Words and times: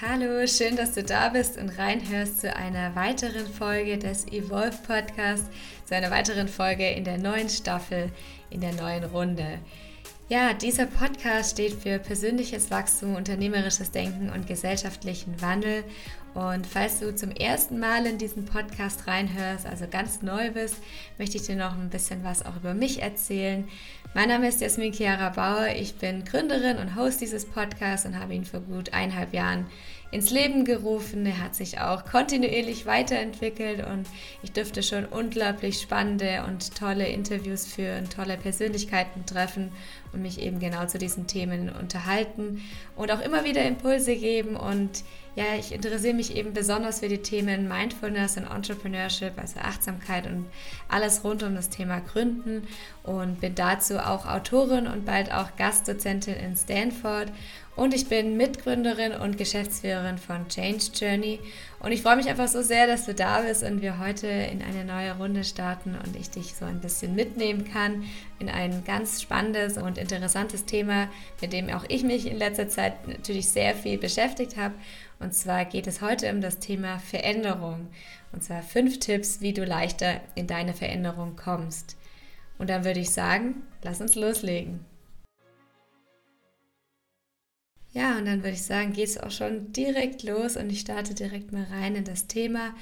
Hallo, 0.00 0.46
schön, 0.46 0.76
dass 0.76 0.92
du 0.92 1.02
da 1.02 1.28
bist 1.30 1.58
und 1.58 1.70
reinhörst 1.70 2.42
zu 2.42 2.54
einer 2.54 2.94
weiteren 2.94 3.48
Folge 3.48 3.98
des 3.98 4.28
Evolve 4.28 4.78
Podcasts, 4.86 5.50
zu 5.86 5.96
einer 5.96 6.12
weiteren 6.12 6.46
Folge 6.46 6.88
in 6.88 7.02
der 7.02 7.18
neuen 7.18 7.48
Staffel, 7.48 8.12
in 8.48 8.60
der 8.60 8.74
neuen 8.74 9.02
Runde. 9.02 9.58
Ja, 10.28 10.52
dieser 10.52 10.86
Podcast 10.86 11.52
steht 11.52 11.72
für 11.72 11.98
persönliches 11.98 12.70
Wachstum, 12.70 13.16
unternehmerisches 13.16 13.90
Denken 13.90 14.30
und 14.30 14.46
gesellschaftlichen 14.46 15.42
Wandel. 15.42 15.82
Und 16.34 16.66
falls 16.66 17.00
du 17.00 17.12
zum 17.16 17.32
ersten 17.32 17.80
Mal 17.80 18.06
in 18.06 18.18
diesen 18.18 18.44
Podcast 18.44 19.08
reinhörst, 19.08 19.66
also 19.66 19.86
ganz 19.90 20.22
neu 20.22 20.52
bist, 20.52 20.76
möchte 21.16 21.38
ich 21.38 21.44
dir 21.44 21.56
noch 21.56 21.72
ein 21.76 21.90
bisschen 21.90 22.22
was 22.22 22.46
auch 22.46 22.56
über 22.56 22.74
mich 22.74 23.02
erzählen. 23.02 23.66
Mein 24.14 24.28
Name 24.28 24.48
ist 24.48 24.60
Jasmin 24.60 24.92
Chiara 24.92 25.30
Bauer, 25.30 25.68
ich 25.74 25.96
bin 25.96 26.24
Gründerin 26.24 26.76
und 26.76 26.94
Host 26.94 27.20
dieses 27.20 27.44
Podcasts 27.44 28.06
und 28.06 28.18
habe 28.18 28.34
ihn 28.34 28.44
vor 28.44 28.60
gut 28.60 28.92
eineinhalb 28.92 29.32
Jahren 29.32 29.66
ins 30.10 30.30
Leben 30.30 30.64
gerufen. 30.64 31.26
Er 31.26 31.42
hat 31.42 31.54
sich 31.54 31.80
auch 31.80 32.04
kontinuierlich 32.04 32.86
weiterentwickelt 32.86 33.86
und 33.86 34.06
ich 34.42 34.52
durfte 34.52 34.82
schon 34.82 35.04
unglaublich 35.04 35.80
spannende 35.80 36.44
und 36.46 36.74
tolle 36.76 37.06
Interviews 37.08 37.66
führen, 37.66 38.08
tolle 38.08 38.36
Persönlichkeiten 38.36 39.26
treffen 39.26 39.70
und 40.12 40.22
mich 40.22 40.40
eben 40.40 40.58
genau 40.58 40.86
zu 40.86 40.98
diesen 40.98 41.26
Themen 41.26 41.68
unterhalten 41.68 42.62
und 42.96 43.12
auch 43.12 43.20
immer 43.20 43.44
wieder 43.44 43.64
Impulse 43.64 44.16
geben. 44.16 44.56
Und 44.56 45.04
ja, 45.38 45.54
ich 45.56 45.70
interessiere 45.70 46.14
mich 46.14 46.34
eben 46.34 46.52
besonders 46.52 46.98
für 46.98 47.08
die 47.08 47.22
Themen 47.22 47.68
Mindfulness 47.68 48.36
und 48.38 48.50
Entrepreneurship, 48.50 49.34
also 49.36 49.60
Achtsamkeit 49.60 50.26
und 50.26 50.46
alles 50.88 51.22
rund 51.22 51.44
um 51.44 51.54
das 51.54 51.68
Thema 51.68 52.00
Gründen 52.00 52.66
und 53.04 53.40
bin 53.40 53.54
dazu 53.54 54.00
auch 54.00 54.26
Autorin 54.26 54.88
und 54.88 55.04
bald 55.04 55.32
auch 55.32 55.54
Gastdozentin 55.56 56.34
in 56.34 56.56
Stanford 56.56 57.30
und 57.76 57.94
ich 57.94 58.08
bin 58.08 58.36
Mitgründerin 58.36 59.12
und 59.12 59.38
Geschäftsführerin 59.38 60.18
von 60.18 60.48
Change 60.48 60.86
Journey. 60.92 61.38
Und 61.80 61.92
ich 61.92 62.02
freue 62.02 62.16
mich 62.16 62.28
einfach 62.28 62.48
so 62.48 62.60
sehr, 62.60 62.88
dass 62.88 63.06
du 63.06 63.14
da 63.14 63.42
bist 63.42 63.62
und 63.62 63.82
wir 63.82 64.00
heute 64.00 64.26
in 64.26 64.62
eine 64.62 64.84
neue 64.84 65.16
Runde 65.16 65.44
starten 65.44 65.96
und 66.04 66.16
ich 66.16 66.28
dich 66.28 66.54
so 66.54 66.64
ein 66.64 66.80
bisschen 66.80 67.14
mitnehmen 67.14 67.64
kann 67.64 68.04
in 68.40 68.48
ein 68.48 68.82
ganz 68.84 69.22
spannendes 69.22 69.76
und 69.78 69.96
interessantes 69.96 70.64
Thema, 70.64 71.08
mit 71.40 71.52
dem 71.52 71.70
auch 71.70 71.84
ich 71.88 72.02
mich 72.02 72.26
in 72.26 72.36
letzter 72.36 72.68
Zeit 72.68 73.06
natürlich 73.06 73.48
sehr 73.48 73.76
viel 73.76 73.96
beschäftigt 73.96 74.56
habe. 74.56 74.74
Und 75.20 75.34
zwar 75.34 75.64
geht 75.64 75.86
es 75.86 76.00
heute 76.00 76.32
um 76.32 76.40
das 76.40 76.58
Thema 76.58 76.98
Veränderung. 76.98 77.88
Und 78.32 78.42
zwar 78.42 78.62
fünf 78.62 78.98
Tipps, 78.98 79.40
wie 79.40 79.52
du 79.52 79.64
leichter 79.64 80.20
in 80.34 80.48
deine 80.48 80.74
Veränderung 80.74 81.36
kommst. 81.36 81.96
Und 82.58 82.70
dann 82.70 82.84
würde 82.84 83.00
ich 83.00 83.10
sagen, 83.10 83.62
lass 83.82 84.00
uns 84.00 84.16
loslegen. 84.16 84.84
Ja, 87.92 88.18
und 88.18 88.26
dann 88.26 88.42
würde 88.42 88.54
ich 88.54 88.62
sagen, 88.62 88.92
geht 88.92 89.08
es 89.08 89.18
auch 89.18 89.30
schon 89.30 89.72
direkt 89.72 90.22
los 90.22 90.56
und 90.56 90.70
ich 90.70 90.80
starte 90.80 91.14
direkt 91.14 91.52
mal 91.52 91.64
rein 91.70 91.96
in 91.96 92.04
das 92.04 92.26
Thema. 92.26 92.74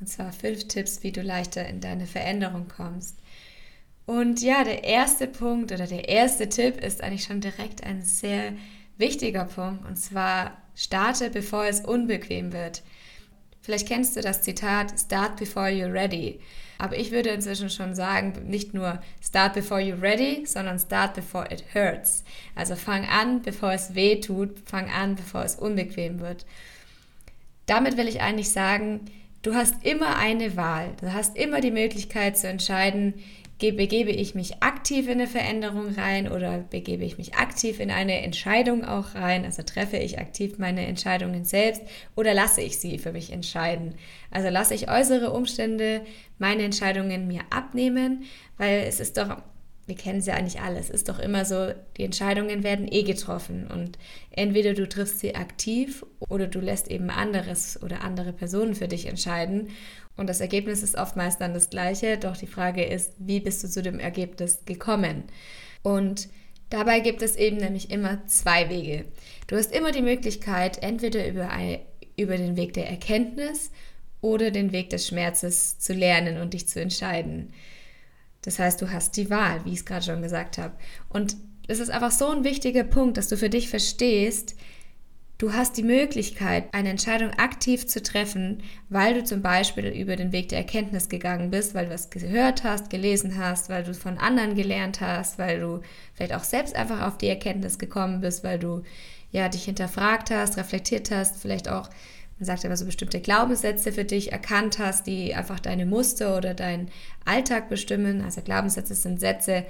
Und 0.00 0.08
zwar 0.08 0.32
fünf 0.32 0.68
Tipps, 0.68 1.02
wie 1.02 1.12
du 1.12 1.22
leichter 1.22 1.66
in 1.68 1.80
deine 1.80 2.06
Veränderung 2.06 2.68
kommst. 2.68 3.16
Und 4.06 4.42
ja, 4.42 4.64
der 4.64 4.84
erste 4.84 5.26
Punkt 5.26 5.72
oder 5.72 5.86
der 5.86 6.08
erste 6.08 6.48
Tipp 6.48 6.82
ist 6.82 7.02
eigentlich 7.02 7.24
schon 7.24 7.40
direkt 7.40 7.84
ein 7.84 8.02
sehr 8.02 8.52
wichtiger 8.98 9.44
Punkt. 9.44 9.84
Und 9.86 9.96
zwar 9.96 10.56
starte, 10.74 11.30
bevor 11.30 11.64
es 11.66 11.80
unbequem 11.80 12.52
wird. 12.52 12.82
Vielleicht 13.60 13.88
kennst 13.88 14.16
du 14.16 14.20
das 14.20 14.42
Zitat, 14.42 14.98
Start 14.98 15.36
before 15.36 15.68
you're 15.68 15.92
ready. 15.92 16.40
Aber 16.78 16.96
ich 16.96 17.10
würde 17.10 17.30
inzwischen 17.30 17.70
schon 17.70 17.94
sagen, 17.94 18.32
nicht 18.46 18.74
nur 18.74 19.00
Start 19.22 19.54
before 19.54 19.80
you're 19.80 20.00
ready, 20.00 20.44
sondern 20.46 20.78
Start 20.78 21.14
before 21.14 21.46
it 21.52 21.64
hurts. 21.74 22.24
Also 22.54 22.76
fang 22.76 23.06
an, 23.06 23.42
bevor 23.42 23.72
es 23.72 23.94
weh 23.94 24.20
tut, 24.20 24.50
fang 24.66 24.90
an, 24.90 25.14
bevor 25.14 25.44
es 25.44 25.56
unbequem 25.56 26.20
wird. 26.20 26.44
Damit 27.66 27.96
will 27.96 28.08
ich 28.08 28.20
eigentlich 28.20 28.50
sagen, 28.50 29.00
du 29.42 29.54
hast 29.54 29.84
immer 29.84 30.16
eine 30.16 30.56
Wahl. 30.56 30.94
Du 31.00 31.12
hast 31.12 31.36
immer 31.36 31.60
die 31.60 31.70
Möglichkeit 31.70 32.36
zu 32.36 32.48
entscheiden, 32.48 33.14
begebe 33.58 34.10
ich 34.10 34.34
mich 34.34 34.62
aktiv 34.62 35.06
in 35.06 35.12
eine 35.12 35.26
Veränderung 35.26 35.94
rein 35.94 36.30
oder 36.30 36.58
begebe 36.58 37.04
ich 37.04 37.18
mich 37.18 37.34
aktiv 37.34 37.80
in 37.80 37.90
eine 37.90 38.20
Entscheidung 38.22 38.84
auch 38.84 39.14
rein? 39.14 39.44
Also 39.44 39.62
treffe 39.62 39.96
ich 39.96 40.18
aktiv 40.18 40.58
meine 40.58 40.86
Entscheidungen 40.86 41.44
selbst 41.44 41.82
oder 42.14 42.34
lasse 42.34 42.60
ich 42.60 42.78
sie 42.78 42.98
für 42.98 43.12
mich 43.12 43.32
entscheiden? 43.32 43.94
Also 44.30 44.48
lasse 44.48 44.74
ich 44.74 44.90
äußere 44.90 45.30
Umstände 45.30 46.02
meine 46.38 46.62
Entscheidungen 46.62 47.26
mir 47.26 47.42
abnehmen, 47.50 48.24
weil 48.58 48.80
es 48.86 49.00
ist 49.00 49.16
doch 49.16 49.42
wir 49.86 49.96
kennen 49.96 50.20
es 50.20 50.24
ja 50.26 50.34
eigentlich 50.34 50.60
alles, 50.60 50.88
ist 50.88 51.10
doch 51.10 51.18
immer 51.18 51.44
so, 51.44 51.72
die 51.98 52.04
Entscheidungen 52.04 52.62
werden 52.62 52.88
eh 52.90 53.02
getroffen 53.02 53.66
und 53.66 53.98
entweder 54.30 54.72
du 54.72 54.88
triffst 54.88 55.20
sie 55.20 55.34
aktiv 55.34 56.06
oder 56.20 56.46
du 56.46 56.60
lässt 56.60 56.88
eben 56.88 57.10
anderes 57.10 57.82
oder 57.82 58.00
andere 58.00 58.32
Personen 58.32 58.74
für 58.74 58.88
dich 58.88 59.04
entscheiden 59.04 59.68
und 60.16 60.28
das 60.28 60.40
Ergebnis 60.40 60.82
ist 60.82 60.96
oftmals 60.96 61.38
dann 61.38 61.54
das 61.54 61.70
gleiche, 61.70 62.18
doch 62.18 62.36
die 62.36 62.46
Frage 62.46 62.84
ist, 62.84 63.12
wie 63.18 63.40
bist 63.40 63.64
du 63.64 63.68
zu 63.68 63.82
dem 63.82 63.98
Ergebnis 63.98 64.64
gekommen? 64.64 65.24
Und 65.82 66.28
dabei 66.70 67.00
gibt 67.00 67.20
es 67.20 67.36
eben 67.36 67.56
nämlich 67.56 67.90
immer 67.90 68.24
zwei 68.26 68.70
Wege. 68.70 69.06
Du 69.48 69.56
hast 69.56 69.74
immer 69.74 69.90
die 69.90 70.02
Möglichkeit, 70.02 70.82
entweder 70.82 71.26
über, 71.26 71.50
ein, 71.50 71.80
über 72.16 72.36
den 72.36 72.56
Weg 72.56 72.74
der 72.74 72.88
Erkenntnis 72.88 73.70
oder 74.24 74.50
den 74.50 74.72
Weg 74.72 74.88
des 74.88 75.06
Schmerzes 75.06 75.78
zu 75.78 75.92
lernen 75.92 76.40
und 76.40 76.54
dich 76.54 76.66
zu 76.66 76.80
entscheiden. 76.80 77.52
Das 78.40 78.58
heißt, 78.58 78.80
du 78.80 78.90
hast 78.90 79.18
die 79.18 79.28
Wahl, 79.28 79.62
wie 79.64 79.72
ich 79.72 79.80
es 79.80 79.84
gerade 79.84 80.04
schon 80.04 80.22
gesagt 80.22 80.56
habe. 80.56 80.72
Und 81.10 81.36
es 81.68 81.78
ist 81.78 81.90
einfach 81.90 82.10
so 82.10 82.28
ein 82.30 82.42
wichtiger 82.42 82.84
Punkt, 82.84 83.18
dass 83.18 83.28
du 83.28 83.36
für 83.36 83.50
dich 83.50 83.68
verstehst, 83.68 84.56
du 85.36 85.52
hast 85.52 85.76
die 85.76 85.82
Möglichkeit, 85.82 86.72
eine 86.72 86.88
Entscheidung 86.88 87.32
aktiv 87.32 87.86
zu 87.86 88.02
treffen, 88.02 88.62
weil 88.88 89.12
du 89.12 89.24
zum 89.24 89.42
Beispiel 89.42 89.88
über 89.88 90.16
den 90.16 90.32
Weg 90.32 90.48
der 90.48 90.58
Erkenntnis 90.58 91.10
gegangen 91.10 91.50
bist, 91.50 91.74
weil 91.74 91.86
du 91.86 91.92
was 91.92 92.08
gehört 92.08 92.64
hast, 92.64 92.88
gelesen 92.88 93.36
hast, 93.38 93.68
weil 93.68 93.84
du 93.84 93.92
von 93.92 94.16
anderen 94.16 94.54
gelernt 94.54 95.02
hast, 95.02 95.38
weil 95.38 95.60
du 95.60 95.82
vielleicht 96.14 96.34
auch 96.34 96.44
selbst 96.44 96.74
einfach 96.74 97.02
auf 97.02 97.18
die 97.18 97.28
Erkenntnis 97.28 97.78
gekommen 97.78 98.22
bist, 98.22 98.42
weil 98.42 98.58
du 98.58 98.84
ja 99.32 99.50
dich 99.50 99.64
hinterfragt 99.64 100.30
hast, 100.30 100.56
reflektiert 100.56 101.10
hast, 101.10 101.36
vielleicht 101.42 101.68
auch 101.68 101.90
man 102.38 102.46
sagt 102.46 102.64
aber 102.64 102.76
so 102.76 102.84
bestimmte 102.84 103.20
Glaubenssätze 103.20 103.92
für 103.92 104.04
dich 104.04 104.32
erkannt 104.32 104.78
hast, 104.78 105.06
die 105.06 105.34
einfach 105.34 105.60
deine 105.60 105.86
Muster 105.86 106.36
oder 106.36 106.52
deinen 106.52 106.90
Alltag 107.24 107.68
bestimmen. 107.68 108.22
Also 108.22 108.42
Glaubenssätze 108.42 108.94
sind 108.94 109.20
Sätze, 109.20 109.64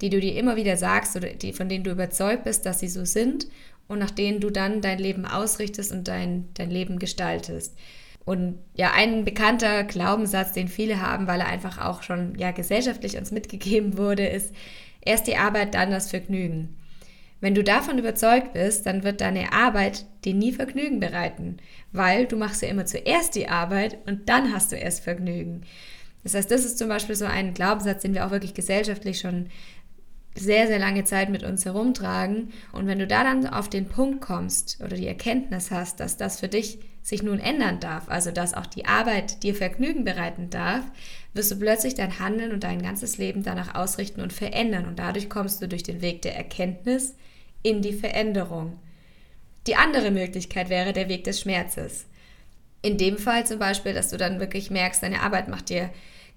die 0.00 0.10
du 0.10 0.20
dir 0.20 0.34
immer 0.36 0.56
wieder 0.56 0.76
sagst 0.76 1.14
oder 1.16 1.28
die, 1.28 1.52
von 1.52 1.68
denen 1.68 1.84
du 1.84 1.92
überzeugt 1.92 2.44
bist, 2.44 2.66
dass 2.66 2.80
sie 2.80 2.88
so 2.88 3.04
sind 3.04 3.46
und 3.86 3.98
nach 3.98 4.10
denen 4.10 4.40
du 4.40 4.50
dann 4.50 4.80
dein 4.80 4.98
Leben 4.98 5.24
ausrichtest 5.24 5.92
und 5.92 6.08
dein, 6.08 6.48
dein 6.54 6.70
Leben 6.70 6.98
gestaltest. 6.98 7.76
Und 8.24 8.58
ja, 8.74 8.92
ein 8.92 9.24
bekannter 9.24 9.84
Glaubenssatz, 9.84 10.52
den 10.52 10.68
viele 10.68 11.00
haben, 11.00 11.26
weil 11.26 11.40
er 11.40 11.48
einfach 11.48 11.78
auch 11.78 12.02
schon 12.02 12.34
ja 12.36 12.50
gesellschaftlich 12.50 13.16
uns 13.16 13.30
mitgegeben 13.30 13.96
wurde, 13.96 14.26
ist 14.26 14.54
erst 15.00 15.26
die 15.26 15.36
Arbeit, 15.36 15.74
dann 15.74 15.90
das 15.90 16.10
Vergnügen. 16.10 16.76
Wenn 17.40 17.54
du 17.54 17.64
davon 17.64 17.98
überzeugt 17.98 18.52
bist, 18.52 18.84
dann 18.86 19.02
wird 19.02 19.20
deine 19.20 19.52
Arbeit 19.52 20.04
dir 20.24 20.34
nie 20.34 20.52
Vergnügen 20.52 21.00
bereiten, 21.00 21.56
weil 21.92 22.26
du 22.26 22.36
machst 22.36 22.62
ja 22.62 22.68
immer 22.68 22.84
zuerst 22.84 23.34
die 23.34 23.48
Arbeit 23.48 23.98
und 24.06 24.28
dann 24.28 24.52
hast 24.52 24.72
du 24.72 24.76
erst 24.76 25.02
Vergnügen. 25.02 25.62
Das 26.22 26.34
heißt, 26.34 26.50
das 26.50 26.66
ist 26.66 26.78
zum 26.78 26.88
Beispiel 26.88 27.16
so 27.16 27.24
ein 27.24 27.54
Glaubenssatz, 27.54 28.02
den 28.02 28.12
wir 28.12 28.26
auch 28.26 28.30
wirklich 28.30 28.52
gesellschaftlich 28.52 29.20
schon 29.20 29.46
sehr, 30.34 30.66
sehr 30.66 30.78
lange 30.78 31.04
Zeit 31.04 31.30
mit 31.30 31.42
uns 31.42 31.64
herumtragen. 31.64 32.52
Und 32.72 32.86
wenn 32.86 32.98
du 32.98 33.06
da 33.06 33.24
dann 33.24 33.46
auf 33.46 33.68
den 33.68 33.88
Punkt 33.88 34.20
kommst 34.20 34.78
oder 34.84 34.96
die 34.96 35.08
Erkenntnis 35.08 35.70
hast, 35.70 35.98
dass 35.98 36.16
das 36.16 36.40
für 36.40 36.48
dich 36.48 36.78
sich 37.02 37.22
nun 37.22 37.40
ändern 37.40 37.80
darf, 37.80 38.08
also 38.08 38.30
dass 38.30 38.54
auch 38.54 38.66
die 38.66 38.84
Arbeit 38.84 39.42
dir 39.42 39.54
Vergnügen 39.54 40.04
bereiten 40.04 40.50
darf, 40.50 40.84
wirst 41.32 41.50
du 41.50 41.58
plötzlich 41.58 41.94
dein 41.94 42.18
Handeln 42.18 42.52
und 42.52 42.62
dein 42.62 42.82
ganzes 42.82 43.18
Leben 43.18 43.42
danach 43.42 43.74
ausrichten 43.74 44.20
und 44.20 44.32
verändern. 44.32 44.86
Und 44.86 44.98
dadurch 44.98 45.30
kommst 45.30 45.62
du 45.62 45.68
durch 45.68 45.82
den 45.82 46.02
Weg 46.02 46.22
der 46.22 46.36
Erkenntnis 46.36 47.14
in 47.62 47.82
die 47.82 47.92
Veränderung. 47.92 48.78
Die 49.66 49.76
andere 49.76 50.10
Möglichkeit 50.10 50.68
wäre 50.68 50.92
der 50.92 51.08
Weg 51.08 51.24
des 51.24 51.40
Schmerzes. 51.40 52.06
In 52.82 52.96
dem 52.96 53.18
Fall 53.18 53.46
zum 53.46 53.58
Beispiel, 53.58 53.92
dass 53.92 54.10
du 54.10 54.16
dann 54.16 54.40
wirklich 54.40 54.70
merkst, 54.70 55.02
deine 55.02 55.20
Arbeit 55.20 55.48
macht 55.48 55.68
dir 55.68 55.90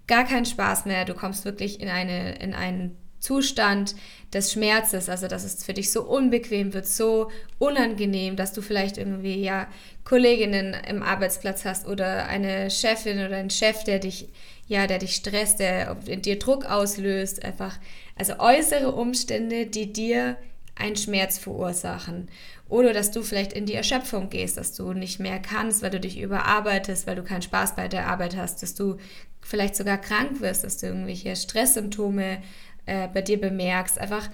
gar 0.08 0.26
keinen 0.26 0.46
Spaß 0.46 0.86
mehr, 0.86 1.06
du 1.06 1.14
kommst 1.14 1.46
wirklich 1.46 1.80
in, 1.80 1.88
eine, 1.88 2.36
in 2.36 2.54
einen 2.54 2.98
Zustand 3.20 3.96
des 4.34 4.52
Schmerzes, 4.52 5.08
also 5.08 5.30
dass 5.30 5.46
es 5.46 5.64
für 5.64 5.74
dich 5.74 5.94
so 5.94 6.04
unbequem 6.04 6.74
wird, 6.74 6.86
so 6.86 7.32
unangenehm, 7.58 8.36
dass 8.36 8.52
du 8.52 8.62
vielleicht 8.62 8.98
irgendwie 8.98 9.42
ja 9.42 9.68
Kolleginnen 10.04 10.76
im 10.86 11.02
Arbeitsplatz 11.02 11.64
hast 11.64 11.88
oder 11.88 12.26
eine 12.28 12.70
Chefin 12.70 13.26
oder 13.26 13.38
einen 13.38 13.50
Chef, 13.50 13.86
der 13.86 14.00
dich 14.00 14.28
ja, 14.68 14.88
der 14.88 15.00
dich 15.00 15.16
stresst, 15.16 15.60
der 15.60 15.96
dir 15.96 16.40
Druck 16.40 16.66
auslöst, 16.66 17.44
einfach 17.44 17.78
also 18.16 18.40
äußere 18.40 18.92
Umstände, 18.92 19.66
die 19.66 19.92
dir 19.92 20.38
einen 20.76 20.96
Schmerz 20.96 21.38
verursachen. 21.38 22.30
Oder 22.70 22.94
dass 22.94 23.12
du 23.12 23.22
vielleicht 23.22 23.54
in 23.54 23.66
die 23.66 23.76
Erschöpfung 23.76 24.30
gehst, 24.30 24.58
dass 24.58 24.74
du 24.74 24.94
nicht 24.94 25.20
mehr 25.20 25.40
kannst, 25.40 25.82
weil 25.84 25.92
du 25.92 26.00
dich 26.00 26.20
überarbeitest, 26.20 27.06
weil 27.06 27.16
du 27.16 27.24
keinen 27.24 27.42
Spaß 27.42 27.76
bei 27.76 27.88
der 27.88 28.08
Arbeit 28.08 28.36
hast, 28.36 28.64
dass 28.64 28.74
du 28.74 28.98
vielleicht 29.42 29.76
sogar 29.76 29.98
krank 29.98 30.42
wirst, 30.42 30.64
dass 30.64 30.78
du 30.78 30.88
irgendwelche 30.88 31.36
Stresssymptome 31.36 32.42
äh, 32.86 33.08
bei 33.08 33.22
dir 33.22 33.40
bemerkst. 33.40 34.00
Einfach 34.00 34.30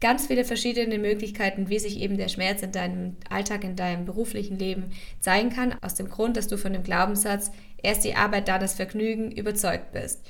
ganz 0.00 0.26
viele 0.26 0.44
verschiedene 0.44 0.98
Möglichkeiten, 0.98 1.68
wie 1.68 1.78
sich 1.78 2.00
eben 2.00 2.16
der 2.16 2.28
Schmerz 2.28 2.62
in 2.62 2.72
deinem 2.72 3.16
Alltag, 3.30 3.64
in 3.64 3.76
deinem 3.76 4.04
beruflichen 4.04 4.58
Leben 4.58 4.90
zeigen 5.20 5.50
kann, 5.50 5.74
aus 5.80 5.94
dem 5.94 6.08
Grund, 6.08 6.36
dass 6.36 6.48
du 6.48 6.58
von 6.58 6.72
dem 6.72 6.82
Glaubenssatz 6.82 7.52
erst 7.82 8.04
die 8.04 8.14
Arbeit, 8.14 8.48
da 8.48 8.58
das 8.58 8.74
Vergnügen 8.74 9.30
überzeugt 9.30 9.92
bist. 9.92 10.26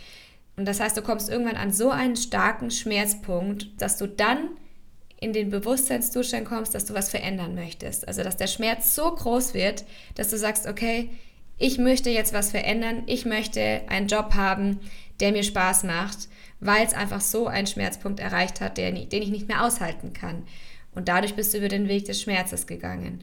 Und 0.57 0.67
das 0.67 0.79
heißt, 0.79 0.97
du 0.97 1.03
kommst 1.03 1.31
irgendwann 1.31 1.57
an 1.57 1.73
so 1.73 1.91
einen 1.91 2.17
starken 2.17 2.71
Schmerzpunkt, 2.71 3.69
dass 3.79 3.97
du 3.97 4.07
dann 4.07 4.51
in 5.23 5.33
den 5.33 5.51
Bewusstseinszustand 5.51 6.45
kommst, 6.45 6.75
dass 6.75 6.85
du 6.85 6.95
was 6.95 7.09
verändern 7.09 7.55
möchtest. 7.55 8.09
Also, 8.09 8.25
dass 8.25 8.37
der 8.37 8.49
Schmerz 8.49 8.95
so 8.95 9.15
groß 9.15 9.55
wird, 9.55 9.85
dass 10.17 10.31
du 10.31 10.37
sagst, 10.37 10.67
okay, 10.67 11.11
ich 11.59 11.79
möchte 11.79 12.11
jetzt 12.11 12.33
was 12.33 12.51
verändern, 12.51 13.05
ich 13.07 13.25
möchte 13.25 13.83
einen 13.87 14.09
Job 14.09 14.35
haben, 14.35 14.81
der 15.21 15.31
mir 15.31 15.45
Spaß 15.45 15.85
macht, 15.85 16.29
weil 16.59 16.85
es 16.85 16.93
einfach 16.93 17.21
so 17.21 17.47
einen 17.47 17.69
Schmerzpunkt 17.69 18.19
erreicht 18.19 18.61
hat, 18.61 18.79
den 18.79 18.97
ich 18.97 19.29
nicht 19.29 19.47
mehr 19.47 19.65
aushalten 19.65 20.13
kann. 20.13 20.43
Und 20.93 21.09
dadurch 21.09 21.35
bist 21.35 21.55
du 21.55 21.59
über 21.59 21.69
den 21.69 21.89
Weg 21.89 22.07
des 22.07 22.21
Schmerzes 22.21 22.67
gegangen. 22.67 23.23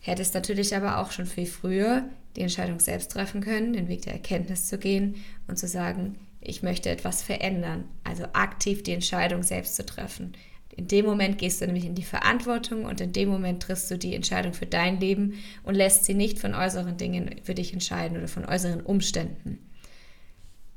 Hättest 0.00 0.34
natürlich 0.34 0.74
aber 0.74 0.98
auch 0.98 1.10
schon 1.10 1.26
viel 1.26 1.46
früher 1.46 2.04
die 2.36 2.40
Entscheidung 2.40 2.80
selbst 2.80 3.10
treffen 3.12 3.42
können, 3.42 3.74
den 3.74 3.88
Weg 3.88 4.02
der 4.02 4.14
Erkenntnis 4.14 4.66
zu 4.68 4.78
gehen 4.78 5.16
und 5.46 5.58
zu 5.58 5.68
sagen, 5.68 6.16
ich 6.40 6.62
möchte 6.62 6.88
etwas 6.88 7.22
verändern. 7.22 7.84
Also 8.04 8.24
aktiv 8.32 8.82
die 8.82 8.92
Entscheidung 8.92 9.42
selbst 9.42 9.76
zu 9.76 9.84
treffen. 9.84 10.32
In 10.76 10.88
dem 10.88 11.06
Moment 11.06 11.38
gehst 11.38 11.60
du 11.60 11.66
nämlich 11.66 11.86
in 11.86 11.94
die 11.94 12.04
Verantwortung 12.04 12.84
und 12.84 13.00
in 13.00 13.12
dem 13.12 13.30
Moment 13.30 13.62
triffst 13.62 13.90
du 13.90 13.96
die 13.96 14.14
Entscheidung 14.14 14.52
für 14.52 14.66
dein 14.66 15.00
Leben 15.00 15.42
und 15.62 15.74
lässt 15.74 16.04
sie 16.04 16.12
nicht 16.12 16.38
von 16.38 16.54
äußeren 16.54 16.98
Dingen 16.98 17.36
für 17.42 17.54
dich 17.54 17.72
entscheiden 17.72 18.18
oder 18.18 18.28
von 18.28 18.44
äußeren 18.44 18.82
Umständen. 18.82 19.58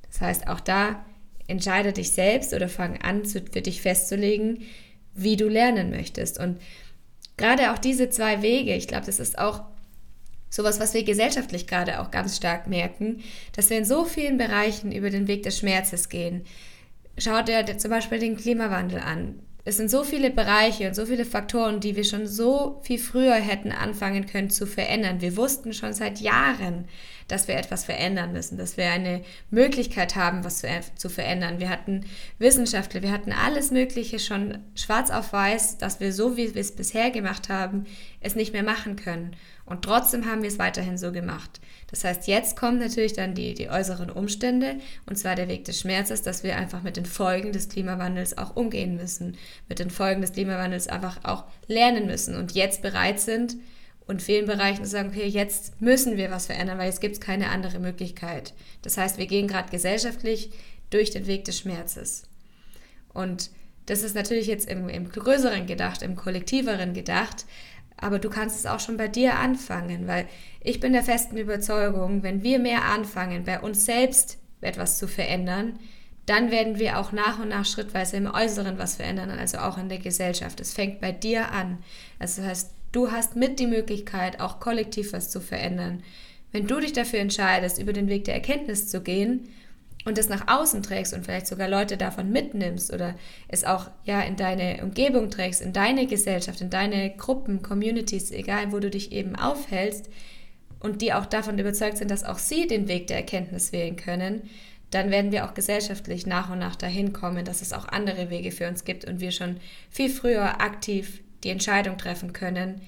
Das 0.08 0.22
heißt, 0.22 0.48
auch 0.48 0.62
da 0.62 1.06
entscheide 1.48 1.92
dich 1.92 2.12
selbst 2.12 2.54
oder 2.54 2.70
fang 2.70 3.02
an, 3.02 3.26
für 3.26 3.42
dich 3.42 3.82
festzulegen, 3.82 4.64
wie 5.14 5.36
du 5.36 5.50
lernen 5.50 5.90
möchtest. 5.90 6.40
Und 6.40 6.62
gerade 7.36 7.74
auch 7.74 7.78
diese 7.78 8.10
zwei 8.10 8.42
Wege, 8.42 8.74
ich 8.76 8.88
glaube, 8.88 9.06
das 9.06 9.20
ist 9.20 9.38
auch 9.38 9.64
sowas, 10.50 10.80
was 10.80 10.94
wir 10.94 11.04
gesellschaftlich 11.04 11.68
gerade 11.68 12.00
auch 12.00 12.10
ganz 12.10 12.38
stark 12.38 12.68
merken, 12.68 13.22
dass 13.54 13.70
wir 13.70 13.78
in 13.78 13.86
so 13.86 14.06
vielen 14.06 14.38
Bereichen 14.38 14.94
über 14.94 15.10
den 15.10 15.28
Weg 15.28 15.44
des 15.44 15.60
Schmerzes 15.60 16.08
gehen. 16.08 16.46
Schau 17.18 17.42
dir 17.42 17.78
zum 17.78 17.92
Beispiel 17.92 18.20
den 18.20 18.38
Klimawandel 18.38 19.00
an 19.00 19.42
es 19.70 19.78
sind 19.78 19.92
so 19.92 20.04
viele 20.04 20.32
Bereiche 20.32 20.88
und 20.88 20.96
so 20.96 21.06
viele 21.06 21.26
Faktoren, 21.26 21.80
die 21.80 21.96
wir 21.96 22.04
schon 22.04 22.26
so 22.26 22.80
viel 22.82 22.98
früher 22.98 23.36
hätten 23.36 23.72
anfangen 23.72 24.26
können 24.26 24.50
zu 24.50 24.66
verändern. 24.66 25.22
Wir 25.22 25.38
wussten 25.38 25.74
schon 25.74 25.94
seit 25.94 26.20
Jahren, 26.20 26.86
dass 27.28 27.48
wir 27.48 27.56
etwas 27.56 27.86
verändern 27.86 28.34
müssen, 28.34 28.58
dass 28.58 28.78
wir 28.78 28.90
eine 28.90 29.22
Möglichkeit 29.52 30.16
haben, 30.16 30.44
was 30.44 30.64
zu, 30.96 31.10
verändern. 31.10 31.60
Wir 31.60 31.70
hatten 31.70 32.06
Wissenschaftler, 32.40 33.04
wir 33.04 33.12
hatten 33.12 33.32
alles 33.32 33.70
Mögliche 33.70 34.18
schon 34.18 34.58
schwarz 34.74 35.12
auf 35.12 35.34
weiß, 35.34 35.78
dass 35.78 36.00
wir 36.00 36.14
so, 36.14 36.36
wie 36.36 36.56
wir 36.56 36.62
es 36.62 36.76
bisher 36.76 37.12
gemacht 37.12 37.48
haben, 37.50 37.86
es 38.22 38.36
nicht 38.36 38.54
mehr 38.54 38.64
machen 38.64 38.96
können. 38.96 39.36
Und 39.70 39.84
trotzdem 39.84 40.26
haben 40.26 40.42
wir 40.42 40.50
es 40.50 40.58
weiterhin 40.58 40.98
so 40.98 41.12
gemacht. 41.12 41.62
Das 41.92 42.04
heißt, 42.04 42.28
jetzt 42.28 42.58
kommen 42.58 42.80
natürlich 42.80 43.14
dann 43.14 43.36
die, 43.36 43.54
die 43.54 43.70
äußeren 43.70 44.10
Umstände, 44.10 44.78
und 45.06 45.16
zwar 45.16 45.36
der 45.36 45.48
Weg 45.48 45.64
des 45.66 45.80
Schmerzes, 45.80 46.24
dass 46.24 46.44
wir 46.44 46.58
einfach 46.58 46.82
mit 46.82 46.98
den 46.98 47.06
Folgen 47.06 47.52
des 47.52 47.70
Klimawandels 47.70 48.36
auch 48.36 48.56
umgehen 48.56 48.96
müssen, 48.96 49.38
mit 49.68 49.78
den 49.78 49.92
Folgen 49.92 50.22
des 50.22 50.34
Klimawandels 50.34 50.88
einfach 50.88 51.24
auch 51.24 51.44
lernen 51.68 52.08
müssen 52.08 52.36
und 52.36 52.54
jetzt 52.54 52.82
bereit 52.82 53.20
sind 53.20 53.58
und 54.08 54.24
vielen 54.24 54.48
Bereichen 54.48 54.84
zu 54.84 54.90
sagen, 54.90 55.10
okay, 55.10 55.28
jetzt 55.28 55.80
müssen 55.80 56.18
wir 56.18 56.32
was 56.32 56.48
verändern, 56.48 56.80
weil 56.80 56.88
jetzt 56.88 57.02
gibt 57.02 57.14
es 57.14 57.22
keine 57.22 57.50
andere 57.50 57.78
Möglichkeit. 57.78 58.54
Das 58.82 58.98
heißt, 58.98 59.20
wir 59.20 59.28
gehen 59.28 59.48
gerade 59.48 59.70
gesellschaftlich 59.70 60.50
durch 60.90 61.12
den 61.12 61.28
Weg 61.28 61.46
des 61.46 61.60
Schmerzes. 61.60 62.24
Und 63.14 63.52
das 63.86 64.02
ist 64.02 64.16
natürlich 64.16 64.48
jetzt 64.48 64.68
im, 64.68 64.90
im 64.90 65.10
größeren 65.10 65.68
gedacht, 65.68 66.02
im 66.02 66.16
kollektiveren 66.16 66.94
gedacht, 66.94 67.46
aber 68.02 68.20
du 68.20 68.30
kannst 68.30 68.58
es 68.58 68.66
auch 68.66 68.80
schon 68.80 68.98
bei 68.98 69.08
dir 69.08 69.38
anfangen, 69.38 70.08
weil 70.08 70.28
ich 70.62 70.80
bin 70.80 70.94
der 70.94 71.04
festen 71.04 71.38
Überzeugung, 71.38 72.24
wenn 72.24 72.44
wir 72.44 72.60
mehr 72.60 72.86
anfangen, 72.86 73.44
bei 73.44 73.60
uns 73.60 73.86
selbst 73.86 74.38
etwas 74.62 74.98
zu 74.98 75.08
verändern, 75.08 75.80
dann 76.26 76.52
werden 76.52 76.78
wir 76.78 77.00
auch 77.00 77.12
nach 77.12 77.40
und 77.40 77.50
nach 77.50 77.66
schrittweise 77.66 78.18
im 78.18 78.28
Äußeren 78.28 78.78
was 78.78 78.96
verändern, 78.96 79.32
also 79.32 79.58
auch 79.58 79.78
in 79.78 79.90
der 79.90 79.98
Gesellschaft. 79.98 80.60
Es 80.60 80.74
fängt 80.74 81.02
bei 81.02 81.12
dir 81.12 81.52
an. 81.52 81.80
Also 82.20 82.42
das 82.42 82.52
heißt, 82.52 82.72
du 82.92 83.12
hast 83.12 83.36
mit 83.36 83.60
die 83.60 83.68
Möglichkeit, 83.68 84.40
auch 84.40 84.60
kollektiv 84.60 85.14
was 85.14 85.32
zu 85.32 85.42
verändern. 85.42 86.04
Wenn 86.52 86.68
du 86.68 86.80
dich 86.80 86.94
dafür 86.94 87.20
entscheidest, 87.20 87.80
über 87.80 87.94
den 87.94 88.10
Weg 88.10 88.26
der 88.26 88.36
Erkenntnis 88.36 88.90
zu 88.90 89.02
gehen, 89.02 89.50
und 90.10 90.18
das 90.18 90.28
nach 90.28 90.48
außen 90.48 90.84
trägst 90.84 91.14
und 91.14 91.24
vielleicht 91.24 91.48
sogar 91.48 91.70
Leute 91.70 91.96
davon 91.96 92.32
mitnimmst 92.32 92.92
oder 92.92 93.16
es 93.48 93.64
auch 93.64 93.90
ja 94.04 94.22
in 94.22 94.36
deine 94.36 94.84
Umgebung 94.84 95.30
trägst, 95.30 95.62
in 95.62 95.72
deine 95.72 96.08
Gesellschaft, 96.08 96.60
in 96.60 96.70
deine 96.70 97.12
Gruppen, 97.16 97.62
Communities, 97.62 98.32
egal 98.32 98.74
wo 98.74 98.80
du 98.80 98.90
dich 98.90 99.12
eben 99.14 99.36
aufhältst 99.36 100.10
und 100.80 101.02
die 101.02 101.14
auch 101.14 101.26
davon 101.26 101.58
überzeugt 101.58 101.98
sind, 101.98 102.12
dass 102.12 102.26
auch 102.26 102.40
sie 102.40 102.68
den 102.68 102.88
Weg 102.88 103.08
der 103.08 103.18
Erkenntnis 103.18 103.72
wählen 103.72 103.96
können, 103.96 104.50
dann 104.92 105.12
werden 105.12 105.32
wir 105.32 105.46
auch 105.46 105.54
gesellschaftlich 105.54 106.26
nach 106.26 106.50
und 106.50 106.60
nach 106.60 106.76
dahin 106.76 107.14
kommen, 107.14 107.46
dass 107.46 107.62
es 107.62 107.74
auch 107.74 107.88
andere 107.88 108.30
Wege 108.30 108.52
für 108.52 108.68
uns 108.68 108.84
gibt 108.84 109.06
und 109.06 109.20
wir 109.20 109.32
schon 109.32 109.58
viel 109.90 110.10
früher 110.10 110.62
aktiv 110.62 111.22
die 111.44 111.52
Entscheidung 111.52 111.98
treffen 111.98 112.34
können, 112.34 112.82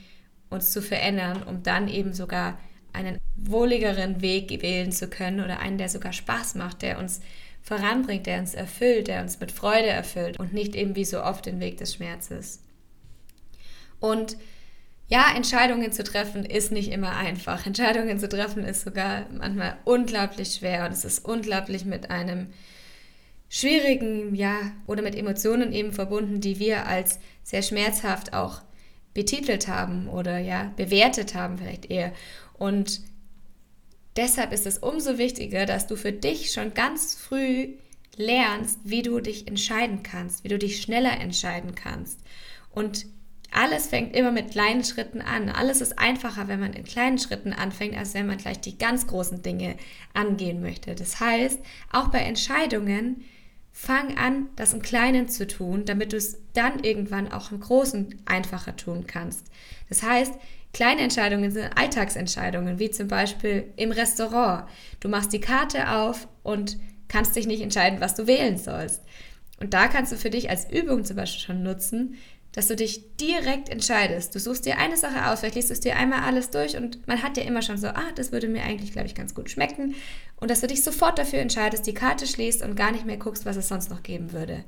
uns 0.50 0.72
zu 0.72 0.82
verändern, 0.82 1.44
um 1.44 1.64
dann 1.64 1.88
eben 1.88 2.14
sogar 2.14 2.58
einen 2.94 3.20
wohligeren 3.36 4.22
Weg 4.22 4.62
wählen 4.62 4.92
zu 4.92 5.08
können 5.08 5.40
oder 5.40 5.60
einen, 5.60 5.78
der 5.78 5.90
sogar 5.90 6.14
Spaß 6.14 6.56
macht, 6.56 6.82
der 6.82 7.00
uns 7.00 7.22
voranbringt, 7.62 8.26
der 8.26 8.40
uns 8.40 8.54
erfüllt, 8.54 9.08
der 9.08 9.22
uns 9.22 9.40
mit 9.40 9.52
Freude 9.52 9.88
erfüllt 9.88 10.40
und 10.40 10.54
nicht 10.54 10.76
eben 10.76 10.96
wie 10.96 11.06
so 11.06 11.24
oft 11.24 11.46
den 11.46 11.60
Weg 11.60 11.78
des 11.78 11.96
Schmerzes. 11.96 12.60
Und 14.00 14.38
ja, 15.08 15.34
Entscheidungen 15.36 15.92
zu 15.92 16.04
treffen 16.04 16.46
ist 16.46 16.72
nicht 16.72 16.90
immer 16.92 17.16
einfach. 17.18 17.66
Entscheidungen 17.66 18.18
zu 18.18 18.30
treffen 18.30 18.64
ist 18.64 18.86
sogar 18.86 19.26
manchmal 19.30 19.78
unglaublich 19.84 20.56
schwer 20.56 20.86
und 20.86 20.94
es 20.94 21.04
ist 21.04 21.26
unglaublich 21.26 21.86
mit 21.86 22.10
einem 22.10 22.48
schwierigen, 23.50 24.34
ja, 24.34 24.56
oder 24.88 25.02
mit 25.02 25.16
Emotionen 25.16 25.74
eben 25.74 25.92
verbunden, 25.92 26.40
die 26.40 26.60
wir 26.60 26.88
als 26.88 27.20
sehr 27.44 27.62
schmerzhaft 27.62 28.34
auch 28.34 28.62
betitelt 29.14 29.68
haben 29.68 30.08
oder 30.08 30.40
ja, 30.40 30.72
bewertet 30.78 31.36
haben 31.36 31.58
vielleicht 31.58 31.92
eher. 31.92 32.14
Und 32.62 33.02
deshalb 34.16 34.54
ist 34.54 34.68
es 34.68 34.78
umso 34.78 35.18
wichtiger, 35.18 35.66
dass 35.66 35.88
du 35.88 35.96
für 35.96 36.12
dich 36.12 36.52
schon 36.52 36.76
ganz 36.76 37.16
früh 37.16 37.70
lernst, 38.18 38.78
wie 38.84 39.02
du 39.02 39.20
dich 39.20 39.48
entscheiden 39.48 40.04
kannst, 40.04 40.44
wie 40.44 40.50
du 40.50 40.60
dich 40.60 40.80
schneller 40.80 41.20
entscheiden 41.20 41.74
kannst. 41.74 42.20
Und 42.70 43.08
alles 43.50 43.88
fängt 43.88 44.16
immer 44.16 44.32
mit 44.32 44.52
kleinen 44.52 44.84
Schritten 44.84 45.22
an. 45.22 45.50
Alles 45.50 45.82
ist 45.82 45.98
einfacher, 45.98 46.48
wenn 46.48 46.60
man 46.60 46.74
in 46.74 46.84
kleinen 46.84 47.18
Schritten 47.18 47.52
anfängt, 47.52 47.98
als 47.98 48.14
wenn 48.14 48.28
man 48.28 48.38
gleich 48.38 48.60
die 48.60 48.78
ganz 48.78 49.08
großen 49.08 49.42
Dinge 49.42 49.76
angehen 50.14 50.62
möchte. 50.62 50.94
Das 50.94 51.20
heißt, 51.20 51.60
auch 51.92 52.10
bei 52.10 52.20
Entscheidungen, 52.20 53.24
fang 53.72 54.18
an, 54.18 54.50
das 54.56 54.74
im 54.74 54.84
Kleinen 54.84 55.30
zu 55.30 55.48
tun, 55.48 55.86
damit 55.86 56.14
du 56.14 56.18
es 56.18 56.38
dann 56.54 56.84
irgendwann 56.84 57.32
auch 57.32 57.52
im 57.52 57.60
Großen 57.60 58.22
einfacher 58.26 58.76
tun 58.76 59.08
kannst. 59.08 59.48
Das 59.90 60.04
heißt, 60.04 60.36
Kleine 60.74 61.02
Entscheidungen 61.02 61.52
sind 61.52 61.70
Alltagsentscheidungen, 61.76 62.80
wie 62.80 62.92
zum 62.92 63.08
Beispiel 63.08 63.74
im 63.76 63.92
Restaurant. 63.92 64.70
Du 65.00 65.10
machst 65.10 65.34
die 65.34 65.42
Karte 65.42 65.92
auf 65.92 66.28
und 66.44 66.78
kannst 67.08 67.36
dich 67.36 67.46
nicht 67.46 67.62
entscheiden, 67.62 68.00
was 68.00 68.16
du 68.16 68.26
wählen 68.26 68.58
sollst. 68.58 69.02
Und 69.60 69.74
da 69.74 69.88
kannst 69.88 70.12
du 70.12 70.18
für 70.18 70.30
dich 70.30 70.50
als 70.50 70.72
Übung 70.72 71.04
zum 71.04 71.18
Beispiel 71.18 71.42
schon 71.42 71.62
nutzen, 71.64 72.16
dass 72.54 72.68
du 72.68 72.76
dich 72.76 73.16
direkt 73.18 73.70
entscheidest. 73.70 74.34
Du 74.36 74.40
suchst 74.40 74.66
dir 74.66 74.78
eine 74.78 74.98
Sache 74.98 75.30
aus, 75.30 75.40
vielleicht 75.40 75.56
liest 75.56 75.70
du 75.70 75.74
es 75.74 75.80
dir 75.80 75.96
einmal 75.96 76.22
alles 76.22 76.50
durch 76.50 76.76
und 76.76 77.08
man 77.08 77.24
hat 77.24 77.38
ja 77.38 77.44
immer 77.44 77.62
schon 77.62 77.78
so, 77.78 77.88
ah, 77.88 78.12
das 78.16 78.32
würde 78.32 78.48
mir 78.48 78.64
eigentlich, 78.64 78.92
glaube 78.92 79.08
ich, 79.08 79.16
ganz 79.16 79.34
gut 79.34 79.50
schmecken. 79.50 79.96
Und 80.38 80.52
dass 80.52 80.62
du 80.62 80.68
dich 80.68 80.84
sofort 80.84 81.18
dafür 81.18 81.40
entscheidest, 81.40 81.86
die 81.88 81.94
Karte 81.94 82.28
schließt 82.28 82.62
und 82.64 82.76
gar 82.76 82.92
nicht 82.92 83.06
mehr 83.06 83.18
guckst, 83.18 83.46
was 83.46 83.56
es 83.56 83.70
sonst 83.70 83.90
noch 83.90 84.04
geben 84.04 84.34
würde. 84.34 84.66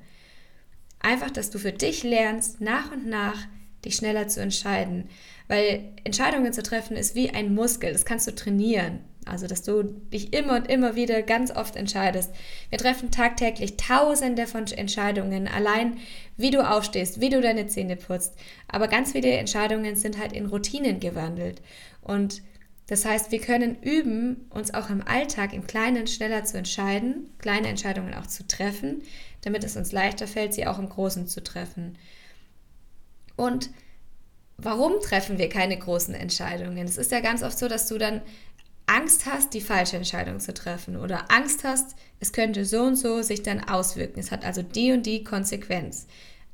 Einfach, 1.00 1.32
dass 1.32 1.50
du 1.50 1.60
für 1.60 1.74
dich 1.74 2.04
lernst, 2.04 2.62
nach 2.62 2.92
und 2.92 3.08
nach 3.08 3.38
dich 3.84 3.96
schneller 3.96 4.30
zu 4.30 4.42
entscheiden. 4.42 5.10
Weil 5.54 5.84
Entscheidungen 6.04 6.52
zu 6.52 6.64
treffen 6.64 6.98
ist 6.98 7.14
wie 7.14 7.30
ein 7.30 7.54
Muskel, 7.54 7.94
das 7.94 8.06
kannst 8.06 8.26
du 8.26 8.34
trainieren. 8.34 9.02
Also, 9.26 9.46
dass 9.46 9.62
du 9.62 9.84
dich 9.84 10.34
immer 10.34 10.56
und 10.56 10.68
immer 10.68 10.96
wieder 10.96 11.22
ganz 11.22 11.52
oft 11.52 11.76
entscheidest. 11.76 12.32
Wir 12.72 12.80
treffen 12.80 13.12
tagtäglich 13.12 13.78
tausende 13.78 14.48
von 14.48 14.66
Entscheidungen, 14.66 15.48
allein 15.48 16.00
wie 16.38 16.50
du 16.50 16.68
aufstehst, 16.68 17.22
wie 17.22 17.30
du 17.30 17.40
deine 17.40 17.68
Zähne 17.68 17.98
putzt. 17.98 18.34
Aber 18.68 18.88
ganz 18.88 19.12
viele 19.12 19.30
Entscheidungen 19.30 19.96
sind 19.96 20.18
halt 20.18 20.34
in 20.34 20.48
Routinen 20.48 21.00
gewandelt. 21.00 21.62
Und 22.02 22.42
das 22.88 23.06
heißt, 23.06 23.32
wir 23.32 23.40
können 23.40 23.80
üben, 23.84 24.48
uns 24.50 24.74
auch 24.74 24.90
im 24.90 25.06
Alltag 25.08 25.54
im 25.54 25.68
Kleinen 25.68 26.08
schneller 26.08 26.46
zu 26.46 26.58
entscheiden, 26.58 27.30
kleine 27.38 27.68
Entscheidungen 27.68 28.16
auch 28.16 28.26
zu 28.26 28.48
treffen, 28.48 29.04
damit 29.42 29.64
es 29.64 29.78
uns 29.78 29.92
leichter 29.92 30.26
fällt, 30.26 30.56
sie 30.56 30.66
auch 30.66 30.80
im 30.80 30.90
Großen 30.90 31.28
zu 31.28 31.44
treffen. 31.44 31.96
Und 33.36 33.70
warum 34.58 35.00
treffen 35.02 35.38
wir 35.38 35.50
keine 35.50 35.78
großen 35.78 36.14
Entscheidungen? 36.14 36.86
Es 36.86 36.98
ist 36.98 37.12
ja 37.12 37.20
ganz 37.20 37.44
oft 37.44 37.58
so, 37.58 37.68
dass 37.68 37.88
du 37.88 37.98
dann 37.98 38.22
Angst 38.86 39.26
hast, 39.26 39.54
die 39.54 39.62
falsche 39.62 39.98
Entscheidung 39.98 40.40
zu 40.40 40.54
treffen 40.54 40.98
oder 40.98 41.32
Angst 41.32 41.64
hast, 41.64 41.96
es 42.20 42.34
könnte 42.34 42.66
so 42.66 42.82
und 42.82 42.96
so 42.96 43.22
sich 43.22 43.42
dann 43.42 43.64
auswirken. 43.64 44.20
Es 44.20 44.32
hat 44.32 44.46
also 44.46 44.62
die 44.62 44.92
und 44.92 45.06
die 45.06 45.24
Konsequenz. 45.24 46.08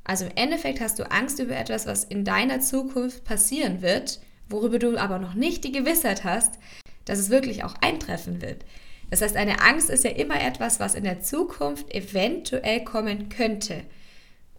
Also 0.03 0.25
im 0.25 0.31
Endeffekt 0.35 0.79
hast 0.79 0.99
du 0.99 1.11
Angst 1.11 1.39
über 1.39 1.55
etwas, 1.55 1.85
was 1.85 2.03
in 2.03 2.23
deiner 2.23 2.59
Zukunft 2.59 3.23
passieren 3.25 3.81
wird, 3.81 4.19
worüber 4.47 4.79
du 4.79 4.97
aber 4.97 5.19
noch 5.19 5.33
nicht 5.33 5.63
die 5.63 5.71
Gewissheit 5.71 6.23
hast, 6.23 6.59
dass 7.05 7.19
es 7.19 7.29
wirklich 7.29 7.63
auch 7.63 7.75
eintreffen 7.81 8.41
wird. 8.41 8.63
Das 9.09 9.21
heißt, 9.21 9.35
eine 9.35 9.61
Angst 9.61 9.89
ist 9.89 10.03
ja 10.03 10.11
immer 10.11 10.39
etwas, 10.39 10.79
was 10.79 10.95
in 10.95 11.03
der 11.03 11.21
Zukunft 11.21 11.93
eventuell 11.93 12.83
kommen 12.83 13.29
könnte. 13.29 13.81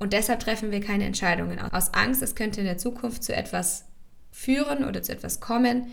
Und 0.00 0.14
deshalb 0.14 0.40
treffen 0.40 0.72
wir 0.72 0.80
keine 0.80 1.04
Entscheidungen 1.04 1.60
aus 1.60 1.92
Angst. 1.92 2.22
Es 2.22 2.34
könnte 2.34 2.60
in 2.60 2.66
der 2.66 2.78
Zukunft 2.78 3.22
zu 3.22 3.36
etwas 3.36 3.84
führen 4.32 4.82
oder 4.84 5.02
zu 5.02 5.12
etwas 5.12 5.40
kommen, 5.40 5.88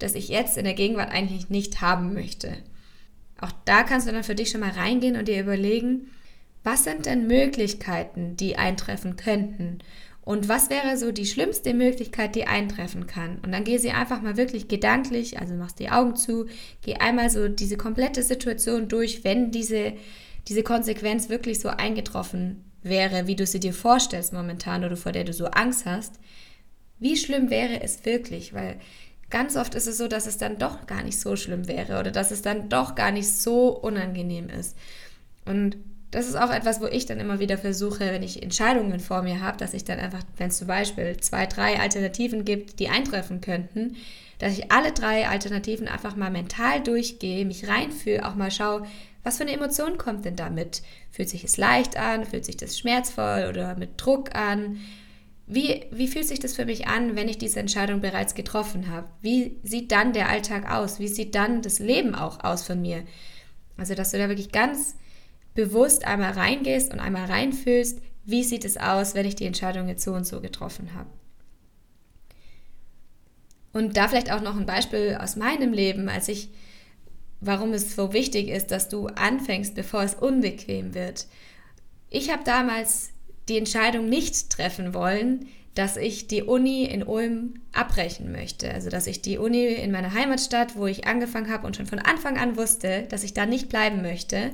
das 0.00 0.16
ich 0.16 0.28
jetzt 0.28 0.58
in 0.58 0.64
der 0.64 0.74
Gegenwart 0.74 1.12
eigentlich 1.12 1.48
nicht 1.48 1.80
haben 1.80 2.12
möchte. 2.12 2.56
Auch 3.40 3.52
da 3.64 3.84
kannst 3.84 4.08
du 4.08 4.12
dann 4.12 4.24
für 4.24 4.34
dich 4.34 4.50
schon 4.50 4.60
mal 4.60 4.70
reingehen 4.70 5.16
und 5.16 5.28
dir 5.28 5.40
überlegen, 5.40 6.08
was 6.64 6.82
sind 6.82 7.06
denn 7.06 7.28
Möglichkeiten, 7.28 8.36
die 8.36 8.56
eintreffen 8.56 9.16
könnten? 9.16 9.78
Und 10.24 10.48
was 10.48 10.68
wäre 10.68 10.96
so 10.96 11.12
die 11.12 11.26
schlimmste 11.26 11.72
Möglichkeit, 11.72 12.34
die 12.34 12.46
eintreffen 12.46 13.06
kann? 13.06 13.38
Und 13.44 13.52
dann 13.52 13.64
geh 13.64 13.78
sie 13.78 13.90
einfach 13.92 14.22
mal 14.22 14.36
wirklich 14.36 14.66
gedanklich, 14.66 15.38
also 15.38 15.54
machst 15.54 15.78
die 15.78 15.90
Augen 15.90 16.16
zu, 16.16 16.46
geh 16.84 16.96
einmal 16.96 17.30
so 17.30 17.48
diese 17.48 17.76
komplette 17.76 18.24
Situation 18.24 18.88
durch, 18.88 19.22
wenn 19.22 19.52
diese, 19.52 19.92
diese 20.48 20.64
Konsequenz 20.64 21.28
wirklich 21.28 21.60
so 21.60 21.68
eingetroffen 21.68 22.64
wäre, 22.82 23.26
wie 23.26 23.36
du 23.36 23.46
sie 23.46 23.60
dir 23.60 23.74
vorstellst 23.74 24.32
momentan 24.32 24.84
oder 24.84 24.96
vor 24.96 25.12
der 25.12 25.24
du 25.24 25.32
so 25.32 25.46
Angst 25.46 25.86
hast. 25.86 26.14
Wie 26.98 27.16
schlimm 27.16 27.50
wäre 27.50 27.82
es 27.82 28.04
wirklich? 28.04 28.54
Weil 28.54 28.76
ganz 29.30 29.56
oft 29.56 29.74
ist 29.74 29.86
es 29.86 29.98
so, 29.98 30.08
dass 30.08 30.26
es 30.26 30.38
dann 30.38 30.58
doch 30.58 30.86
gar 30.86 31.02
nicht 31.02 31.18
so 31.18 31.36
schlimm 31.36 31.68
wäre 31.68 31.98
oder 31.98 32.10
dass 32.10 32.30
es 32.30 32.42
dann 32.42 32.68
doch 32.68 32.94
gar 32.94 33.10
nicht 33.10 33.28
so 33.28 33.68
unangenehm 33.68 34.48
ist. 34.48 34.76
Und 35.44 35.76
das 36.12 36.28
ist 36.28 36.36
auch 36.36 36.50
etwas, 36.50 36.80
wo 36.80 36.86
ich 36.86 37.06
dann 37.06 37.20
immer 37.20 37.40
wieder 37.40 37.56
versuche, 37.56 38.00
wenn 38.00 38.22
ich 38.22 38.42
Entscheidungen 38.42 39.00
vor 39.00 39.22
mir 39.22 39.40
habe, 39.40 39.56
dass 39.56 39.72
ich 39.72 39.84
dann 39.84 39.98
einfach, 39.98 40.22
wenn 40.36 40.48
es 40.48 40.58
zum 40.58 40.66
Beispiel 40.66 41.16
zwei, 41.16 41.46
drei 41.46 41.80
Alternativen 41.80 42.44
gibt, 42.44 42.78
die 42.78 42.90
eintreffen 42.90 43.40
könnten, 43.40 43.96
dass 44.38 44.58
ich 44.58 44.70
alle 44.70 44.92
drei 44.92 45.26
Alternativen 45.26 45.88
einfach 45.88 46.14
mal 46.14 46.30
mental 46.30 46.82
durchgehe, 46.82 47.46
mich 47.46 47.66
reinfühle, 47.66 48.28
auch 48.28 48.34
mal 48.34 48.50
schaue, 48.50 48.86
was 49.22 49.36
für 49.36 49.44
eine 49.44 49.52
Emotion 49.52 49.98
kommt 49.98 50.24
denn 50.24 50.36
damit? 50.36 50.82
Fühlt 51.10 51.28
sich 51.28 51.44
es 51.44 51.56
leicht 51.56 51.96
an? 51.96 52.24
Fühlt 52.24 52.44
sich 52.44 52.56
das 52.56 52.78
schmerzvoll 52.78 53.46
oder 53.48 53.76
mit 53.76 53.90
Druck 53.96 54.34
an? 54.34 54.80
Wie, 55.46 55.86
wie 55.90 56.08
fühlt 56.08 56.26
sich 56.26 56.40
das 56.40 56.54
für 56.54 56.64
mich 56.64 56.86
an, 56.86 57.14
wenn 57.14 57.28
ich 57.28 57.38
diese 57.38 57.60
Entscheidung 57.60 58.00
bereits 58.00 58.34
getroffen 58.34 58.90
habe? 58.90 59.08
Wie 59.20 59.58
sieht 59.62 59.92
dann 59.92 60.12
der 60.12 60.28
Alltag 60.28 60.70
aus? 60.70 60.98
Wie 60.98 61.08
sieht 61.08 61.34
dann 61.34 61.62
das 61.62 61.78
Leben 61.78 62.14
auch 62.14 62.42
aus 62.42 62.64
von 62.64 62.80
mir? 62.80 63.04
Also, 63.76 63.94
dass 63.94 64.10
du 64.10 64.18
da 64.18 64.28
wirklich 64.28 64.52
ganz 64.52 64.96
bewusst 65.54 66.06
einmal 66.06 66.32
reingehst 66.32 66.92
und 66.92 67.00
einmal 67.00 67.26
reinfühlst, 67.26 68.00
wie 68.24 68.44
sieht 68.44 68.64
es 68.64 68.76
aus, 68.76 69.14
wenn 69.14 69.26
ich 69.26 69.36
die 69.36 69.46
Entscheidung 69.46 69.88
jetzt 69.88 70.04
so 70.04 70.12
und 70.12 70.26
so 70.26 70.40
getroffen 70.40 70.94
habe. 70.94 71.10
Und 73.72 73.96
da 73.96 74.08
vielleicht 74.08 74.30
auch 74.32 74.42
noch 74.42 74.56
ein 74.56 74.66
Beispiel 74.66 75.18
aus 75.20 75.36
meinem 75.36 75.72
Leben, 75.72 76.08
als 76.08 76.28
ich, 76.28 76.50
warum 77.42 77.72
es 77.72 77.94
so 77.94 78.12
wichtig 78.12 78.48
ist, 78.48 78.70
dass 78.70 78.88
du 78.88 79.08
anfängst, 79.08 79.74
bevor 79.74 80.02
es 80.02 80.14
unbequem 80.14 80.94
wird. 80.94 81.26
Ich 82.08 82.30
habe 82.30 82.44
damals 82.44 83.10
die 83.48 83.58
Entscheidung 83.58 84.08
nicht 84.08 84.50
treffen 84.50 84.94
wollen, 84.94 85.48
dass 85.74 85.96
ich 85.96 86.28
die 86.28 86.42
Uni 86.42 86.84
in 86.84 87.02
Ulm 87.02 87.54
abbrechen 87.72 88.30
möchte. 88.30 88.72
Also 88.72 88.90
dass 88.90 89.06
ich 89.06 89.22
die 89.22 89.38
Uni 89.38 89.66
in 89.66 89.90
meiner 89.90 90.12
Heimatstadt, 90.12 90.76
wo 90.76 90.86
ich 90.86 91.06
angefangen 91.06 91.50
habe 91.50 91.66
und 91.66 91.76
schon 91.76 91.86
von 91.86 91.98
Anfang 91.98 92.38
an 92.38 92.56
wusste, 92.56 93.06
dass 93.08 93.24
ich 93.24 93.34
da 93.34 93.46
nicht 93.46 93.68
bleiben 93.68 94.02
möchte, 94.02 94.52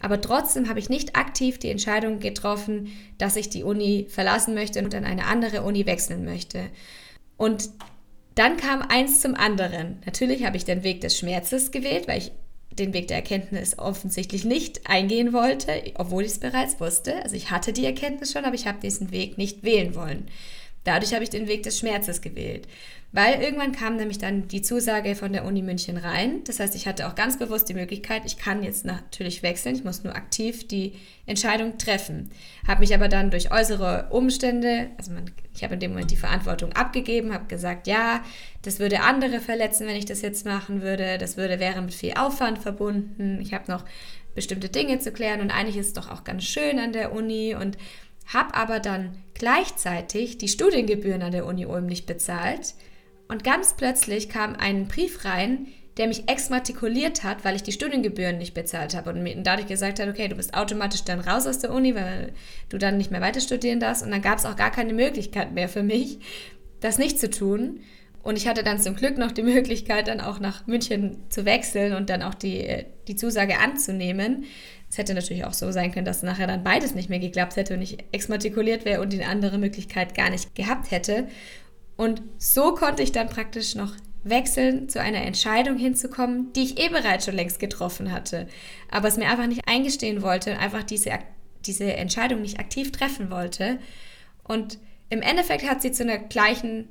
aber 0.00 0.20
trotzdem 0.20 0.68
habe 0.68 0.78
ich 0.78 0.88
nicht 0.88 1.16
aktiv 1.16 1.58
die 1.58 1.70
Entscheidung 1.70 2.20
getroffen, 2.20 2.92
dass 3.18 3.36
ich 3.36 3.48
die 3.48 3.64
Uni 3.64 4.06
verlassen 4.08 4.54
möchte 4.54 4.82
und 4.82 4.94
an 4.94 5.04
eine 5.04 5.26
andere 5.26 5.62
Uni 5.62 5.86
wechseln 5.86 6.24
möchte. 6.24 6.66
Und 7.36 7.70
dann 8.36 8.58
kam 8.58 8.82
eins 8.82 9.20
zum 9.20 9.34
anderen. 9.34 9.98
Natürlich 10.04 10.44
habe 10.44 10.56
ich 10.56 10.64
den 10.64 10.84
Weg 10.84 11.00
des 11.00 11.18
Schmerzes 11.18 11.70
gewählt, 11.70 12.06
weil 12.06 12.18
ich 12.18 12.32
den 12.70 12.92
Weg 12.92 13.08
der 13.08 13.16
Erkenntnis 13.16 13.78
offensichtlich 13.78 14.44
nicht 14.44 14.88
eingehen 14.88 15.32
wollte, 15.32 15.82
obwohl 15.94 16.22
ich 16.22 16.32
es 16.32 16.38
bereits 16.38 16.78
wusste. 16.78 17.22
Also 17.22 17.34
ich 17.34 17.50
hatte 17.50 17.72
die 17.72 17.86
Erkenntnis 17.86 18.32
schon, 18.32 18.44
aber 18.44 18.54
ich 18.54 18.66
habe 18.66 18.78
diesen 18.80 19.10
Weg 19.10 19.38
nicht 19.38 19.62
wählen 19.62 19.94
wollen. 19.94 20.28
Dadurch 20.84 21.14
habe 21.14 21.24
ich 21.24 21.30
den 21.30 21.48
Weg 21.48 21.62
des 21.62 21.78
Schmerzes 21.78 22.20
gewählt. 22.20 22.68
Weil 23.16 23.40
irgendwann 23.40 23.72
kam 23.72 23.96
nämlich 23.96 24.18
dann 24.18 24.46
die 24.46 24.60
Zusage 24.60 25.14
von 25.14 25.32
der 25.32 25.46
Uni 25.46 25.62
München 25.62 25.96
rein. 25.96 26.44
Das 26.44 26.60
heißt, 26.60 26.74
ich 26.76 26.86
hatte 26.86 27.08
auch 27.08 27.14
ganz 27.14 27.38
bewusst 27.38 27.66
die 27.66 27.72
Möglichkeit, 27.72 28.26
ich 28.26 28.36
kann 28.36 28.62
jetzt 28.62 28.84
natürlich 28.84 29.42
wechseln, 29.42 29.74
ich 29.74 29.84
muss 29.84 30.04
nur 30.04 30.14
aktiv 30.14 30.68
die 30.68 30.92
Entscheidung 31.24 31.78
treffen. 31.78 32.30
Habe 32.68 32.80
mich 32.80 32.92
aber 32.92 33.08
dann 33.08 33.30
durch 33.30 33.50
äußere 33.50 34.08
Umstände, 34.10 34.90
also 34.98 35.12
man, 35.12 35.30
ich 35.54 35.64
habe 35.64 35.72
in 35.72 35.80
dem 35.80 35.92
Moment 35.92 36.10
die 36.10 36.18
Verantwortung 36.18 36.74
abgegeben, 36.74 37.32
habe 37.32 37.46
gesagt, 37.46 37.86
ja, 37.86 38.22
das 38.60 38.80
würde 38.80 39.00
andere 39.00 39.40
verletzen, 39.40 39.86
wenn 39.86 39.96
ich 39.96 40.04
das 40.04 40.20
jetzt 40.20 40.44
machen 40.44 40.82
würde. 40.82 41.16
Das 41.16 41.38
würde 41.38 41.58
wäre 41.58 41.80
mit 41.80 41.94
viel 41.94 42.12
Aufwand 42.18 42.58
verbunden. 42.58 43.40
Ich 43.40 43.54
habe 43.54 43.72
noch 43.72 43.86
bestimmte 44.34 44.68
Dinge 44.68 44.98
zu 44.98 45.10
klären 45.10 45.40
und 45.40 45.50
eigentlich 45.50 45.78
ist 45.78 45.86
es 45.86 45.92
doch 45.94 46.10
auch 46.10 46.24
ganz 46.24 46.44
schön 46.44 46.78
an 46.78 46.92
der 46.92 47.12
Uni 47.12 47.54
und 47.54 47.78
habe 48.26 48.54
aber 48.54 48.78
dann 48.78 49.16
gleichzeitig 49.32 50.36
die 50.36 50.48
Studiengebühren 50.48 51.22
an 51.22 51.32
der 51.32 51.46
Uni 51.46 51.64
Ulm 51.64 51.86
nicht 51.86 52.04
bezahlt 52.04 52.74
und 53.28 53.44
ganz 53.44 53.74
plötzlich 53.76 54.28
kam 54.28 54.54
ein 54.56 54.88
Brief 54.88 55.24
rein, 55.24 55.66
der 55.96 56.08
mich 56.08 56.28
exmatrikuliert 56.28 57.24
hat, 57.24 57.44
weil 57.44 57.56
ich 57.56 57.62
die 57.62 57.72
Studiengebühren 57.72 58.36
nicht 58.38 58.54
bezahlt 58.54 58.94
habe 58.94 59.10
und 59.10 59.22
mir 59.22 59.34
dadurch 59.42 59.66
gesagt 59.66 59.98
hat, 59.98 60.08
okay, 60.08 60.28
du 60.28 60.36
bist 60.36 60.54
automatisch 60.54 61.04
dann 61.04 61.20
raus 61.20 61.46
aus 61.46 61.58
der 61.58 61.72
Uni, 61.72 61.94
weil 61.94 62.32
du 62.68 62.76
dann 62.76 62.98
nicht 62.98 63.10
mehr 63.10 63.22
weiter 63.22 63.40
studieren 63.40 63.80
darfst. 63.80 64.04
Und 64.04 64.10
dann 64.10 64.20
gab 64.20 64.38
es 64.38 64.44
auch 64.44 64.56
gar 64.56 64.70
keine 64.70 64.92
Möglichkeit 64.92 65.52
mehr 65.52 65.68
für 65.68 65.82
mich, 65.82 66.18
das 66.80 66.98
nicht 66.98 67.18
zu 67.18 67.30
tun. 67.30 67.80
Und 68.22 68.36
ich 68.36 68.46
hatte 68.46 68.62
dann 68.62 68.80
zum 68.80 68.96
Glück 68.96 69.16
noch 69.16 69.32
die 69.32 69.42
Möglichkeit, 69.44 70.08
dann 70.08 70.20
auch 70.20 70.38
nach 70.38 70.66
München 70.66 71.18
zu 71.30 71.44
wechseln 71.44 71.94
und 71.94 72.10
dann 72.10 72.22
auch 72.22 72.34
die, 72.34 72.84
die 73.08 73.16
Zusage 73.16 73.58
anzunehmen. 73.58 74.44
Es 74.90 74.98
hätte 74.98 75.14
natürlich 75.14 75.44
auch 75.44 75.52
so 75.52 75.72
sein 75.72 75.92
können, 75.92 76.04
dass 76.04 76.22
nachher 76.22 76.46
dann 76.46 76.64
beides 76.64 76.94
nicht 76.94 77.08
mehr 77.08 77.18
geklappt 77.20 77.56
hätte 77.56 77.74
und 77.74 77.82
ich 77.82 77.98
exmatrikuliert 78.12 78.84
wäre 78.84 79.00
und 79.00 79.12
die 79.12 79.24
andere 79.24 79.58
Möglichkeit 79.58 80.14
gar 80.14 80.28
nicht 80.28 80.54
gehabt 80.54 80.90
hätte. 80.90 81.28
Und 81.96 82.22
so 82.38 82.74
konnte 82.74 83.02
ich 83.02 83.12
dann 83.12 83.28
praktisch 83.28 83.74
noch 83.74 83.94
wechseln, 84.28 84.88
zu 84.88 85.00
einer 85.00 85.22
Entscheidung 85.22 85.78
hinzukommen, 85.78 86.52
die 86.52 86.64
ich 86.64 86.78
eh 86.78 86.88
bereits 86.88 87.24
schon 87.24 87.36
längst 87.36 87.60
getroffen 87.60 88.12
hatte, 88.12 88.48
aber 88.90 89.08
es 89.08 89.16
mir 89.16 89.28
einfach 89.28 89.46
nicht 89.46 89.68
eingestehen 89.68 90.22
wollte, 90.22 90.58
einfach 90.58 90.82
diese, 90.82 91.12
diese 91.64 91.92
Entscheidung 91.94 92.42
nicht 92.42 92.58
aktiv 92.58 92.92
treffen 92.92 93.30
wollte. 93.30 93.78
Und 94.42 94.78
im 95.08 95.22
Endeffekt 95.22 95.68
hat 95.68 95.80
sie 95.80 95.92
zu 95.92 96.02
einer 96.02 96.18
gleichen, 96.18 96.88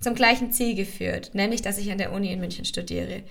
zum 0.00 0.14
gleichen 0.14 0.52
Ziel 0.52 0.74
geführt, 0.74 1.30
nämlich, 1.34 1.62
dass 1.62 1.78
ich 1.78 1.90
an 1.90 1.98
der 1.98 2.12
Uni 2.12 2.32
in 2.32 2.40
München 2.40 2.64
studiere. 2.64 3.24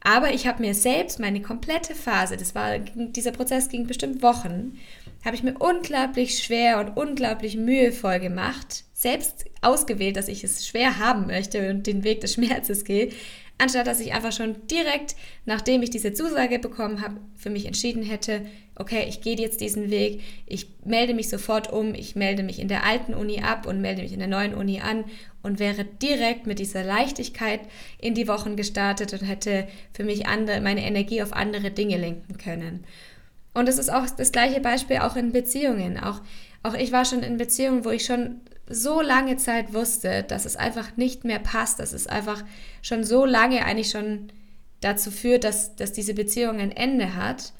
Aber 0.00 0.32
ich 0.32 0.46
habe 0.46 0.62
mir 0.62 0.74
selbst 0.74 1.18
meine 1.18 1.42
komplette 1.42 1.94
Phase, 1.94 2.36
das 2.36 2.54
war, 2.54 2.78
dieser 2.78 3.32
Prozess 3.32 3.68
ging 3.68 3.86
bestimmt 3.86 4.22
Wochen, 4.22 4.78
habe 5.24 5.34
ich 5.34 5.42
mir 5.42 5.58
unglaublich 5.58 6.38
schwer 6.38 6.78
und 6.78 6.96
unglaublich 6.96 7.56
mühevoll 7.56 8.20
gemacht, 8.20 8.84
selbst 8.98 9.44
ausgewählt, 9.60 10.16
dass 10.16 10.26
ich 10.26 10.42
es 10.42 10.66
schwer 10.66 10.98
haben 10.98 11.28
möchte 11.28 11.70
und 11.70 11.86
den 11.86 12.02
Weg 12.02 12.20
des 12.20 12.34
Schmerzes 12.34 12.84
gehe, 12.84 13.10
anstatt 13.56 13.86
dass 13.86 14.00
ich 14.00 14.12
einfach 14.12 14.32
schon 14.32 14.56
direkt, 14.66 15.14
nachdem 15.46 15.82
ich 15.82 15.90
diese 15.90 16.12
Zusage 16.12 16.58
bekommen 16.58 17.00
habe, 17.00 17.20
für 17.36 17.48
mich 17.48 17.66
entschieden 17.66 18.02
hätte, 18.02 18.44
okay, 18.74 19.06
ich 19.08 19.20
gehe 19.20 19.36
jetzt 19.36 19.60
diesen 19.60 19.90
Weg, 19.90 20.22
ich 20.46 20.66
melde 20.84 21.14
mich 21.14 21.28
sofort 21.28 21.72
um, 21.72 21.94
ich 21.94 22.16
melde 22.16 22.42
mich 22.42 22.58
in 22.58 22.66
der 22.66 22.84
alten 22.84 23.14
Uni 23.14 23.40
ab 23.40 23.66
und 23.66 23.80
melde 23.80 24.02
mich 24.02 24.12
in 24.12 24.18
der 24.18 24.26
neuen 24.26 24.52
Uni 24.52 24.80
an 24.80 25.04
und 25.44 25.60
wäre 25.60 25.84
direkt 25.84 26.48
mit 26.48 26.58
dieser 26.58 26.82
Leichtigkeit 26.82 27.60
in 28.00 28.14
die 28.14 28.26
Wochen 28.26 28.56
gestartet 28.56 29.12
und 29.12 29.20
hätte 29.20 29.68
für 29.92 30.02
mich 30.02 30.26
andere, 30.26 30.60
meine 30.60 30.84
Energie 30.84 31.22
auf 31.22 31.32
andere 31.32 31.70
Dinge 31.70 31.98
lenken 31.98 32.36
können. 32.36 32.84
Und 33.54 33.68
es 33.68 33.78
ist 33.78 33.92
auch 33.92 34.10
das 34.10 34.32
gleiche 34.32 34.60
Beispiel 34.60 34.98
auch 34.98 35.14
in 35.14 35.30
Beziehungen. 35.30 35.98
Auch, 35.98 36.20
auch 36.64 36.74
ich 36.74 36.90
war 36.90 37.04
schon 37.04 37.22
in 37.22 37.36
Beziehungen, 37.36 37.84
wo 37.84 37.90
ich 37.90 38.04
schon 38.04 38.40
so 38.68 39.00
lange 39.00 39.36
Zeit 39.36 39.72
wusste, 39.72 40.22
dass 40.22 40.44
es 40.44 40.56
einfach 40.56 40.96
nicht 40.96 41.24
mehr 41.24 41.38
passt, 41.38 41.80
dass 41.80 41.92
es 41.92 42.06
einfach 42.06 42.44
schon 42.82 43.04
so 43.04 43.24
lange 43.24 43.64
eigentlich 43.64 43.90
schon 43.90 44.28
dazu 44.80 45.10
führt, 45.10 45.44
dass, 45.44 45.76
dass 45.76 45.92
diese 45.92 46.14
Beziehung 46.14 46.60
ein 46.60 46.72
Ende 46.72 47.14
hat 47.14 47.52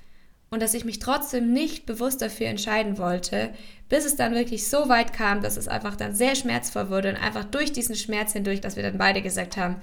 und 0.50 0.62
dass 0.62 0.74
ich 0.74 0.84
mich 0.84 0.98
trotzdem 0.98 1.52
nicht 1.52 1.86
bewusst 1.86 2.22
dafür 2.22 2.46
entscheiden 2.46 2.98
wollte, 2.98 3.50
bis 3.88 4.04
es 4.04 4.16
dann 4.16 4.34
wirklich 4.34 4.68
so 4.68 4.88
weit 4.88 5.12
kam, 5.12 5.42
dass 5.42 5.56
es 5.56 5.68
einfach 5.68 5.96
dann 5.96 6.14
sehr 6.14 6.34
schmerzvoll 6.34 6.90
wurde 6.90 7.10
und 7.10 7.16
einfach 7.16 7.44
durch 7.44 7.72
diesen 7.72 7.96
Schmerz 7.96 8.32
hindurch, 8.32 8.60
dass 8.60 8.76
wir 8.76 8.82
dann 8.82 8.98
beide 8.98 9.22
gesagt 9.22 9.56
haben, 9.56 9.76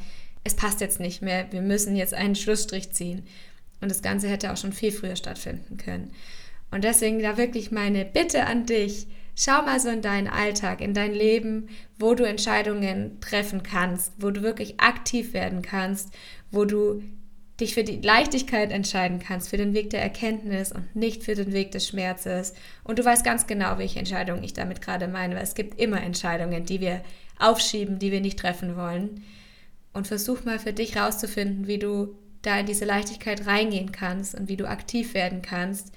es 0.44 0.56
passt 0.56 0.80
jetzt 0.80 1.00
nicht 1.00 1.22
mehr, 1.22 1.52
wir 1.52 1.62
müssen 1.62 1.96
jetzt 1.96 2.14
einen 2.14 2.36
Schlussstrich 2.36 2.92
ziehen. 2.92 3.24
Und 3.82 3.90
das 3.90 4.02
Ganze 4.02 4.30
hätte 4.30 4.54
auch 4.54 4.58
schon 4.58 4.74
viel 4.74 4.92
früher 4.92 5.16
stattfinden 5.16 5.78
können. 5.78 6.12
Und 6.72 6.84
deswegen 6.84 7.22
da 7.22 7.38
wirklich 7.38 7.72
meine 7.72 8.06
Bitte 8.06 8.46
an 8.46 8.66
dich, 8.66 9.08
schau 9.36 9.62
mal 9.62 9.80
so 9.80 9.90
in 9.90 10.02
deinen 10.02 10.28
Alltag, 10.28 10.82
in 10.82 10.94
dein 10.94 11.14
Leben, 11.14 11.68
wo 12.00 12.16
du 12.16 12.24
Entscheidungen 12.24 13.20
treffen 13.20 13.64
kannst, 13.64 14.14
wo 14.18 14.32
du 14.32 14.42
wirklich 14.42 14.80
aktiv 14.80 15.34
werden 15.34 15.62
kannst, 15.62 16.14
wo 16.52 16.66
du 16.66 17.04
dich 17.60 17.74
für 17.74 17.84
die 17.84 18.02
Leichtigkeit 18.02 18.72
entscheiden 18.72 19.20
kannst, 19.20 19.50
für 19.50 19.58
den 19.58 19.74
Weg 19.74 19.90
der 19.90 20.02
Erkenntnis 20.02 20.72
und 20.72 20.94
nicht 20.96 21.24
für 21.24 21.36
den 21.36 21.54
Weg 21.54 21.72
des 21.72 21.88
Schmerzes. 21.88 22.54
Und 22.84 23.00
du 23.00 23.06
weißt 23.06 23.24
ganz 23.24 23.48
genau, 23.48 23.78
welche 23.78 24.00
Entscheidung 24.00 24.44
ich 24.44 24.54
damit 24.54 24.82
gerade 24.82 25.08
meine, 25.08 25.36
weil 25.36 25.44
es 25.44 25.56
gibt 25.56 25.80
immer 25.80 26.02
Entscheidungen, 26.02 26.66
die 26.66 26.82
wir 26.82 27.02
aufschieben, 27.40 28.00
die 28.00 28.12
wir 28.12 28.22
nicht 28.22 28.40
treffen 28.40 28.76
wollen. 28.76 29.24
Und 29.94 30.08
versuch 30.08 30.44
mal 30.44 30.60
für 30.60 30.74
dich 30.74 30.98
rauszufinden, 30.98 31.68
wie 31.68 31.80
du 31.80 32.16
da 32.42 32.60
in 32.60 32.66
diese 32.66 32.84
Leichtigkeit 32.84 33.48
reingehen 33.48 33.94
kannst 33.94 34.36
und 34.36 34.50
wie 34.50 34.58
du 34.58 34.68
aktiv 34.68 35.14
werden 35.14 35.42
kannst 35.42 35.94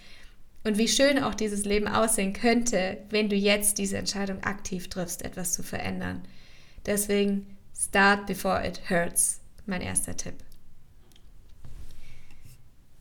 und 0.65 0.79
wie 0.79 0.89
schön 0.89 1.23
auch 1.23 1.35
dieses 1.35 1.65
Leben 1.65 1.89
aussehen 1.89 2.33
könnte, 2.33 2.99
wenn 3.11 3.29
du 3.29 3.37
jetzt 3.37 3.79
diese 3.79 3.99
Entscheidung 3.99 4.43
aktiv 4.43 4.89
triffst, 4.89 5.25
etwas 5.25 5.53
zu 5.53 5.63
verändern. 5.63 6.23
Deswegen 6.87 7.57
start 7.77 8.27
before 8.27 8.67
it 8.67 8.91
hurts, 8.91 9.41
mein 9.67 9.81
erster 9.81 10.17
Tipp. 10.17 10.35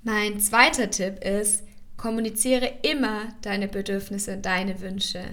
Mein 0.04 0.40
zweiter 0.40 0.90
Tipp 0.90 1.24
ist, 1.24 1.64
kommuniziere 1.98 2.72
immer 2.84 3.34
deine 3.42 3.68
Bedürfnisse 3.68 4.36
und 4.36 4.46
deine 4.46 4.80
Wünsche. 4.80 5.24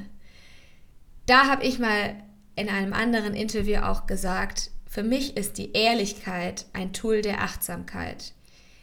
Da 1.26 1.46
habe 1.46 1.64
ich 1.64 1.78
mal 1.78 2.16
in 2.56 2.68
einem 2.68 2.92
anderen 2.92 3.34
Interview 3.34 3.80
auch 3.80 4.06
gesagt, 4.06 4.70
für 4.88 5.02
mich 5.02 5.36
ist 5.36 5.58
die 5.58 5.72
Ehrlichkeit 5.72 6.66
ein 6.72 6.92
Tool 6.92 7.20
der 7.20 7.42
Achtsamkeit. 7.42 8.32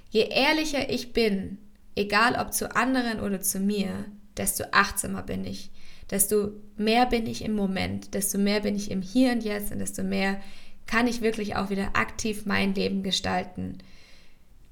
Je 0.09 0.27
ehrlicher 0.27 0.89
ich 0.89 1.13
bin, 1.13 1.57
egal 1.95 2.35
ob 2.39 2.53
zu 2.53 2.75
anderen 2.75 3.19
oder 3.19 3.41
zu 3.41 3.59
mir, 3.59 4.05
desto 4.37 4.63
achtsamer 4.71 5.23
bin 5.23 5.45
ich, 5.45 5.71
desto 6.09 6.51
mehr 6.77 7.05
bin 7.05 7.25
ich 7.27 7.43
im 7.43 7.53
Moment, 7.53 8.13
desto 8.13 8.37
mehr 8.37 8.61
bin 8.61 8.75
ich 8.75 8.91
im 8.91 9.01
Hier 9.01 9.31
und 9.31 9.43
Jetzt 9.43 9.71
und 9.71 9.79
desto 9.79 10.03
mehr 10.03 10.39
kann 10.87 11.07
ich 11.07 11.21
wirklich 11.21 11.55
auch 11.55 11.69
wieder 11.69 11.95
aktiv 11.95 12.45
mein 12.45 12.73
Leben 12.75 13.03
gestalten. 13.03 13.77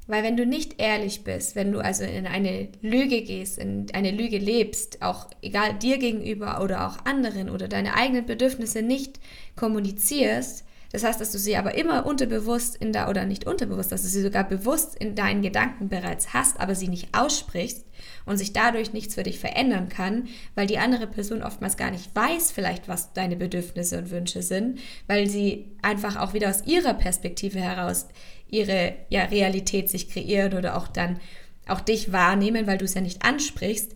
Weil 0.08 0.24
wenn 0.24 0.38
du 0.38 0.46
nicht 0.46 0.82
ehrlich 0.82 1.24
bist, 1.24 1.56
wenn 1.56 1.72
du 1.72 1.80
also 1.80 2.04
in 2.04 2.26
eine 2.26 2.70
Lüge 2.82 3.22
gehst, 3.22 3.60
in 3.60 3.86
eine 3.94 4.10
Lüge 4.10 4.40
lebst, 4.40 5.04
auch 5.04 5.28
egal 5.44 5.76
dir 5.76 6.00
gegenüber 6.00 6.64
oder 6.64 6.88
auch 6.88 7.06
anderen 7.06 7.50
oder 7.50 7.68
deine 7.68 7.94
eigenen 7.94 8.26
Bedürfnisse 8.26 8.82
nicht 8.82 9.20
kommunizierst, 9.56 10.66
das 10.92 11.04
heißt, 11.04 11.22
dass 11.22 11.32
du 11.32 11.38
sie 11.38 11.56
aber 11.56 11.76
immer 11.76 12.06
unterbewusst 12.06 12.76
in 12.76 12.94
der, 12.94 13.10
oder 13.10 13.26
nicht 13.26 13.46
unterbewusst, 13.46 13.92
dass 13.92 14.02
du 14.02 14.08
sie 14.08 14.22
sogar 14.22 14.44
bewusst 14.44 14.96
in 14.96 15.16
deinen 15.16 15.42
Gedanken 15.42 15.88
bereits 15.88 16.34
hast, 16.34 16.60
aber 16.60 16.74
sie 16.74 16.88
nicht 16.88 17.10
aussprichst 17.16 17.86
und 18.26 18.38
sich 18.38 18.54
dadurch 18.54 18.92
nichts 18.92 19.16
für 19.16 19.24
dich 19.24 19.40
verändern 19.40 19.90
kann, 19.90 20.28
weil 20.56 20.66
die 20.66 20.80
andere 20.80 21.06
Person 21.06 21.44
oftmals 21.44 21.78
gar 21.78 21.92
nicht 21.92 22.16
weiß 22.16 22.52
vielleicht, 22.52 22.88
was 22.88 23.14
deine 23.14 23.36
Bedürfnisse 23.36 24.00
und 24.00 24.10
Wünsche 24.10 24.42
sind, 24.42 24.80
weil 25.08 25.30
sie 25.30 25.68
einfach 25.82 26.16
auch 26.16 26.34
wieder 26.34 26.50
aus 26.50 26.66
ihrer 26.66 26.96
Perspektive 26.96 27.60
heraus 27.60 28.08
ihre 28.50 28.94
ja, 29.10 29.26
Realität 29.26 29.90
sich 29.90 30.10
kreieren 30.10 30.58
oder 30.58 30.76
auch 30.76 30.88
dann 30.88 31.20
auch 31.68 31.82
dich 31.82 32.12
wahrnehmen, 32.12 32.66
weil 32.66 32.80
du 32.80 32.86
es 32.86 32.96
ja 32.96 33.02
nicht 33.02 33.24
ansprichst, 33.24 33.94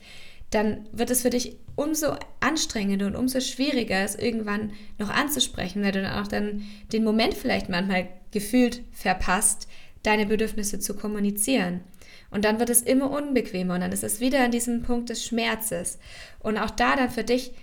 dann 0.53 0.87
wird 0.91 1.09
es 1.09 1.21
für 1.23 1.29
dich 1.29 1.57
umso 1.75 2.15
anstrengender 2.39 3.07
und 3.07 3.15
umso 3.15 3.39
schwieriger, 3.39 3.99
es 4.03 4.15
irgendwann 4.15 4.73
noch 4.99 5.09
anzusprechen, 5.09 5.83
weil 5.83 5.91
du 5.91 6.01
dann 6.01 6.19
auch 6.19 6.27
dann 6.27 6.63
den 6.91 7.03
Moment 7.03 7.33
vielleicht 7.33 7.69
manchmal 7.69 8.07
gefühlt 8.31 8.83
verpasst, 8.91 9.67
deine 10.03 10.25
Bedürfnisse 10.25 10.79
zu 10.79 10.95
kommunizieren. 10.95 11.81
Und 12.29 12.45
dann 12.45 12.59
wird 12.59 12.69
es 12.69 12.81
immer 12.81 13.11
unbequemer 13.11 13.75
und 13.75 13.81
dann 13.81 13.91
ist 13.91 14.03
es 14.03 14.19
wieder 14.19 14.43
an 14.43 14.51
diesem 14.51 14.83
Punkt 14.83 15.09
des 15.09 15.23
Schmerzes. 15.25 15.99
Und 16.39 16.57
auch 16.57 16.71
da 16.71 16.95
dann 16.95 17.09
für 17.09 17.23
dich, 17.23 17.53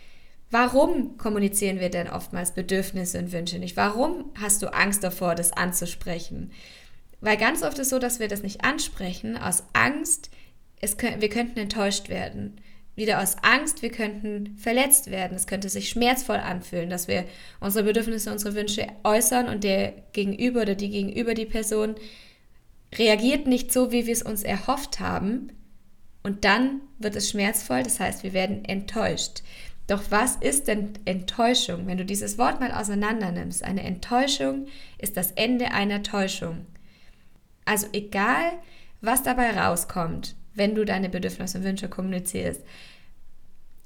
warum 0.50 1.16
kommunizieren 1.16 1.80
wir 1.80 1.90
denn 1.90 2.08
oftmals 2.08 2.52
Bedürfnisse 2.54 3.18
und 3.18 3.32
Wünsche 3.32 3.58
nicht? 3.58 3.76
Warum 3.76 4.30
hast 4.40 4.62
du 4.62 4.72
Angst 4.72 5.04
davor, 5.04 5.34
das 5.34 5.52
anzusprechen? 5.52 6.52
Weil 7.20 7.36
ganz 7.36 7.62
oft 7.62 7.74
ist 7.74 7.86
es 7.86 7.90
so, 7.90 7.98
dass 7.98 8.20
wir 8.20 8.28
das 8.28 8.42
nicht 8.42 8.64
ansprechen, 8.64 9.36
aus 9.36 9.64
Angst, 9.72 10.30
es, 10.80 10.96
wir 10.98 11.28
könnten 11.28 11.58
enttäuscht 11.58 12.08
werden 12.08 12.60
wieder 12.96 13.22
aus 13.22 13.36
Angst, 13.42 13.82
wir 13.82 13.90
könnten 13.90 14.56
verletzt 14.56 15.10
werden. 15.10 15.36
Es 15.36 15.46
könnte 15.46 15.68
sich 15.68 15.88
schmerzvoll 15.88 16.36
anfühlen, 16.36 16.90
dass 16.90 17.08
wir 17.08 17.24
unsere 17.60 17.84
Bedürfnisse, 17.84 18.30
unsere 18.32 18.54
Wünsche 18.54 18.86
äußern 19.04 19.48
und 19.48 19.64
der 19.64 19.94
Gegenüber 20.12 20.62
oder 20.62 20.74
die 20.74 20.90
Gegenüber 20.90 21.34
die 21.34 21.46
Person 21.46 21.94
reagiert 22.96 23.46
nicht 23.46 23.72
so, 23.72 23.92
wie 23.92 24.06
wir 24.06 24.12
es 24.12 24.22
uns 24.22 24.42
erhofft 24.42 25.00
haben. 25.00 25.52
Und 26.22 26.44
dann 26.44 26.82
wird 26.98 27.16
es 27.16 27.30
schmerzvoll, 27.30 27.82
das 27.82 28.00
heißt, 28.00 28.22
wir 28.22 28.32
werden 28.32 28.64
enttäuscht. 28.64 29.42
Doch 29.86 30.02
was 30.10 30.36
ist 30.36 30.68
denn 30.68 30.92
Enttäuschung, 31.04 31.86
wenn 31.86 31.98
du 31.98 32.04
dieses 32.04 32.38
Wort 32.38 32.60
mal 32.60 32.72
auseinander 32.72 33.32
nimmst? 33.32 33.64
Eine 33.64 33.82
Enttäuschung 33.82 34.66
ist 34.98 35.16
das 35.16 35.32
Ende 35.32 35.72
einer 35.72 36.02
Täuschung. 36.02 36.66
Also 37.64 37.88
egal, 37.92 38.52
was 39.00 39.22
dabei 39.22 39.58
rauskommt, 39.58 40.36
wenn 40.60 40.74
du 40.74 40.84
deine 40.84 41.08
Bedürfnisse 41.08 41.58
und 41.58 41.64
Wünsche 41.64 41.88
kommunizierst, 41.88 42.60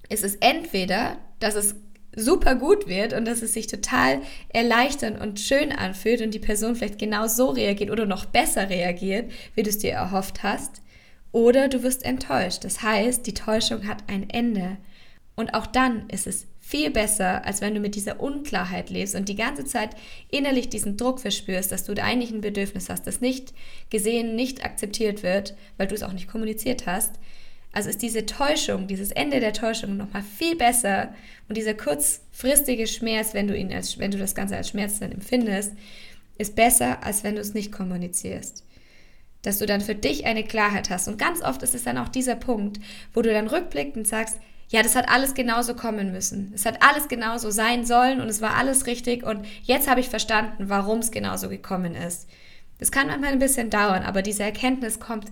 ist 0.08 0.24
es 0.24 0.34
entweder, 0.36 1.16
dass 1.38 1.54
es 1.54 1.76
super 2.16 2.56
gut 2.56 2.88
wird 2.88 3.12
und 3.12 3.24
dass 3.26 3.42
es 3.42 3.54
sich 3.54 3.68
total 3.68 4.20
erleichtern 4.48 5.16
und 5.16 5.38
schön 5.38 5.70
anfühlt 5.70 6.20
und 6.20 6.34
die 6.34 6.40
Person 6.40 6.74
vielleicht 6.74 6.98
genau 6.98 7.28
so 7.28 7.50
reagiert 7.50 7.90
oder 7.90 8.06
noch 8.06 8.24
besser 8.24 8.68
reagiert, 8.70 9.30
wie 9.54 9.62
du 9.62 9.70
es 9.70 9.78
dir 9.78 9.92
erhofft 9.92 10.42
hast, 10.42 10.82
oder 11.30 11.68
du 11.68 11.84
wirst 11.84 12.04
enttäuscht. 12.04 12.64
Das 12.64 12.82
heißt, 12.82 13.24
die 13.26 13.34
Täuschung 13.34 13.86
hat 13.86 14.04
ein 14.08 14.28
Ende. 14.30 14.76
Und 15.36 15.54
auch 15.54 15.66
dann 15.66 16.08
ist 16.08 16.26
es 16.26 16.46
viel 16.74 16.90
besser, 16.90 17.46
als 17.46 17.60
wenn 17.60 17.72
du 17.72 17.78
mit 17.78 17.94
dieser 17.94 18.18
Unklarheit 18.18 18.90
lebst 18.90 19.14
und 19.14 19.28
die 19.28 19.36
ganze 19.36 19.64
Zeit 19.64 19.90
innerlich 20.28 20.70
diesen 20.70 20.96
Druck 20.96 21.20
verspürst, 21.20 21.70
dass 21.70 21.84
du 21.84 21.92
eigentlich 22.02 22.32
ein 22.32 22.40
Bedürfnis 22.40 22.88
hast, 22.88 23.06
das 23.06 23.20
nicht 23.20 23.54
gesehen, 23.90 24.34
nicht 24.34 24.64
akzeptiert 24.64 25.22
wird, 25.22 25.54
weil 25.76 25.86
du 25.86 25.94
es 25.94 26.02
auch 26.02 26.12
nicht 26.12 26.26
kommuniziert 26.26 26.86
hast. 26.86 27.20
Also 27.70 27.90
ist 27.90 28.02
diese 28.02 28.26
Täuschung, 28.26 28.88
dieses 28.88 29.12
Ende 29.12 29.38
der 29.38 29.52
Täuschung 29.52 29.96
nochmal 29.96 30.24
viel 30.24 30.56
besser 30.56 31.14
und 31.48 31.56
dieser 31.56 31.74
kurzfristige 31.74 32.88
Schmerz, 32.88 33.34
wenn 33.34 33.46
du 33.46 33.56
ihn 33.56 33.72
als, 33.72 34.00
wenn 34.00 34.10
du 34.10 34.18
das 34.18 34.34
Ganze 34.34 34.56
als 34.56 34.70
Schmerz 34.70 34.98
dann 34.98 35.12
empfindest, 35.12 35.74
ist 36.38 36.56
besser, 36.56 37.04
als 37.04 37.22
wenn 37.22 37.36
du 37.36 37.40
es 37.40 37.54
nicht 37.54 37.70
kommunizierst. 37.70 38.64
Dass 39.42 39.58
du 39.58 39.66
dann 39.66 39.80
für 39.80 39.94
dich 39.94 40.26
eine 40.26 40.42
Klarheit 40.42 40.90
hast. 40.90 41.06
Und 41.06 41.18
ganz 41.18 41.40
oft 41.40 41.62
ist 41.62 41.76
es 41.76 41.84
dann 41.84 41.98
auch 41.98 42.08
dieser 42.08 42.34
Punkt, 42.34 42.80
wo 43.12 43.22
du 43.22 43.30
dann 43.30 43.46
rückblickend 43.46 44.08
sagst, 44.08 44.40
ja, 44.74 44.82
das 44.82 44.96
hat 44.96 45.08
alles 45.08 45.34
genauso 45.34 45.76
kommen 45.76 46.10
müssen. 46.10 46.50
Es 46.52 46.66
hat 46.66 46.82
alles 46.82 47.06
genauso 47.06 47.52
sein 47.52 47.86
sollen 47.86 48.20
und 48.20 48.28
es 48.28 48.42
war 48.42 48.56
alles 48.56 48.86
richtig 48.86 49.22
und 49.22 49.46
jetzt 49.62 49.88
habe 49.88 50.00
ich 50.00 50.08
verstanden, 50.08 50.68
warum 50.68 50.98
es 50.98 51.12
genauso 51.12 51.48
gekommen 51.48 51.94
ist. 51.94 52.28
Das 52.80 52.90
kann 52.90 53.06
manchmal 53.06 53.30
ein 53.30 53.38
bisschen 53.38 53.70
dauern, 53.70 54.02
aber 54.02 54.20
diese 54.20 54.42
Erkenntnis 54.42 54.98
kommt 54.98 55.26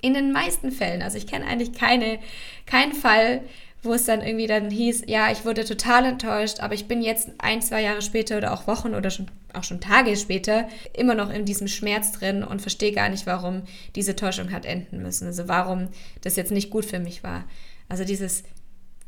in 0.00 0.14
den 0.14 0.32
meisten 0.32 0.72
Fällen. 0.72 1.02
Also 1.02 1.18
ich 1.18 1.26
kenne 1.26 1.46
eigentlich 1.46 1.74
keine, 1.74 2.18
keinen 2.64 2.94
Fall, 2.94 3.42
wo 3.82 3.92
es 3.92 4.06
dann 4.06 4.22
irgendwie 4.22 4.46
dann 4.46 4.70
hieß, 4.70 5.02
ja, 5.06 5.30
ich 5.30 5.44
wurde 5.44 5.66
total 5.66 6.06
enttäuscht, 6.06 6.60
aber 6.60 6.72
ich 6.72 6.88
bin 6.88 7.02
jetzt 7.02 7.28
ein, 7.36 7.60
zwei 7.60 7.82
Jahre 7.82 8.00
später 8.00 8.38
oder 8.38 8.54
auch 8.54 8.66
Wochen 8.66 8.94
oder 8.94 9.10
schon, 9.10 9.26
auch 9.52 9.64
schon 9.64 9.82
Tage 9.82 10.16
später 10.16 10.66
immer 10.94 11.14
noch 11.14 11.28
in 11.28 11.44
diesem 11.44 11.68
Schmerz 11.68 12.12
drin 12.12 12.42
und 12.42 12.62
verstehe 12.62 12.92
gar 12.92 13.10
nicht, 13.10 13.26
warum 13.26 13.64
diese 13.96 14.16
Täuschung 14.16 14.50
hat 14.50 14.64
enden 14.64 15.02
müssen. 15.02 15.26
Also 15.26 15.46
warum 15.46 15.88
das 16.22 16.36
jetzt 16.36 16.52
nicht 16.52 16.70
gut 16.70 16.86
für 16.86 17.00
mich 17.00 17.22
war. 17.22 17.44
Also 17.90 18.04
dieses 18.04 18.44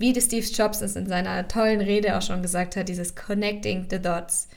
wie 0.01 0.15
die 0.15 0.23
Steve 0.23 0.47
Jobs 0.47 0.81
es 0.81 0.97
in 0.97 1.07
seiner 1.07 1.47
tollen 1.47 1.83
Rede 1.83 2.17
auch 2.17 2.23
schon 2.23 2.41
gesagt 2.41 2.75
hat, 2.75 2.89
dieses 2.89 3.15
Connecting 3.15 3.87
the 3.91 4.01
Dots. 4.01 4.49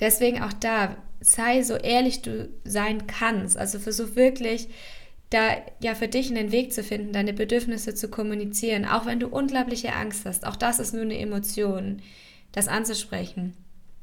Deswegen 0.00 0.42
auch 0.42 0.54
da, 0.54 0.96
sei 1.20 1.62
so 1.62 1.76
ehrlich 1.76 2.22
du 2.22 2.48
sein 2.64 3.06
kannst. 3.06 3.58
Also 3.58 3.78
versuch 3.78 4.16
wirklich, 4.16 4.68
da 5.28 5.58
ja 5.80 5.94
für 5.94 6.08
dich 6.08 6.30
einen 6.30 6.52
Weg 6.52 6.72
zu 6.72 6.82
finden, 6.82 7.12
deine 7.12 7.34
Bedürfnisse 7.34 7.94
zu 7.94 8.08
kommunizieren, 8.08 8.86
auch 8.86 9.04
wenn 9.04 9.20
du 9.20 9.28
unglaubliche 9.28 9.92
Angst 9.92 10.24
hast. 10.24 10.46
Auch 10.46 10.56
das 10.56 10.78
ist 10.78 10.94
nur 10.94 11.02
eine 11.02 11.18
Emotion, 11.18 12.00
das 12.52 12.66
anzusprechen. 12.66 13.54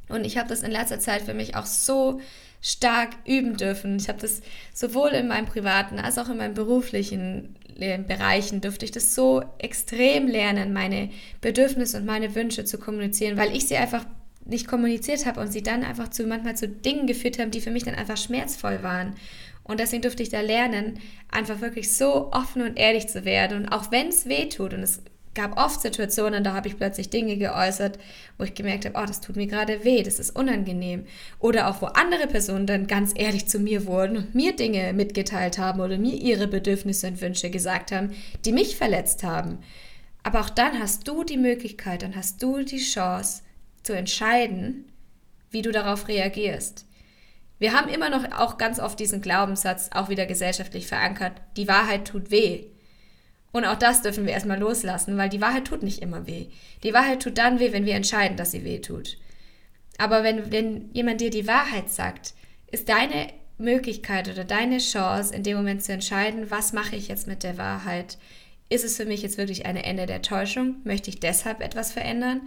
Und 0.08 0.24
ich 0.24 0.38
habe 0.38 0.50
das 0.50 0.62
in 0.62 0.72
letzter 0.72 1.00
Zeit 1.00 1.24
für 1.24 1.34
mich 1.34 1.56
auch 1.56 1.66
so 1.66 2.22
stark 2.62 3.10
üben 3.26 3.58
dürfen. 3.58 3.98
Ich 3.98 4.08
habe 4.08 4.20
das 4.20 4.42
sowohl 4.72 5.10
in 5.10 5.28
meinem 5.28 5.48
privaten 5.48 5.98
als 5.98 6.20
auch 6.20 6.30
in 6.30 6.38
meinem 6.38 6.54
beruflichen 6.54 7.56
Bereichen 7.78 8.62
durfte 8.62 8.86
ich 8.86 8.92
das 8.92 9.14
so 9.14 9.44
extrem 9.60 10.28
lernen, 10.28 10.74
meine 10.74 11.10
Bedürfnisse 11.42 11.98
und 11.98 12.06
meine 12.06 12.36
Wünsche 12.36 12.66
zu 12.66 12.78
kommunizieren, 12.78 13.38
weil 13.38 13.56
ich 13.56 13.68
sie 13.68 13.78
einfach 13.78 14.06
nicht 14.46 14.68
kommuniziert 14.68 15.26
habe 15.26 15.42
und 15.42 15.52
sie 15.52 15.62
dann 15.62 15.84
einfach 15.84 16.10
zu 16.10 16.26
manchmal 16.26 16.56
zu 16.56 16.68
Dingen 16.68 17.08
geführt 17.08 17.38
haben, 17.40 17.52
die 17.52 17.62
für 17.62 17.72
mich 17.72 17.84
dann 17.84 17.96
einfach 17.96 18.18
schmerzvoll 18.18 18.82
waren. 18.82 19.16
Und 19.64 19.80
deswegen 19.80 20.02
durfte 20.02 20.24
ich 20.24 20.30
da 20.30 20.42
lernen, 20.42 21.00
einfach 21.30 21.60
wirklich 21.60 21.94
so 21.94 22.32
offen 22.32 22.62
und 22.62 22.78
ehrlich 22.78 23.08
zu 23.08 23.26
werden. 23.26 23.58
Und 23.58 23.70
auch 23.70 23.92
wenn 23.92 24.08
es 24.08 24.28
weh 24.28 24.48
tut, 24.48 24.74
und 24.74 24.82
es 24.82 25.02
gab 25.38 25.58
oft 25.58 25.82
Situationen, 25.82 26.44
da 26.44 26.54
habe 26.54 26.68
ich 26.68 26.78
plötzlich 26.78 27.10
Dinge 27.10 27.38
geäußert, 27.38 28.00
wo 28.38 28.44
ich 28.44 28.56
gemerkt 28.56 28.86
habe, 28.86 28.98
oh, 28.98 29.06
das 29.06 29.22
tut 29.22 29.36
mir 29.36 29.48
gerade 29.48 29.86
weh, 29.86 30.02
das 30.04 30.20
ist 30.20 30.36
unangenehm. 30.36 31.06
Oder 31.40 31.70
auch, 31.70 31.82
wo 31.82 31.86
andere 31.86 32.28
Personen 32.28 32.66
dann 32.66 32.88
ganz 32.88 33.14
ehrlich 33.16 33.48
zu 33.48 33.60
mir 33.60 33.86
wurden 33.86 34.18
und 34.18 34.36
mir 34.36 34.56
Dinge 34.56 34.92
mitgeteilt 34.94 35.60
haben 35.60 35.80
oder 35.80 35.98
mir 35.98 36.16
ihre 36.16 36.48
Bedürfnisse 36.48 37.08
und 37.08 37.22
Wünsche 37.22 37.52
gesagt 37.52 37.92
haben, 37.92 38.12
die 38.44 38.52
mich 38.52 38.76
verletzt 38.76 39.24
haben. 39.24 39.60
Aber 40.24 40.42
auch 40.42 40.50
dann 40.50 40.80
hast 40.80 41.08
du 41.08 41.24
die 41.24 41.38
Möglichkeit, 41.38 42.02
dann 42.02 42.16
hast 42.16 42.42
du 42.42 42.64
die 42.64 42.80
Chance 42.80 43.44
zu 43.84 43.94
entscheiden, 43.94 44.92
wie 45.52 45.62
du 45.62 45.72
darauf 45.72 46.08
reagierst. 46.08 46.86
Wir 47.60 47.74
haben 47.74 47.90
immer 47.90 48.10
noch 48.10 48.32
auch 48.38 48.58
ganz 48.58 48.80
oft 48.80 49.00
diesen 49.00 49.22
Glaubenssatz, 49.22 49.92
auch 49.94 50.10
wieder 50.10 50.26
gesellschaftlich 50.26 50.88
verankert, 50.88 51.34
die 51.56 51.68
Wahrheit 51.68 52.08
tut 52.08 52.32
weh. 52.32 52.66
Und 53.52 53.66
auch 53.66 53.78
das 53.78 54.02
dürfen 54.02 54.26
wir 54.26 54.34
erstmal 54.34 54.60
loslassen, 54.60 55.18
weil 55.18 55.30
die 55.30 55.42
Wahrheit 55.42 55.66
tut 55.66 55.84
nicht 55.84 56.02
immer 56.02 56.28
weh. 56.28 56.48
Die 56.84 56.94
Wahrheit 56.94 57.22
tut 57.22 57.38
dann 57.38 57.60
weh, 57.60 57.72
wenn 57.72 57.86
wir 57.86 57.96
entscheiden, 57.96 58.38
dass 58.38 58.52
sie 58.52 58.64
weh 58.64 58.80
tut. 58.80 59.18
Aber 59.98 60.24
wenn, 60.24 60.52
wenn 60.52 60.90
jemand 60.94 61.22
dir 61.22 61.30
die 61.30 61.48
Wahrheit 61.48 61.90
sagt, 61.90 62.34
ist 62.72 62.90
deine 62.90 63.28
Möglichkeit 63.58 64.30
oder 64.30 64.44
deine 64.44 64.78
Chance, 64.78 65.34
in 65.34 65.44
dem 65.44 65.58
Moment 65.58 65.84
zu 65.84 65.92
entscheiden, 65.92 66.52
was 66.52 66.74
mache 66.74 66.96
ich 66.96 67.08
jetzt 67.08 67.28
mit 67.28 67.44
der 67.44 67.58
Wahrheit? 67.58 68.18
Ist 68.70 68.84
es 68.84 68.98
für 68.98 69.06
mich 69.06 69.22
jetzt 69.22 69.38
wirklich 69.38 69.66
ein 69.66 69.78
Ende 69.78 70.06
der 70.06 70.22
Täuschung? 70.22 70.76
Möchte 70.84 71.10
ich 71.10 71.20
deshalb 71.20 71.62
etwas 71.62 71.92
verändern? 71.92 72.42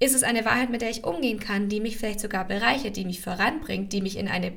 Ist 0.00 0.14
es 0.14 0.24
eine 0.24 0.44
Wahrheit, 0.44 0.70
mit 0.70 0.82
der 0.82 0.90
ich 0.90 1.04
umgehen 1.04 1.38
kann, 1.38 1.68
die 1.68 1.80
mich 1.80 1.96
vielleicht 1.96 2.20
sogar 2.20 2.44
bereichert, 2.46 2.96
die 2.96 3.04
mich 3.04 3.20
voranbringt, 3.20 3.92
die 3.92 4.02
mich 4.02 4.18
in 4.18 4.28
eine 4.28 4.52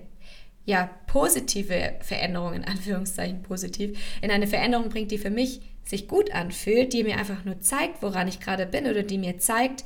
ja, 0.66 0.90
positive 1.06 1.94
Veränderung, 2.02 2.54
in 2.54 2.66
Anführungszeichen 2.66 3.44
positiv, 3.44 4.00
in 4.22 4.32
eine 4.32 4.48
Veränderung 4.48 4.90
bringt, 4.90 5.12
die 5.12 5.20
für 5.20 5.30
mich 5.30 5.62
sich 5.86 6.08
gut 6.08 6.32
anfühlt, 6.34 6.94
die 6.94 7.04
mir 7.04 7.18
einfach 7.18 7.46
nur 7.46 7.62
zeigt, 7.62 8.02
woran 8.02 8.28
ich 8.28 8.40
gerade 8.40 8.66
bin 8.66 8.88
oder 8.88 9.04
die 9.04 9.18
mir 9.18 9.38
zeigt, 9.38 9.86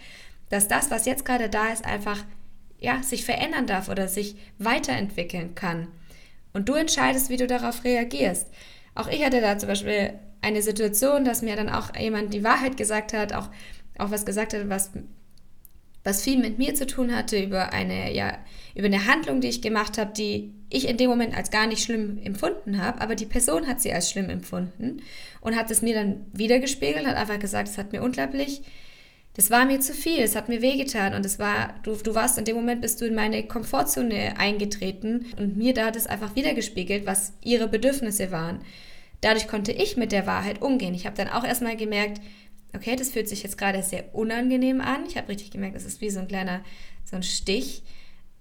dass 0.50 0.68
das, 0.68 0.90
was 0.90 1.06
jetzt 1.06 1.26
gerade 1.26 1.50
da 1.50 1.68
ist, 1.68 1.86
einfach 1.86 2.24
ja, 2.80 3.04
sich 3.04 3.26
verändern 3.26 3.68
darf 3.68 3.90
oder 3.90 4.08
sich 4.08 4.36
weiterentwickeln 4.58 5.54
kann. 5.56 5.88
Und 6.54 6.70
du 6.70 6.74
entscheidest, 6.74 7.30
wie 7.30 7.38
du 7.38 7.46
darauf 7.46 7.84
reagierst. 7.84 8.48
Auch 8.96 9.08
ich 9.08 9.24
hatte 9.24 9.42
da 9.42 9.58
zum 9.58 9.70
Beispiel 9.70 10.14
eine 10.42 10.62
Situation, 10.62 11.26
dass 11.26 11.42
mir 11.42 11.56
dann 11.56 11.70
auch 11.70 11.96
jemand 11.96 12.34
die 12.34 12.44
Wahrheit 12.44 12.78
gesagt 12.78 13.14
hat, 13.14 13.34
auch, 13.34 13.50
auch 13.98 14.12
was 14.12 14.26
gesagt 14.26 14.54
hat, 14.54 14.70
was 14.70 14.92
was 16.04 16.24
viel 16.24 16.38
mit 16.38 16.58
mir 16.58 16.76
zu 16.76 16.88
tun 16.88 17.16
hatte, 17.16 17.42
über 17.42 17.74
eine, 17.74 18.14
ja, 18.14 18.38
über 18.76 18.88
eine 18.88 19.06
Handlung, 19.06 19.42
die 19.42 19.50
ich 19.50 19.62
gemacht 19.62 19.98
habe, 19.98 20.14
die 20.14 20.54
ich 20.70 20.88
in 20.88 20.98
dem 20.98 21.10
Moment 21.10 21.36
als 21.36 21.52
gar 21.52 21.68
nicht 21.68 21.84
schlimm 21.84 22.20
empfunden 22.24 22.82
habe, 22.82 23.02
aber 23.02 23.16
die 23.16 23.26
Person 23.26 23.68
hat 23.68 23.82
sie 23.82 23.92
als 23.92 24.10
schlimm 24.10 24.30
empfunden 24.30 25.02
und 25.42 25.56
hat 25.56 25.72
es 25.72 25.82
mir 25.82 25.94
dann 25.94 26.26
wiedergespiegelt, 26.32 27.06
hat 27.06 27.16
einfach 27.16 27.40
gesagt, 27.40 27.68
es 27.68 27.78
hat 27.78 27.92
mir 27.92 28.02
unglaublich, 28.02 28.62
das 29.34 29.52
war 29.52 29.66
mir 29.66 29.80
zu 29.80 29.94
viel, 29.94 30.20
es 30.20 30.36
hat 30.36 30.50
mir 30.50 30.62
wehgetan 30.62 31.14
und 31.14 31.26
es 31.26 31.40
war, 31.40 31.76
du, 31.84 31.96
du 31.96 32.16
warst 32.16 32.38
in 32.38 32.46
dem 32.46 32.56
Moment, 32.56 32.82
bist 32.82 33.00
du 33.00 33.06
in 33.06 33.16
meine 33.16 33.44
Komfortzone 33.44 34.38
eingetreten 34.38 35.26
und 35.38 35.58
mir 35.58 35.74
da 35.74 35.86
hat 35.86 35.96
es 35.96 36.08
einfach 36.08 36.36
wiedergespiegelt, 36.36 37.06
was 37.06 37.34
ihre 37.42 37.68
Bedürfnisse 37.68 38.32
waren. 38.32 38.60
Dadurch 39.22 39.48
konnte 39.48 39.72
ich 39.72 39.98
mit 39.98 40.12
der 40.12 40.26
Wahrheit 40.26 40.62
umgehen. 40.62 40.94
Ich 40.94 41.06
habe 41.06 41.16
dann 41.16 41.28
auch 41.28 41.44
erstmal 41.44 41.76
gemerkt, 41.76 42.22
okay, 42.76 42.96
das 42.96 43.10
fühlt 43.10 43.28
sich 43.30 43.44
jetzt 43.44 43.58
gerade 43.58 43.82
sehr 43.84 44.14
unangenehm 44.14 44.82
an. 44.82 45.06
Ich 45.08 45.18
habe 45.18 45.30
richtig 45.30 45.52
gemerkt, 45.52 45.76
es 45.76 45.86
ist 45.86 46.02
wie 46.02 46.10
so 46.10 46.20
ein 46.20 46.28
kleiner, 46.28 46.64
so 47.04 47.16
ein 47.16 47.24
Stich. 47.24 47.84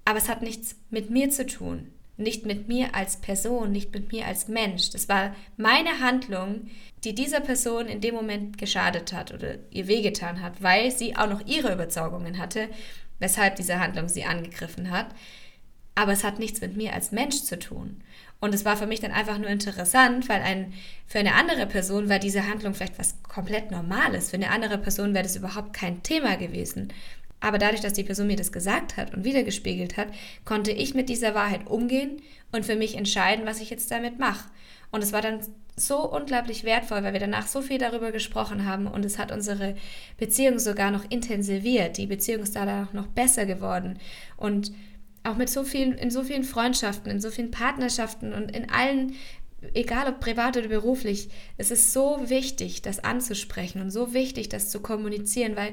Aber 0.04 0.18
es 0.18 0.28
hat 0.28 0.42
nichts 0.42 0.76
mit 0.90 1.10
mir 1.10 1.30
zu 1.30 1.46
tun. 1.46 1.92
Nicht 2.16 2.46
mit 2.46 2.66
mir 2.66 2.94
als 2.94 3.18
Person, 3.18 3.70
nicht 3.70 3.92
mit 3.92 4.10
mir 4.10 4.26
als 4.26 4.48
Mensch. 4.48 4.90
Das 4.90 5.08
war 5.08 5.36
meine 5.56 6.00
Handlung, 6.00 6.68
die 7.04 7.14
dieser 7.14 7.40
Person 7.40 7.86
in 7.86 8.00
dem 8.00 8.14
Moment 8.14 8.58
geschadet 8.58 9.12
hat 9.12 9.32
oder 9.32 9.58
ihr 9.70 9.86
wehgetan 9.86 10.42
hat, 10.42 10.62
weil 10.62 10.90
sie 10.90 11.16
auch 11.16 11.28
noch 11.28 11.46
ihre 11.46 11.72
Überzeugungen 11.72 12.38
hatte, 12.38 12.68
weshalb 13.20 13.56
diese 13.56 13.78
Handlung 13.78 14.08
sie 14.08 14.24
angegriffen 14.24 14.90
hat. 14.90 15.14
Aber 15.94 16.12
es 16.12 16.24
hat 16.24 16.38
nichts 16.38 16.60
mit 16.60 16.76
mir 16.76 16.92
als 16.92 17.12
Mensch 17.12 17.42
zu 17.42 17.58
tun. 17.58 18.02
Und 18.40 18.54
es 18.54 18.64
war 18.64 18.76
für 18.76 18.86
mich 18.86 19.00
dann 19.00 19.10
einfach 19.10 19.38
nur 19.38 19.48
interessant, 19.48 20.28
weil 20.28 20.42
ein, 20.42 20.72
für 21.06 21.18
eine 21.18 21.34
andere 21.34 21.66
Person 21.66 22.08
war 22.08 22.18
diese 22.18 22.46
Handlung 22.46 22.74
vielleicht 22.74 22.98
was 22.98 23.16
komplett 23.22 23.70
Normales. 23.70 24.30
Für 24.30 24.36
eine 24.36 24.50
andere 24.50 24.78
Person 24.78 25.12
wäre 25.12 25.24
das 25.24 25.36
überhaupt 25.36 25.72
kein 25.72 26.02
Thema 26.02 26.36
gewesen. 26.36 26.92
Aber 27.40 27.58
dadurch, 27.58 27.80
dass 27.80 27.92
die 27.92 28.04
Person 28.04 28.26
mir 28.26 28.36
das 28.36 28.52
gesagt 28.52 28.96
hat 28.96 29.14
und 29.14 29.24
wiedergespiegelt 29.24 29.96
hat, 29.96 30.08
konnte 30.44 30.72
ich 30.72 30.94
mit 30.94 31.08
dieser 31.08 31.34
Wahrheit 31.34 31.66
umgehen 31.66 32.20
und 32.52 32.64
für 32.66 32.76
mich 32.76 32.96
entscheiden, 32.96 33.46
was 33.46 33.60
ich 33.60 33.70
jetzt 33.70 33.90
damit 33.90 34.18
mache. 34.18 34.48
Und 34.90 35.02
es 35.02 35.12
war 35.12 35.22
dann 35.22 35.40
so 35.76 36.10
unglaublich 36.10 36.64
wertvoll, 36.64 37.02
weil 37.02 37.12
wir 37.12 37.20
danach 37.20 37.46
so 37.46 37.62
viel 37.62 37.78
darüber 37.78 38.10
gesprochen 38.10 38.64
haben 38.64 38.86
und 38.86 39.04
es 39.04 39.18
hat 39.18 39.30
unsere 39.30 39.76
Beziehung 40.16 40.58
sogar 40.58 40.90
noch 40.90 41.08
intensiviert. 41.10 41.96
Die 41.98 42.06
Beziehung 42.06 42.42
ist 42.42 42.56
dadurch 42.56 42.92
noch 42.92 43.06
besser 43.06 43.46
geworden. 43.46 43.98
Und 44.36 44.72
auch 45.28 45.36
mit 45.36 45.50
so 45.50 45.64
vielen, 45.64 45.94
in 45.94 46.10
so 46.10 46.22
vielen 46.22 46.44
Freundschaften, 46.44 47.10
in 47.10 47.20
so 47.20 47.30
vielen 47.30 47.50
Partnerschaften 47.50 48.32
und 48.32 48.54
in 48.54 48.70
allen, 48.70 49.14
egal 49.74 50.08
ob 50.08 50.20
privat 50.20 50.56
oder 50.56 50.68
beruflich, 50.68 51.28
es 51.56 51.70
ist 51.70 51.92
so 51.92 52.18
wichtig, 52.28 52.82
das 52.82 53.02
anzusprechen 53.02 53.82
und 53.82 53.90
so 53.90 54.14
wichtig, 54.14 54.48
das 54.48 54.70
zu 54.70 54.80
kommunizieren, 54.80 55.56
weil 55.56 55.72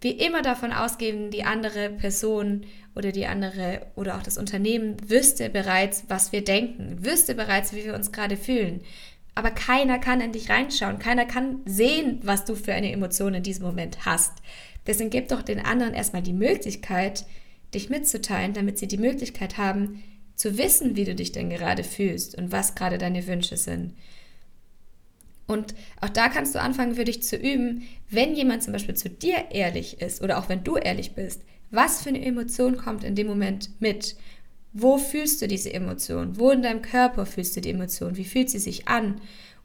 wir 0.00 0.18
immer 0.18 0.42
davon 0.42 0.72
ausgehen, 0.72 1.30
die 1.30 1.44
andere 1.44 1.90
Person 1.90 2.64
oder 2.94 3.12
die 3.12 3.26
andere 3.26 3.86
oder 3.96 4.16
auch 4.16 4.22
das 4.22 4.38
Unternehmen 4.38 4.96
wüsste 5.08 5.50
bereits, 5.50 6.04
was 6.08 6.32
wir 6.32 6.42
denken, 6.42 7.04
wüsste 7.04 7.34
bereits, 7.34 7.74
wie 7.74 7.84
wir 7.84 7.94
uns 7.94 8.10
gerade 8.10 8.36
fühlen. 8.36 8.80
Aber 9.34 9.50
keiner 9.50 9.98
kann 9.98 10.20
in 10.20 10.32
dich 10.32 10.50
reinschauen, 10.50 10.98
keiner 10.98 11.24
kann 11.24 11.60
sehen, 11.64 12.20
was 12.22 12.44
du 12.44 12.54
für 12.54 12.72
eine 12.72 12.92
Emotion 12.92 13.34
in 13.34 13.42
diesem 13.42 13.64
Moment 13.64 14.04
hast. 14.04 14.32
Deswegen 14.86 15.10
gib 15.10 15.28
doch 15.28 15.42
den 15.42 15.60
anderen 15.60 15.94
erstmal 15.94 16.22
die 16.22 16.32
Möglichkeit, 16.32 17.24
dich 17.74 17.90
mitzuteilen, 17.90 18.52
damit 18.52 18.78
sie 18.78 18.88
die 18.88 18.98
Möglichkeit 18.98 19.58
haben, 19.58 20.02
zu 20.34 20.56
wissen, 20.56 20.96
wie 20.96 21.04
du 21.04 21.14
dich 21.14 21.32
denn 21.32 21.50
gerade 21.50 21.84
fühlst 21.84 22.36
und 22.36 22.50
was 22.50 22.74
gerade 22.74 22.98
deine 22.98 23.26
Wünsche 23.26 23.56
sind. 23.56 23.94
Und 25.46 25.74
auch 26.00 26.08
da 26.08 26.28
kannst 26.28 26.54
du 26.54 26.60
anfangen, 26.60 26.94
für 26.94 27.04
dich 27.04 27.22
zu 27.22 27.36
üben, 27.36 27.82
wenn 28.08 28.34
jemand 28.36 28.62
zum 28.62 28.72
Beispiel 28.72 28.94
zu 28.94 29.10
dir 29.10 29.50
ehrlich 29.50 30.00
ist 30.00 30.22
oder 30.22 30.38
auch 30.38 30.48
wenn 30.48 30.64
du 30.64 30.76
ehrlich 30.76 31.14
bist, 31.14 31.42
was 31.70 32.02
für 32.02 32.08
eine 32.08 32.24
Emotion 32.24 32.76
kommt 32.76 33.04
in 33.04 33.14
dem 33.14 33.26
Moment 33.26 33.70
mit? 33.80 34.16
Wo 34.72 34.98
fühlst 34.98 35.42
du 35.42 35.48
diese 35.48 35.72
Emotion? 35.72 36.38
Wo 36.38 36.50
in 36.50 36.62
deinem 36.62 36.82
Körper 36.82 37.26
fühlst 37.26 37.56
du 37.56 37.60
die 37.60 37.70
Emotion? 37.70 38.16
Wie 38.16 38.24
fühlt 38.24 38.48
sie 38.48 38.58
sich 38.58 38.88
an? 38.88 39.20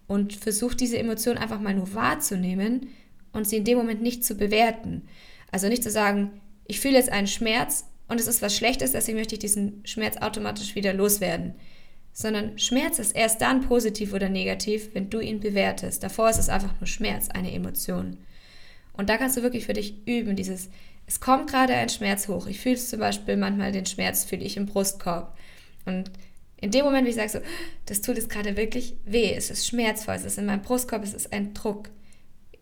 Und 0.08 0.34
versuch 0.34 0.74
diese 0.74 0.98
Emotion 0.98 1.38
einfach 1.38 1.60
mal 1.60 1.74
nur 1.74 1.94
wahrzunehmen 1.94 2.88
und 3.32 3.48
sie 3.48 3.58
in 3.58 3.64
dem 3.64 3.78
Moment 3.78 4.02
nicht 4.02 4.24
zu 4.24 4.36
bewerten. 4.36 5.04
Also 5.52 5.68
nicht 5.68 5.84
zu 5.84 5.92
sagen, 5.92 6.42
ich 6.68 6.80
fühle 6.80 6.96
jetzt 6.96 7.12
einen 7.12 7.28
Schmerz 7.28 7.86
und 8.08 8.20
es 8.20 8.28
ist 8.28 8.42
was 8.42 8.56
Schlechtes, 8.56 8.92
deswegen 8.92 9.18
möchte 9.18 9.36
ich 9.36 9.40
diesen 9.40 9.82
Schmerz 9.86 10.18
automatisch 10.18 10.76
wieder 10.76 10.94
loswerden. 10.94 11.56
Sondern 12.14 12.58
Schmerz 12.60 13.00
ist 13.00 13.16
erst 13.16 13.42
dann 13.42 13.62
positiv 13.62 14.14
oder 14.14 14.30
negativ, 14.30 14.94
wenn 14.94 15.10
du 15.10 15.20
ihn 15.20 15.40
bewertest. 15.40 16.04
Davor 16.04 16.30
ist 16.30 16.38
es 16.38 16.50
einfach 16.50 16.80
nur 16.80 16.88
Schmerz, 16.88 17.30
eine 17.30 17.52
Emotion. 17.52 18.18
Und 18.94 19.10
da 19.10 19.18
kannst 19.18 19.36
du 19.36 19.44
wirklich 19.44 19.66
für 19.66 19.74
dich 19.74 20.08
üben, 20.08 20.36
dieses, 20.36 20.70
es 21.08 21.20
kommt 21.20 21.50
gerade 21.50 21.74
ein 21.74 21.90
Schmerz 21.90 22.28
hoch. 22.28 22.48
Ich 22.48 22.60
fühle 22.60 22.78
zum 22.78 23.00
Beispiel 23.00 23.36
manchmal, 23.36 23.72
den 23.72 23.86
Schmerz 23.86 24.24
fühle 24.24 24.46
ich 24.46 24.56
im 24.56 24.66
Brustkorb. 24.66 25.38
Und 25.86 26.12
in 26.58 26.72
dem 26.72 26.86
Moment, 26.86 27.06
wie 27.06 27.10
ich 27.10 27.16
sage 27.16 27.30
so, 27.30 27.40
das 27.86 28.02
tut 28.02 28.18
es 28.18 28.30
gerade 28.30 28.56
wirklich 28.56 28.96
weh, 29.04 29.34
es 29.34 29.50
ist 29.50 29.68
schmerzvoll, 29.68 30.16
es 30.16 30.24
ist 30.24 30.38
in 30.38 30.46
meinem 30.46 30.62
Brustkorb, 30.62 31.04
es 31.04 31.14
ist 31.14 31.34
ein 31.34 31.54
Druck, 31.54 31.90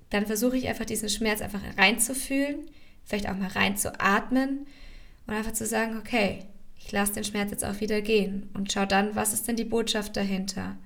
dann 0.10 0.26
versuche 0.26 0.58
ich 0.58 0.68
einfach 0.68 0.86
diesen 0.86 1.10
Schmerz 1.10 1.42
einfach 1.42 1.62
reinzufühlen, 1.78 2.70
vielleicht 3.04 3.30
auch 3.30 3.36
mal 3.36 3.50
reinzuatmen 3.50 4.68
und 5.26 5.34
einfach 5.34 5.54
zu 5.54 5.66
sagen, 5.66 5.98
okay, 5.98 6.46
ich 6.78 6.92
lasse 6.92 7.14
den 7.14 7.24
Schmerz 7.24 7.52
jetzt 7.52 7.66
auch 7.66 7.80
wieder 7.80 8.02
gehen 8.02 8.50
und 8.54 8.72
schau 8.72 8.86
dann, 8.86 9.16
was 9.16 9.34
ist 9.34 9.48
denn 9.48 9.56
die 9.56 9.64
Botschaft 9.64 10.18
dahinter? 10.18 10.78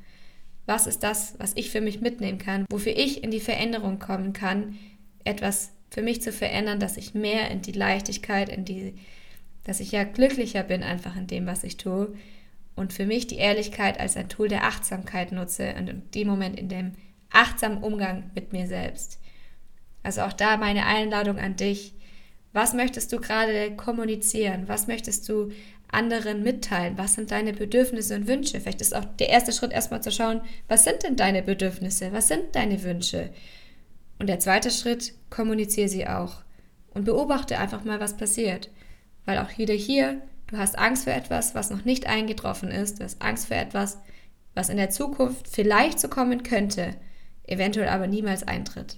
Was 0.66 0.86
ist 0.86 1.02
das, 1.02 1.36
was 1.40 1.54
ich 1.56 1.72
für 1.72 1.82
mich 1.82 2.02
mitnehmen 2.02 2.38
kann, 2.38 2.66
wofür 2.70 2.96
ich 2.96 3.24
in 3.24 3.32
die 3.32 3.40
Veränderung 3.40 4.00
kommen 4.00 4.34
kann, 4.34 4.78
etwas 5.24 5.72
für 5.90 6.02
mich 6.02 6.22
zu 6.22 6.32
verändern, 6.32 6.80
dass 6.80 6.98
ich 6.98 7.14
mehr 7.14 7.50
in 7.50 7.62
die 7.62 7.72
Leichtigkeit, 7.72 8.50
in 8.50 8.66
die, 8.66 8.96
dass 9.64 9.80
ich 9.80 9.92
ja 9.92 10.04
glücklicher 10.04 10.64
bin 10.64 10.84
einfach 10.84 11.16
in 11.16 11.28
dem, 11.28 11.46
was 11.46 11.64
ich 11.64 11.78
tue 11.78 12.14
und 12.76 12.94
für 12.94 13.06
mich 13.06 13.28
die 13.28 13.38
Ehrlichkeit 13.38 14.00
als 14.00 14.18
ein 14.18 14.30
Tool 14.30 14.50
der 14.50 14.66
Achtsamkeit 14.66 15.32
nutze 15.32 15.74
und 15.76 15.90
in 15.90 16.12
dem 16.12 16.28
Moment 16.28 16.60
in 16.60 16.70
dem 16.70 16.92
achtsamen 17.32 17.82
Umgang 17.82 18.30
mit 18.36 18.54
mir 18.54 18.68
selbst. 18.68 19.20
Also 20.04 20.22
auch 20.22 20.34
da 20.34 20.58
meine 20.58 20.86
Einladung 20.86 21.40
an 21.40 21.56
dich, 21.56 21.94
was 22.54 22.74
möchtest 22.74 23.12
du 23.14 23.20
gerade 23.20 23.76
kommunizieren? 23.76 24.64
Was 24.68 24.88
möchtest 24.88 25.28
du 25.30 25.52
anderen 25.90 26.44
mitteilen? 26.44 26.98
Was 26.98 27.14
sind 27.14 27.32
deine 27.32 27.54
Bedürfnisse 27.54 28.16
und 28.16 28.28
Wünsche? 28.28 28.60
Vielleicht 28.60 28.82
ist 28.82 28.96
auch 28.96 29.06
der 29.06 29.30
erste 29.30 29.52
Schritt 29.52 29.72
erstmal 29.72 30.02
zu 30.02 30.12
schauen, 30.12 30.42
was 30.68 30.84
sind 30.84 31.04
denn 31.04 31.16
deine 31.16 31.44
Bedürfnisse? 31.44 32.12
Was 32.12 32.28
sind 32.28 32.56
deine 32.56 32.84
Wünsche? 32.84 33.30
Und 34.20 34.28
der 34.28 34.40
zweite 34.40 34.72
Schritt, 34.72 35.14
kommuniziere 35.30 35.90
sie 35.90 36.08
auch 36.08 36.44
und 36.94 37.06
beobachte 37.06 37.58
einfach 37.60 37.84
mal, 37.84 38.00
was 38.00 38.18
passiert. 38.18 38.70
Weil 39.26 39.38
auch 39.38 39.58
wieder 39.58 39.74
hier, 39.74 40.22
du 40.48 40.58
hast 40.58 40.78
Angst 40.78 41.04
vor 41.04 41.14
etwas, 41.14 41.54
was 41.54 41.70
noch 41.70 41.86
nicht 41.86 42.08
eingetroffen 42.08 42.72
ist. 42.72 43.00
Du 43.00 43.04
hast 43.04 43.22
Angst 43.22 43.48
vor 43.48 43.58
etwas, 43.58 44.00
was 44.56 44.70
in 44.70 44.78
der 44.78 44.90
Zukunft 44.90 45.48
vielleicht 45.48 46.00
so 46.00 46.08
kommen 46.08 46.44
könnte, 46.44 46.96
eventuell 47.46 47.90
aber 47.90 48.08
niemals 48.08 48.48
eintritt. 48.48 48.98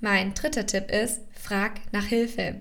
Mein 0.00 0.34
dritter 0.34 0.66
Tipp 0.66 0.90
ist, 0.90 1.20
frag 1.32 1.80
nach 1.92 2.04
Hilfe. 2.04 2.56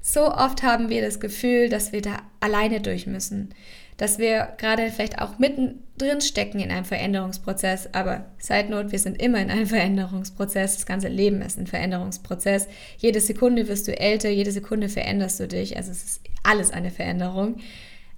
So 0.00 0.32
oft 0.32 0.62
haben 0.62 0.88
wir 0.88 1.02
das 1.02 1.18
Gefühl, 1.18 1.68
dass 1.68 1.92
wir 1.92 2.00
da 2.00 2.22
alleine 2.38 2.80
durch 2.80 3.06
müssen, 3.06 3.52
dass 3.96 4.18
wir 4.18 4.54
gerade 4.56 4.90
vielleicht 4.90 5.20
auch 5.20 5.38
mittendrin 5.38 6.20
stecken 6.20 6.60
in 6.60 6.70
einem 6.70 6.84
Veränderungsprozess. 6.84 7.88
Aber 7.92 8.26
Side 8.38 8.68
Note, 8.70 8.92
wir 8.92 9.00
sind 9.00 9.20
immer 9.20 9.40
in 9.40 9.50
einem 9.50 9.66
Veränderungsprozess. 9.66 10.76
Das 10.76 10.86
ganze 10.86 11.08
Leben 11.08 11.42
ist 11.42 11.58
ein 11.58 11.66
Veränderungsprozess. 11.66 12.68
Jede 12.98 13.20
Sekunde 13.20 13.66
wirst 13.68 13.88
du 13.88 13.98
älter, 13.98 14.28
jede 14.28 14.52
Sekunde 14.52 14.88
veränderst 14.88 15.40
du 15.40 15.48
dich. 15.48 15.76
Also 15.76 15.90
es 15.90 16.04
ist 16.04 16.20
alles 16.44 16.70
eine 16.70 16.90
Veränderung. 16.92 17.56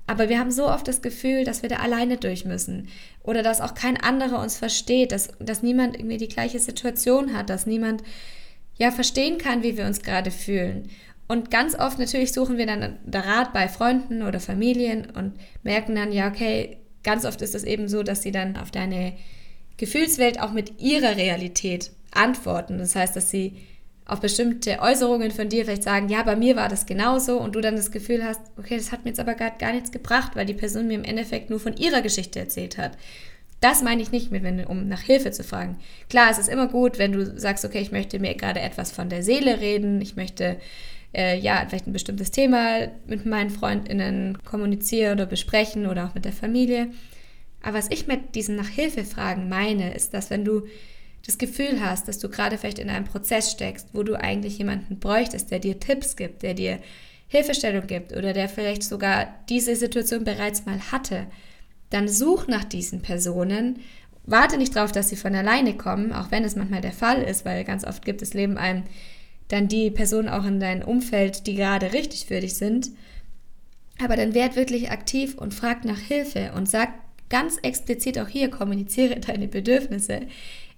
Aber 0.08 0.30
wir 0.30 0.38
haben 0.38 0.50
so 0.50 0.66
oft 0.66 0.88
das 0.88 1.02
Gefühl, 1.02 1.44
dass 1.44 1.62
wir 1.62 1.68
da 1.68 1.76
alleine 1.76 2.16
durch 2.16 2.46
müssen. 2.46 2.88
Oder 3.22 3.42
dass 3.42 3.60
auch 3.60 3.74
kein 3.74 3.98
anderer 3.98 4.40
uns 4.40 4.56
versteht, 4.56 5.12
dass, 5.12 5.28
dass 5.38 5.62
niemand 5.62 5.96
irgendwie 5.96 6.16
die 6.16 6.28
gleiche 6.28 6.58
Situation 6.58 7.36
hat, 7.36 7.50
dass 7.50 7.66
niemand 7.66 8.02
ja 8.78 8.90
verstehen 8.90 9.36
kann, 9.36 9.62
wie 9.62 9.76
wir 9.76 9.84
uns 9.84 10.00
gerade 10.00 10.30
fühlen. 10.30 10.88
Und 11.28 11.50
ganz 11.50 11.78
oft 11.78 11.98
natürlich 11.98 12.32
suchen 12.32 12.56
wir 12.56 12.64
dann 12.64 12.96
Rat 13.12 13.52
bei 13.52 13.68
Freunden 13.68 14.22
oder 14.22 14.40
Familien 14.40 15.10
und 15.10 15.34
merken 15.62 15.94
dann, 15.94 16.10
ja, 16.10 16.28
okay, 16.28 16.78
ganz 17.02 17.26
oft 17.26 17.42
ist 17.42 17.54
es 17.54 17.64
eben 17.64 17.86
so, 17.86 18.02
dass 18.02 18.22
sie 18.22 18.32
dann 18.32 18.56
auf 18.56 18.70
deine 18.70 19.12
Gefühlswelt 19.76 20.40
auch 20.40 20.52
mit 20.52 20.80
ihrer 20.80 21.16
Realität 21.18 21.90
antworten. 22.12 22.78
Das 22.78 22.96
heißt, 22.96 23.14
dass 23.14 23.30
sie 23.30 23.58
auf 24.08 24.20
bestimmte 24.20 24.80
Äußerungen 24.80 25.30
von 25.30 25.50
dir 25.50 25.64
vielleicht 25.64 25.82
sagen, 25.82 26.08
ja, 26.08 26.22
bei 26.22 26.34
mir 26.34 26.56
war 26.56 26.70
das 26.70 26.86
genauso 26.86 27.38
und 27.38 27.54
du 27.54 27.60
dann 27.60 27.76
das 27.76 27.90
Gefühl 27.90 28.24
hast, 28.24 28.40
okay, 28.56 28.76
das 28.76 28.90
hat 28.90 29.04
mir 29.04 29.10
jetzt 29.10 29.20
aber 29.20 29.34
gar, 29.34 29.50
gar 29.50 29.72
nichts 29.72 29.92
gebracht, 29.92 30.32
weil 30.34 30.46
die 30.46 30.54
Person 30.54 30.88
mir 30.88 30.94
im 30.94 31.04
Endeffekt 31.04 31.50
nur 31.50 31.60
von 31.60 31.76
ihrer 31.76 32.00
Geschichte 32.00 32.40
erzählt 32.40 32.78
hat. 32.78 32.96
Das 33.60 33.82
meine 33.82 34.00
ich 34.00 34.10
nicht 34.10 34.32
mit, 34.32 34.42
wenn, 34.44 34.64
um 34.64 34.88
nach 34.88 35.02
Hilfe 35.02 35.30
zu 35.30 35.44
fragen. 35.44 35.76
Klar, 36.08 36.30
es 36.30 36.38
ist 36.38 36.48
immer 36.48 36.68
gut, 36.68 36.98
wenn 36.98 37.12
du 37.12 37.38
sagst, 37.38 37.66
okay, 37.66 37.80
ich 37.80 37.92
möchte 37.92 38.18
mir 38.18 38.34
gerade 38.34 38.60
etwas 38.60 38.92
von 38.92 39.10
der 39.10 39.22
Seele 39.22 39.60
reden, 39.60 40.00
ich 40.00 40.16
möchte 40.16 40.56
äh, 41.14 41.38
ja, 41.38 41.66
vielleicht 41.68 41.86
ein 41.86 41.92
bestimmtes 41.92 42.30
Thema 42.30 42.88
mit 43.06 43.26
meinen 43.26 43.50
FreundInnen 43.50 44.38
kommunizieren 44.42 45.14
oder 45.14 45.26
besprechen 45.26 45.86
oder 45.86 46.06
auch 46.06 46.14
mit 46.14 46.24
der 46.24 46.32
Familie. 46.32 46.92
Aber 47.62 47.76
was 47.76 47.90
ich 47.90 48.06
mit 48.06 48.34
diesem 48.34 48.56
nach 48.56 48.68
Hilfe 48.68 49.04
fragen 49.04 49.50
meine, 49.50 49.92
ist, 49.92 50.14
dass 50.14 50.30
wenn 50.30 50.46
du 50.46 50.62
das 51.26 51.38
Gefühl 51.38 51.80
hast, 51.80 52.08
dass 52.08 52.18
du 52.18 52.28
gerade 52.28 52.58
vielleicht 52.58 52.78
in 52.78 52.90
einem 52.90 53.04
Prozess 53.04 53.50
steckst, 53.50 53.88
wo 53.92 54.02
du 54.02 54.18
eigentlich 54.18 54.58
jemanden 54.58 54.98
bräuchtest, 54.98 55.50
der 55.50 55.58
dir 55.58 55.78
Tipps 55.78 56.16
gibt, 56.16 56.42
der 56.42 56.54
dir 56.54 56.78
Hilfestellung 57.28 57.86
gibt 57.86 58.12
oder 58.16 58.32
der 58.32 58.48
vielleicht 58.48 58.82
sogar 58.82 59.34
diese 59.48 59.76
Situation 59.76 60.24
bereits 60.24 60.64
mal 60.64 60.80
hatte, 60.90 61.26
dann 61.90 62.08
such 62.08 62.46
nach 62.46 62.64
diesen 62.64 63.02
Personen. 63.02 63.80
Warte 64.24 64.56
nicht 64.56 64.76
darauf, 64.76 64.92
dass 64.92 65.10
sie 65.10 65.16
von 65.16 65.34
alleine 65.34 65.76
kommen, 65.76 66.12
auch 66.12 66.30
wenn 66.30 66.44
es 66.44 66.56
manchmal 66.56 66.80
der 66.80 66.92
Fall 66.92 67.22
ist, 67.22 67.44
weil 67.44 67.64
ganz 67.64 67.84
oft 67.84 68.04
gibt 68.04 68.22
es 68.22 68.34
Leben 68.34 68.56
einem 68.56 68.84
dann 69.48 69.68
die 69.68 69.90
Personen 69.90 70.28
auch 70.28 70.44
in 70.44 70.60
deinem 70.60 70.86
Umfeld, 70.86 71.46
die 71.46 71.54
gerade 71.54 71.92
richtig 71.92 72.26
für 72.26 72.40
dich 72.40 72.54
sind. 72.54 72.90
Aber 74.02 74.16
dann 74.16 74.34
werd 74.34 74.56
wirklich 74.56 74.90
aktiv 74.90 75.36
und 75.36 75.54
frag 75.54 75.84
nach 75.84 75.98
Hilfe 75.98 76.52
und 76.54 76.68
sag 76.68 76.90
ganz 77.30 77.56
explizit 77.62 78.18
auch 78.18 78.28
hier, 78.28 78.50
kommuniziere 78.50 79.18
deine 79.20 79.48
Bedürfnisse. 79.48 80.20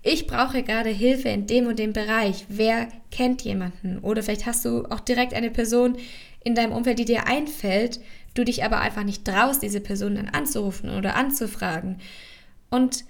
Ich 0.03 0.27
brauche 0.27 0.63
gerade 0.63 0.91
Hilfe 0.91 1.29
in 1.29 1.47
dem 1.47 1.67
und 1.67 1.79
dem 1.79 1.93
Bereich. 1.93 2.47
Wer 2.49 2.89
kennt 3.11 3.43
jemanden? 3.43 3.99
Oder 3.99 4.23
vielleicht 4.23 4.47
hast 4.47 4.65
du 4.65 4.85
auch 4.87 5.01
direkt 5.01 5.35
eine 5.35 5.51
Person 5.51 5.97
in 6.43 6.55
deinem 6.55 6.73
Umfeld, 6.73 6.99
die 6.99 7.05
dir 7.05 7.27
einfällt, 7.27 8.01
du 8.35 8.45
dich 8.45 8.65
aber 8.65 8.81
einfach 8.81 9.05
nicht 9.05 9.27
traust, 9.27 9.63
diese 9.63 9.81
Person 9.81 10.15
dann 10.15 10.29
anzurufen 10.29 10.91
oder 10.91 11.17
anzufragen. 11.17 11.99
Und 12.71 13.05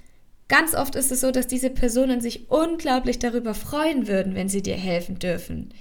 Ganz 0.50 0.74
oft 0.74 0.96
ist 0.96 1.12
es 1.12 1.20
so, 1.20 1.30
dass 1.30 1.46
diese 1.46 1.70
Personen 1.70 2.20
sich 2.20 2.50
unglaublich 2.50 3.20
darüber 3.20 3.54
freuen 3.54 4.08
würden, 4.08 4.34
wenn 4.34 4.48
sie 4.48 4.62
dir 4.62 4.74
helfen 4.74 5.20
dürfen. 5.20 5.72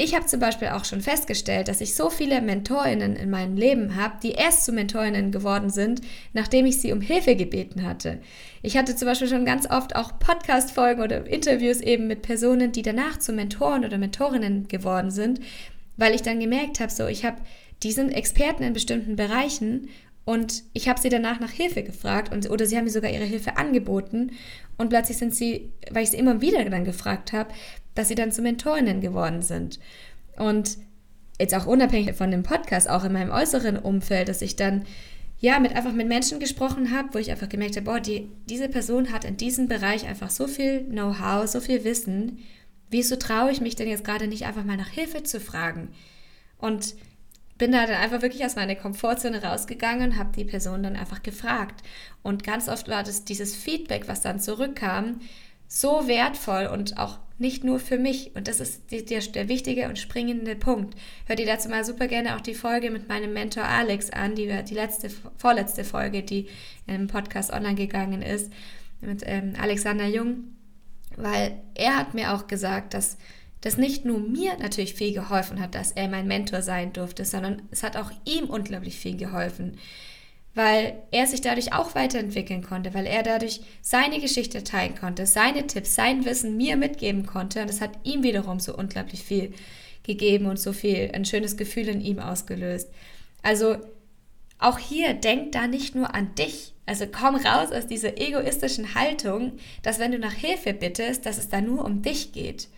Ich 0.00 0.14
habe 0.14 0.26
zum 0.26 0.38
Beispiel 0.38 0.68
auch 0.68 0.84
schon 0.84 1.00
festgestellt, 1.00 1.66
dass 1.66 1.80
ich 1.80 1.96
so 1.96 2.08
viele 2.08 2.40
Mentorinnen 2.40 3.16
in 3.16 3.30
meinem 3.30 3.56
Leben 3.56 3.96
habe, 3.96 4.14
die 4.22 4.30
erst 4.30 4.64
zu 4.64 4.70
Mentorinnen 4.70 5.32
geworden 5.32 5.70
sind, 5.70 6.02
nachdem 6.32 6.66
ich 6.66 6.80
sie 6.80 6.92
um 6.92 7.00
Hilfe 7.00 7.34
gebeten 7.34 7.84
hatte. 7.84 8.20
Ich 8.62 8.76
hatte 8.76 8.94
zum 8.94 9.06
Beispiel 9.06 9.26
schon 9.26 9.44
ganz 9.44 9.68
oft 9.68 9.96
auch 9.96 10.20
Podcast-Folgen 10.20 11.02
oder 11.02 11.26
Interviews 11.26 11.80
eben 11.80 12.06
mit 12.06 12.22
Personen, 12.22 12.70
die 12.70 12.82
danach 12.82 13.18
zu 13.18 13.32
Mentoren 13.32 13.84
oder 13.84 13.98
Mentorinnen 13.98 14.68
geworden 14.68 15.10
sind, 15.10 15.40
weil 15.96 16.14
ich 16.14 16.22
dann 16.22 16.38
gemerkt 16.38 16.78
habe, 16.78 16.92
so 16.92 17.08
ich 17.08 17.24
habe 17.24 17.38
die 17.82 17.92
sind 17.92 18.10
Experten 18.10 18.64
in 18.64 18.72
bestimmten 18.72 19.16
Bereichen 19.16 19.88
und 20.28 20.64
ich 20.74 20.90
habe 20.90 21.00
sie 21.00 21.08
danach 21.08 21.40
nach 21.40 21.52
Hilfe 21.52 21.82
gefragt 21.82 22.30
und, 22.34 22.50
oder 22.50 22.66
sie 22.66 22.76
haben 22.76 22.84
mir 22.84 22.90
sogar 22.90 23.10
ihre 23.10 23.24
Hilfe 23.24 23.56
angeboten. 23.56 24.32
Und 24.76 24.90
plötzlich 24.90 25.16
sind 25.16 25.34
sie, 25.34 25.72
weil 25.90 26.02
ich 26.02 26.10
sie 26.10 26.18
immer 26.18 26.42
wieder 26.42 26.62
dann 26.66 26.84
gefragt 26.84 27.32
habe, 27.32 27.48
dass 27.94 28.08
sie 28.08 28.14
dann 28.14 28.30
zu 28.30 28.42
Mentorinnen 28.42 29.00
geworden 29.00 29.40
sind. 29.40 29.80
Und 30.36 30.76
jetzt 31.40 31.54
auch 31.54 31.64
unabhängig 31.64 32.14
von 32.14 32.30
dem 32.30 32.42
Podcast, 32.42 32.90
auch 32.90 33.04
in 33.04 33.14
meinem 33.14 33.30
äußeren 33.30 33.78
Umfeld, 33.78 34.28
dass 34.28 34.42
ich 34.42 34.54
dann 34.54 34.84
ja 35.38 35.60
mit 35.60 35.74
einfach 35.74 35.94
mit 35.94 36.08
Menschen 36.08 36.40
gesprochen 36.40 36.94
habe, 36.94 37.08
wo 37.14 37.18
ich 37.18 37.30
einfach 37.30 37.48
gemerkt 37.48 37.76
habe, 37.76 37.86
boah, 37.86 37.98
die, 37.98 38.28
diese 38.50 38.68
Person 38.68 39.14
hat 39.14 39.24
in 39.24 39.38
diesem 39.38 39.66
Bereich 39.66 40.06
einfach 40.06 40.28
so 40.28 40.46
viel 40.46 40.84
Know-how, 40.90 41.48
so 41.48 41.58
viel 41.58 41.84
Wissen. 41.84 42.40
Wieso 42.90 43.16
traue 43.16 43.50
ich 43.50 43.62
mich 43.62 43.76
denn 43.76 43.88
jetzt 43.88 44.04
gerade 44.04 44.26
nicht 44.26 44.44
einfach 44.44 44.64
mal 44.64 44.76
nach 44.76 44.90
Hilfe 44.90 45.22
zu 45.22 45.40
fragen? 45.40 45.88
Und 46.58 46.96
bin 47.58 47.72
da 47.72 47.86
dann 47.86 47.96
einfach 47.96 48.22
wirklich 48.22 48.44
aus 48.44 48.56
meiner 48.56 48.76
Komfortzone 48.76 49.42
rausgegangen 49.42 50.12
und 50.12 50.18
habe 50.18 50.30
die 50.34 50.44
Person 50.44 50.82
dann 50.82 50.96
einfach 50.96 51.22
gefragt. 51.22 51.82
Und 52.22 52.44
ganz 52.44 52.68
oft 52.68 52.88
war 52.88 53.02
das 53.02 53.24
dieses 53.24 53.56
Feedback, 53.56 54.06
was 54.06 54.20
dann 54.20 54.40
zurückkam, 54.40 55.20
so 55.66 56.08
wertvoll 56.08 56.66
und 56.66 56.98
auch 56.98 57.18
nicht 57.36 57.62
nur 57.62 57.78
für 57.78 57.98
mich. 57.98 58.34
Und 58.34 58.48
das 58.48 58.60
ist 58.60 58.90
die, 58.90 59.04
der, 59.04 59.20
der 59.20 59.48
wichtige 59.48 59.88
und 59.88 59.98
springende 59.98 60.56
Punkt. 60.56 60.96
Hört 61.26 61.40
ihr 61.40 61.46
dazu 61.46 61.68
mal 61.68 61.84
super 61.84 62.08
gerne 62.08 62.36
auch 62.36 62.40
die 62.40 62.54
Folge 62.54 62.90
mit 62.90 63.08
meinem 63.08 63.32
Mentor 63.32 63.64
Alex 63.64 64.10
an, 64.10 64.34
die, 64.34 64.46
die 64.64 64.74
letzte, 64.74 65.10
vorletzte 65.36 65.84
Folge, 65.84 66.22
die 66.22 66.48
im 66.86 67.06
Podcast 67.06 67.52
online 67.52 67.76
gegangen 67.76 68.22
ist, 68.22 68.52
mit 69.00 69.22
ähm, 69.26 69.54
Alexander 69.60 70.06
Jung. 70.06 70.44
Weil 71.16 71.60
er 71.74 71.96
hat 71.96 72.14
mir 72.14 72.34
auch 72.34 72.46
gesagt, 72.46 72.94
dass 72.94 73.18
das 73.60 73.76
nicht 73.76 74.04
nur 74.04 74.20
mir 74.20 74.56
natürlich 74.58 74.94
viel 74.94 75.12
geholfen 75.12 75.60
hat, 75.60 75.74
dass 75.74 75.92
er 75.92 76.08
mein 76.08 76.28
Mentor 76.28 76.62
sein 76.62 76.92
durfte, 76.92 77.24
sondern 77.24 77.62
es 77.70 77.82
hat 77.82 77.96
auch 77.96 78.10
ihm 78.24 78.44
unglaublich 78.44 78.96
viel 78.96 79.16
geholfen, 79.16 79.78
weil 80.54 81.02
er 81.10 81.26
sich 81.26 81.40
dadurch 81.40 81.72
auch 81.72 81.94
weiterentwickeln 81.94 82.62
konnte, 82.62 82.94
weil 82.94 83.06
er 83.06 83.22
dadurch 83.22 83.60
seine 83.80 84.20
Geschichte 84.20 84.64
teilen 84.64 84.94
konnte, 84.94 85.26
seine 85.26 85.66
Tipps, 85.66 85.94
sein 85.94 86.24
Wissen 86.24 86.56
mir 86.56 86.76
mitgeben 86.76 87.26
konnte 87.26 87.62
und 87.62 87.70
es 87.70 87.80
hat 87.80 87.92
ihm 88.04 88.22
wiederum 88.22 88.60
so 88.60 88.76
unglaublich 88.76 89.22
viel 89.22 89.52
gegeben 90.04 90.46
und 90.46 90.58
so 90.58 90.72
viel 90.72 91.10
ein 91.12 91.24
schönes 91.24 91.56
Gefühl 91.56 91.88
in 91.88 92.00
ihm 92.00 92.18
ausgelöst. 92.18 92.90
Also 93.42 93.76
auch 94.58 94.78
hier 94.78 95.14
denk 95.14 95.52
da 95.52 95.66
nicht 95.66 95.94
nur 95.94 96.14
an 96.14 96.34
dich. 96.34 96.74
Also 96.86 97.06
komm 97.06 97.36
raus 97.36 97.70
aus 97.70 97.86
dieser 97.86 98.18
egoistischen 98.18 98.94
Haltung, 98.94 99.52
dass 99.82 99.98
wenn 99.98 100.10
du 100.10 100.18
nach 100.18 100.32
Hilfe 100.32 100.72
bittest, 100.72 101.26
dass 101.26 101.38
es 101.38 101.48
da 101.48 101.60
nur 101.60 101.84
um 101.84 102.02
dich 102.02 102.32
geht. 102.32 102.68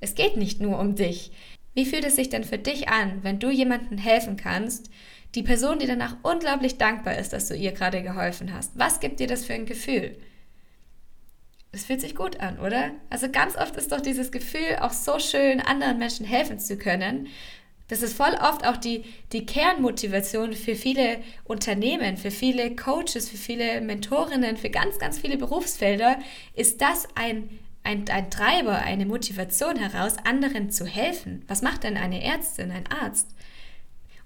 Es 0.00 0.14
geht 0.14 0.36
nicht 0.36 0.60
nur 0.60 0.78
um 0.78 0.94
dich. 0.94 1.30
Wie 1.74 1.86
fühlt 1.86 2.04
es 2.04 2.16
sich 2.16 2.28
denn 2.28 2.44
für 2.44 2.58
dich 2.58 2.88
an, 2.88 3.20
wenn 3.22 3.38
du 3.38 3.50
jemandem 3.50 3.98
helfen 3.98 4.36
kannst, 4.36 4.90
die 5.34 5.42
Person, 5.42 5.78
die 5.78 5.86
danach 5.86 6.16
unglaublich 6.22 6.78
dankbar 6.78 7.16
ist, 7.16 7.32
dass 7.32 7.48
du 7.48 7.54
ihr 7.54 7.72
gerade 7.72 8.02
geholfen 8.02 8.52
hast? 8.52 8.72
Was 8.76 9.00
gibt 9.00 9.20
dir 9.20 9.28
das 9.28 9.44
für 9.44 9.54
ein 9.54 9.66
Gefühl? 9.66 10.16
Es 11.72 11.84
fühlt 11.84 12.00
sich 12.00 12.16
gut 12.16 12.40
an, 12.40 12.58
oder? 12.58 12.90
Also 13.10 13.28
ganz 13.30 13.56
oft 13.56 13.76
ist 13.76 13.92
doch 13.92 14.00
dieses 14.00 14.32
Gefühl 14.32 14.78
auch 14.80 14.92
so 14.92 15.20
schön, 15.20 15.60
anderen 15.60 15.98
Menschen 15.98 16.26
helfen 16.26 16.58
zu 16.58 16.76
können. 16.76 17.28
Das 17.86 18.02
ist 18.02 18.16
voll 18.16 18.34
oft 18.40 18.66
auch 18.66 18.76
die, 18.76 19.04
die 19.32 19.46
Kernmotivation 19.46 20.52
für 20.52 20.74
viele 20.74 21.18
Unternehmen, 21.44 22.16
für 22.16 22.30
viele 22.30 22.74
Coaches, 22.74 23.28
für 23.28 23.36
viele 23.36 23.80
Mentorinnen, 23.80 24.56
für 24.56 24.70
ganz, 24.70 24.98
ganz 24.98 25.18
viele 25.18 25.36
Berufsfelder, 25.36 26.18
ist 26.54 26.80
das 26.80 27.08
ein 27.14 27.50
ein, 27.90 28.08
ein 28.08 28.30
Treiber, 28.30 28.78
eine 28.78 29.04
Motivation 29.04 29.76
heraus, 29.76 30.16
anderen 30.24 30.70
zu 30.70 30.86
helfen. 30.86 31.42
Was 31.48 31.62
macht 31.62 31.82
denn 31.82 31.96
eine 31.96 32.22
Ärztin, 32.22 32.70
ein 32.70 32.86
Arzt? 32.86 33.28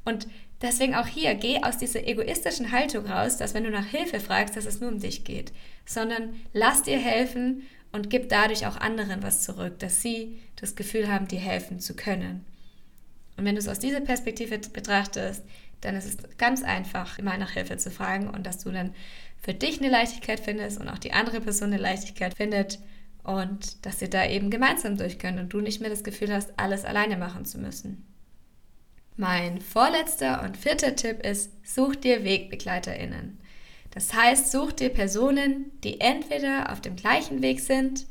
Und 0.04 0.28
deswegen 0.60 0.94
auch 0.94 1.06
hier, 1.06 1.34
geh 1.34 1.62
aus 1.62 1.78
dieser 1.78 2.06
egoistischen 2.06 2.72
Haltung 2.72 3.06
raus, 3.06 3.38
dass 3.38 3.54
wenn 3.54 3.64
du 3.64 3.70
nach 3.70 3.86
Hilfe 3.86 4.20
fragst, 4.20 4.56
dass 4.56 4.66
es 4.66 4.80
nur 4.80 4.90
um 4.90 5.00
dich 5.00 5.24
geht, 5.24 5.52
sondern 5.86 6.34
lass 6.52 6.82
dir 6.82 6.98
helfen 6.98 7.62
und 7.90 8.10
gib 8.10 8.28
dadurch 8.28 8.66
auch 8.66 8.76
anderen 8.76 9.22
was 9.22 9.42
zurück, 9.42 9.78
dass 9.78 10.02
sie 10.02 10.38
das 10.56 10.76
Gefühl 10.76 11.10
haben, 11.10 11.26
dir 11.26 11.40
helfen 11.40 11.80
zu 11.80 11.96
können. 11.96 12.44
Und 13.36 13.46
wenn 13.46 13.54
du 13.54 13.60
es 13.60 13.68
aus 13.68 13.78
dieser 13.78 14.00
Perspektive 14.00 14.58
betrachtest, 14.58 15.42
dann 15.80 15.96
ist 15.96 16.06
es 16.06 16.38
ganz 16.38 16.62
einfach, 16.62 17.18
mal 17.20 17.38
nach 17.38 17.52
Hilfe 17.52 17.78
zu 17.78 17.90
fragen 17.90 18.28
und 18.28 18.46
dass 18.46 18.58
du 18.58 18.70
dann 18.70 18.94
für 19.42 19.54
dich 19.54 19.78
eine 19.78 19.90
Leichtigkeit 19.90 20.40
findest 20.40 20.80
und 20.80 20.88
auch 20.88 20.98
die 20.98 21.12
andere 21.12 21.40
Person 21.40 21.72
eine 21.72 21.82
Leichtigkeit 21.82 22.34
findet 22.34 22.78
und 23.24 23.84
dass 23.84 24.00
ihr 24.00 24.10
da 24.10 24.26
eben 24.26 24.50
gemeinsam 24.50 24.96
durch 24.96 25.18
könnt 25.18 25.40
und 25.40 25.52
du 25.52 25.60
nicht 25.60 25.80
mehr 25.80 25.90
das 25.90 26.04
Gefühl 26.04 26.32
hast, 26.32 26.52
alles 26.58 26.84
alleine 26.84 27.16
machen 27.16 27.44
zu 27.44 27.58
müssen. 27.58 28.06
Mein 29.16 29.60
vorletzter 29.60 30.42
und 30.42 30.56
vierter 30.56 30.94
Tipp 30.94 31.24
ist, 31.24 31.50
such 31.64 31.96
dir 31.96 32.24
WegbegleiterInnen. 32.24 33.38
Das 33.92 34.12
heißt, 34.12 34.50
such 34.50 34.72
dir 34.72 34.90
Personen, 34.90 35.70
die 35.84 36.00
entweder 36.00 36.72
auf 36.72 36.80
dem 36.80 36.96
gleichen 36.96 37.40
Weg 37.40 37.60
sind 37.60 38.06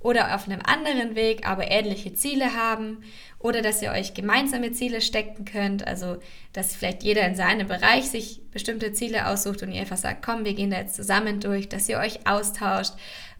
oder 0.00 0.34
auf 0.34 0.46
einem 0.46 0.60
anderen 0.64 1.14
Weg, 1.14 1.46
aber 1.46 1.70
ähnliche 1.70 2.12
Ziele 2.12 2.54
haben 2.54 2.98
oder 3.38 3.62
dass 3.62 3.82
ihr 3.82 3.92
euch 3.92 4.14
gemeinsame 4.14 4.72
Ziele 4.72 5.00
stecken 5.00 5.44
könnt, 5.44 5.86
also 5.86 6.18
dass 6.52 6.74
vielleicht 6.74 7.04
jeder 7.04 7.26
in 7.26 7.36
seinem 7.36 7.68
Bereich 7.68 8.10
sich 8.10 8.40
bestimmte 8.50 8.92
Ziele 8.92 9.28
aussucht 9.28 9.62
und 9.62 9.72
ihr 9.72 9.80
einfach 9.80 9.96
sagt, 9.96 10.24
komm, 10.24 10.44
wir 10.44 10.54
gehen 10.54 10.70
da 10.70 10.78
jetzt 10.78 10.96
zusammen 10.96 11.40
durch, 11.40 11.68
dass 11.68 11.88
ihr 11.88 11.98
euch 11.98 12.26
austauscht, 12.26 12.94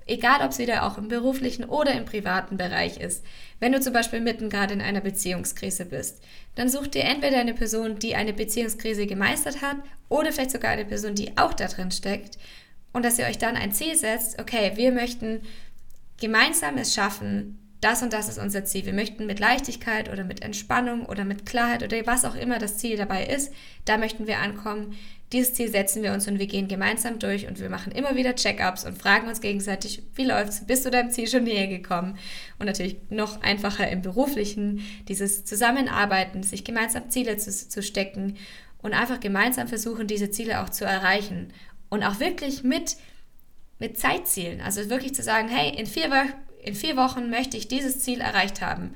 egal 0.09 0.43
ob 0.43 0.51
es 0.51 0.59
wieder 0.59 0.85
auch 0.85 0.99
im 0.99 1.09
beruflichen 1.09 1.65
oder 1.65 1.93
im 1.93 2.05
privaten 2.05 2.57
Bereich 2.57 2.99
ist. 2.99 3.25
Wenn 3.61 3.73
du 3.73 3.81
zum 3.81 3.93
Beispiel 3.93 4.21
mitten 4.21 4.51
gerade 4.51 4.75
in 4.75 4.81
einer 4.81 5.01
Beziehungskrise 5.01 5.85
bist, 5.85 6.23
dann 6.55 6.69
such 6.69 6.89
dir 6.89 7.05
entweder 7.05 7.39
eine 7.39 7.55
Person, 7.55 7.99
die 7.99 8.17
eine 8.17 8.33
Beziehungskrise 8.33 9.07
gemeistert 9.07 9.63
hat 9.63 9.77
oder 10.09 10.33
vielleicht 10.33 10.51
sogar 10.51 10.73
eine 10.73 10.85
Person, 10.85 11.15
die 11.15 11.37
auch 11.37 11.55
da 11.55 11.67
drin 11.67 11.91
steckt 11.91 12.39
und 12.93 13.05
dass 13.05 13.19
ihr 13.19 13.27
euch 13.27 13.39
dann 13.39 13.57
ein 13.57 13.73
Ziel 13.73 13.95
setzt, 13.95 14.41
okay, 14.41 14.73
wir 14.75 14.93
möchten 14.93 15.43
gemeinsam 16.21 16.79
es 16.79 16.95
schaffen, 16.95 17.68
das 17.81 18.03
und 18.03 18.13
das 18.13 18.29
ist 18.29 18.39
unser 18.39 18.65
Ziel. 18.65 18.87
Wir 18.87 18.93
möchten 18.93 19.27
mit 19.27 19.39
Leichtigkeit 19.39 20.11
oder 20.13 20.25
mit 20.25 20.43
Entspannung 20.43 21.07
oder 21.07 21.25
mit 21.25 21.47
Klarheit 21.47 21.83
oder 21.83 21.97
was 22.07 22.25
auch 22.25 22.35
immer 22.35 22.59
das 22.59 22.79
Ziel 22.79 22.97
dabei 22.97 23.27
ist, 23.27 23.53
da 23.85 23.99
möchten 23.99 24.27
wir 24.27 24.39
ankommen. 24.39 24.97
Dieses 25.33 25.55
Ziel 25.55 25.69
setzen 25.69 26.03
wir 26.03 26.13
uns 26.13 26.27
und 26.27 26.39
wir 26.39 26.47
gehen 26.47 26.69
gemeinsam 26.69 27.19
durch 27.19 27.47
und 27.47 27.61
wir 27.61 27.69
machen 27.69 27.93
immer 27.93 28.17
wieder 28.17 28.35
Check-ups 28.35 28.85
und 28.85 28.97
fragen 28.97 29.29
uns 29.29 29.41
gegenseitig, 29.41 30.03
wie 30.15 30.25
läuft's? 30.25 30.67
Bist 30.67 30.87
du 30.87 30.91
deinem 30.91 31.11
Ziel 31.11 31.29
schon 31.29 31.45
näher 31.45 31.67
gekommen? 31.67 32.19
Und 32.59 32.67
natürlich 32.67 32.97
noch 33.11 33.43
einfacher 33.43 33.89
im 33.91 34.01
beruflichen, 34.01 34.81
dieses 35.07 35.45
Zusammenarbeiten, 35.45 36.43
sich 36.43 36.65
gemeinsam 36.65 37.11
Ziele 37.11 37.37
zu, 37.37 37.51
zu 37.51 37.83
stecken 37.83 38.39
und 38.81 38.95
einfach 38.95 39.21
gemeinsam 39.21 39.69
versuchen, 39.69 40.07
diese 40.07 40.31
Ziele 40.31 40.63
auch 40.63 40.71
zu 40.71 40.85
erreichen. 40.87 41.53
Und 41.91 42.03
auch 42.03 42.21
wirklich 42.21 42.65
mit, 42.65 42.97
mit 43.79 43.99
Zeitzielen. 43.99 44.63
Also 44.63 44.89
wirklich 44.89 45.15
zu 45.15 45.23
sagen, 45.23 45.49
hey, 45.49 45.79
in 45.79 45.87
vier, 45.87 46.11
in 46.63 46.75
vier 46.75 46.97
Wochen 46.97 47.31
möchte 47.31 47.57
ich 47.57 47.69
dieses 47.69 48.01
Ziel 48.01 48.21
erreicht 48.21 48.61
haben. 48.61 48.95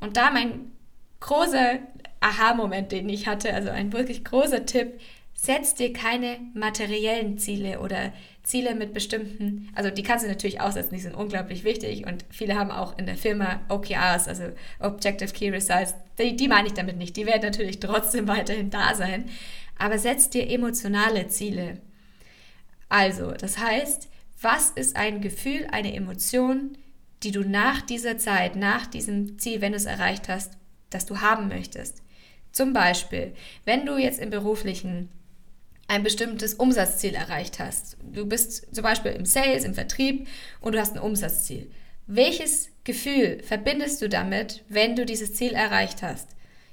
Und 0.00 0.16
da 0.16 0.30
mein 0.30 0.72
großer 1.20 1.78
Aha-Moment, 2.20 2.92
den 2.92 3.08
ich 3.08 3.26
hatte, 3.26 3.54
also 3.54 3.70
ein 3.70 3.92
wirklich 3.92 4.24
großer 4.24 4.66
Tipp, 4.66 5.00
setz 5.34 5.74
dir 5.74 5.92
keine 5.92 6.38
materiellen 6.54 7.38
Ziele 7.38 7.80
oder 7.80 8.12
Ziele 8.44 8.74
mit 8.74 8.92
bestimmten, 8.92 9.70
also 9.74 9.90
die 9.90 10.02
kannst 10.02 10.24
du 10.24 10.28
natürlich 10.28 10.60
aussetzen, 10.60 10.94
die 10.94 11.00
sind 11.00 11.14
unglaublich 11.14 11.64
wichtig 11.64 12.06
und 12.06 12.24
viele 12.30 12.56
haben 12.56 12.70
auch 12.70 12.96
in 12.98 13.06
der 13.06 13.16
Firma 13.16 13.60
OKRs, 13.68 14.28
also 14.28 14.44
Objective 14.78 15.32
Key 15.32 15.50
Results, 15.50 15.94
die, 16.18 16.36
die 16.36 16.48
meine 16.48 16.68
ich 16.68 16.74
damit 16.74 16.96
nicht, 16.96 17.16
die 17.16 17.26
werden 17.26 17.42
natürlich 17.42 17.80
trotzdem 17.80 18.28
weiterhin 18.28 18.70
da 18.70 18.94
sein, 18.94 19.24
aber 19.78 19.98
setz 19.98 20.30
dir 20.30 20.48
emotionale 20.48 21.28
Ziele. 21.28 21.78
Also, 22.88 23.32
das 23.32 23.58
heißt, 23.58 24.08
was 24.40 24.70
ist 24.70 24.96
ein 24.96 25.20
Gefühl, 25.20 25.66
eine 25.70 25.94
Emotion, 25.94 26.76
die 27.22 27.30
du 27.30 27.42
nach 27.42 27.82
dieser 27.82 28.18
Zeit, 28.18 28.56
nach 28.56 28.86
diesem 28.86 29.38
Ziel, 29.38 29.60
wenn 29.60 29.72
du 29.72 29.76
es 29.76 29.86
erreicht 29.86 30.28
hast, 30.28 30.52
das 30.90 31.06
du 31.06 31.20
haben 31.20 31.48
möchtest? 31.48 32.02
Zum 32.52 32.72
Beispiel, 32.72 33.32
wenn 33.64 33.86
du 33.86 33.96
jetzt 33.96 34.20
im 34.20 34.30
beruflichen 34.30 35.08
ein 35.88 36.02
bestimmtes 36.02 36.54
Umsatzziel 36.54 37.14
erreicht 37.14 37.58
hast. 37.58 37.98
Du 38.00 38.24
bist 38.24 38.74
zum 38.74 38.82
Beispiel 38.82 39.12
im 39.12 39.26
Sales, 39.26 39.64
im 39.64 39.74
Vertrieb 39.74 40.26
und 40.60 40.74
du 40.74 40.80
hast 40.80 40.94
ein 40.94 41.02
Umsatzziel. 41.02 41.70
Welches 42.06 42.70
Gefühl 42.84 43.42
verbindest 43.42 44.00
du 44.00 44.08
damit, 44.08 44.64
wenn 44.68 44.96
du 44.96 45.04
dieses 45.04 45.34
Ziel 45.34 45.52
erreicht 45.52 46.02
hast? 46.02 46.30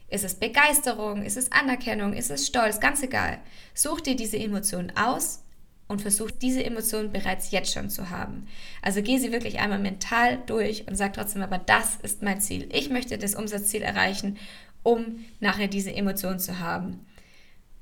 Ist 0.10 0.24
es 0.24 0.36
Begeisterung? 0.36 1.24
Ist 1.24 1.38
es 1.38 1.52
Anerkennung? 1.52 2.14
Ist 2.14 2.32
es 2.32 2.48
Stolz? 2.48 2.80
Ganz 2.80 3.04
egal. 3.04 3.40
Such 3.74 4.02
dir 4.02 4.16
diese 4.16 4.38
Emotionen 4.38 4.96
aus 4.96 5.44
und 5.90 6.02
versuch 6.02 6.32
diese 6.32 6.64
Emotionen 6.64 7.12
bereits 7.12 7.52
jetzt 7.52 7.74
schon 7.74 7.90
zu 7.90 8.10
haben. 8.12 8.48
Also 8.82 9.02
geh 9.02 9.18
sie 9.18 9.34
wirklich 9.34 9.60
einmal 9.60 9.80
mental 9.80 10.40
durch 10.46 10.88
und 10.88 10.96
sag 10.96 11.14
trotzdem, 11.14 11.42
aber 11.42 11.58
das 11.58 11.98
ist 11.98 12.22
mein 12.22 12.40
Ziel. 12.40 12.70
Ich 12.72 12.90
möchte 12.90 13.18
das 13.18 13.36
Umsatzziel 13.36 13.82
erreichen, 13.82 14.38
um 14.84 15.26
nachher 15.40 15.68
diese 15.68 15.94
Emotionen 15.94 16.40
zu 16.40 16.60
haben. 16.60 17.06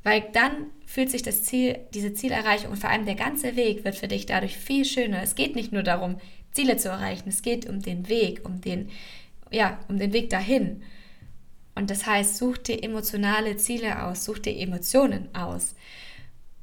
Weil 0.04 0.24
dann 0.32 0.68
fühlt 0.86 1.12
sich 1.12 1.22
das 1.22 1.44
Ziel, 1.44 1.80
diese 1.94 2.14
Zielerreichung 2.14 2.72
und 2.72 2.78
vor 2.78 2.90
allem 2.90 3.06
der 3.06 3.16
ganze 3.16 3.58
Weg 3.58 3.84
wird 3.84 3.96
für 3.96 4.08
dich 4.08 4.26
dadurch 4.26 4.56
viel 4.56 4.86
schöner. 4.86 5.22
Es 5.22 5.36
geht 5.36 5.56
nicht 5.56 5.74
nur 5.74 5.84
darum, 5.84 6.16
Ziele 6.54 6.78
zu 6.78 6.88
erreichen, 6.88 7.28
es 7.28 7.42
geht 7.42 7.68
um 7.68 7.82
den 7.82 8.08
Weg, 8.08 8.46
um 8.46 8.62
den, 8.62 8.90
ja, 9.52 9.80
um 9.90 10.00
den 10.00 10.14
Weg 10.14 10.30
dahin. 10.30 10.82
Und 11.76 11.90
das 11.90 12.06
heißt, 12.06 12.38
such 12.38 12.58
dir 12.58 12.82
emotionale 12.82 13.58
Ziele 13.58 14.04
aus, 14.04 14.24
such 14.24 14.40
dir 14.40 14.58
Emotionen 14.58 15.28
aus. 15.36 15.76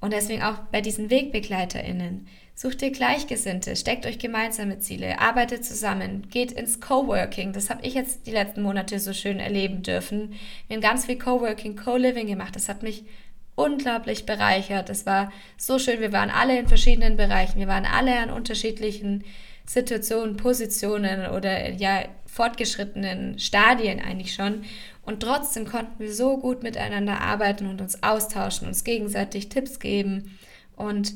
Und 0.04 0.12
deswegen 0.12 0.42
auch 0.42 0.58
bei 0.70 0.82
diesen 0.82 1.08
WegbegleiterInnen. 1.08 2.26
Sucht 2.54 2.82
dir 2.82 2.90
Gleichgesinnte, 2.90 3.74
steckt 3.74 4.04
euch 4.04 4.18
gemeinsame 4.18 4.78
Ziele, 4.78 5.18
arbeitet 5.18 5.64
zusammen, 5.64 6.28
geht 6.28 6.52
ins 6.52 6.78
Coworking. 6.82 7.54
Das 7.54 7.70
habe 7.70 7.80
ich 7.86 7.94
jetzt 7.94 8.26
die 8.26 8.30
letzten 8.30 8.60
Monate 8.60 9.00
so 9.00 9.14
schön 9.14 9.40
erleben 9.40 9.82
dürfen. 9.82 10.34
Wir 10.66 10.76
haben 10.76 10.82
ganz 10.82 11.06
viel 11.06 11.16
Coworking, 11.16 11.76
Co-Living 11.76 12.26
gemacht. 12.26 12.54
Das 12.54 12.68
hat 12.68 12.82
mich 12.82 13.06
unglaublich 13.54 14.26
bereichert. 14.26 14.90
Es 14.90 15.06
war 15.06 15.32
so 15.56 15.78
schön. 15.78 16.02
Wir 16.02 16.12
waren 16.12 16.28
alle 16.28 16.58
in 16.58 16.68
verschiedenen 16.68 17.16
Bereichen. 17.16 17.58
Wir 17.58 17.68
waren 17.68 17.86
alle 17.86 18.14
an 18.18 18.28
unterschiedlichen 18.28 19.24
Situationen, 19.64 20.36
Positionen 20.36 21.30
oder 21.30 21.70
ja 21.70 22.02
fortgeschrittenen 22.34 23.38
Stadien 23.38 24.00
eigentlich 24.00 24.34
schon. 24.34 24.64
Und 25.02 25.20
trotzdem 25.20 25.66
konnten 25.66 25.98
wir 25.98 26.12
so 26.12 26.38
gut 26.38 26.62
miteinander 26.62 27.20
arbeiten 27.20 27.66
und 27.68 27.80
uns 27.80 28.02
austauschen, 28.02 28.66
uns 28.66 28.84
gegenseitig 28.84 29.48
Tipps 29.48 29.78
geben 29.78 30.36
und 30.76 31.14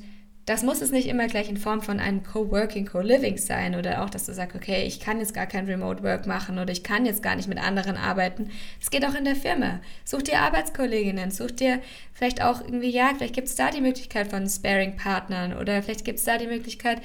das 0.48 0.62
muss 0.62 0.80
es 0.80 0.90
nicht 0.90 1.08
immer 1.08 1.26
gleich 1.26 1.50
in 1.50 1.58
Form 1.58 1.82
von 1.82 2.00
einem 2.00 2.22
Coworking, 2.22 2.86
Co-Living 2.86 3.36
sein 3.36 3.74
oder 3.74 4.02
auch, 4.02 4.08
dass 4.08 4.24
du 4.24 4.32
sagst, 4.32 4.56
okay, 4.56 4.84
ich 4.86 4.98
kann 4.98 5.18
jetzt 5.18 5.34
gar 5.34 5.46
kein 5.46 5.66
Remote 5.66 6.02
Work 6.02 6.26
machen 6.26 6.58
oder 6.58 6.72
ich 6.72 6.82
kann 6.82 7.04
jetzt 7.04 7.22
gar 7.22 7.36
nicht 7.36 7.48
mit 7.48 7.58
anderen 7.58 7.98
arbeiten. 7.98 8.50
Es 8.80 8.90
geht 8.90 9.04
auch 9.04 9.14
in 9.14 9.26
der 9.26 9.36
Firma. 9.36 9.80
Such 10.06 10.22
dir 10.22 10.40
Arbeitskolleginnen, 10.40 11.30
such 11.30 11.50
dir 11.50 11.82
vielleicht 12.14 12.42
auch 12.42 12.62
irgendwie, 12.62 12.88
ja, 12.88 13.10
vielleicht 13.14 13.34
gibt 13.34 13.48
es 13.48 13.56
da 13.56 13.70
die 13.70 13.82
Möglichkeit 13.82 14.28
von 14.28 14.48
Sparing-Partnern 14.48 15.54
oder 15.54 15.82
vielleicht 15.82 16.06
gibt 16.06 16.18
es 16.18 16.24
da 16.24 16.38
die 16.38 16.46
Möglichkeit, 16.46 17.02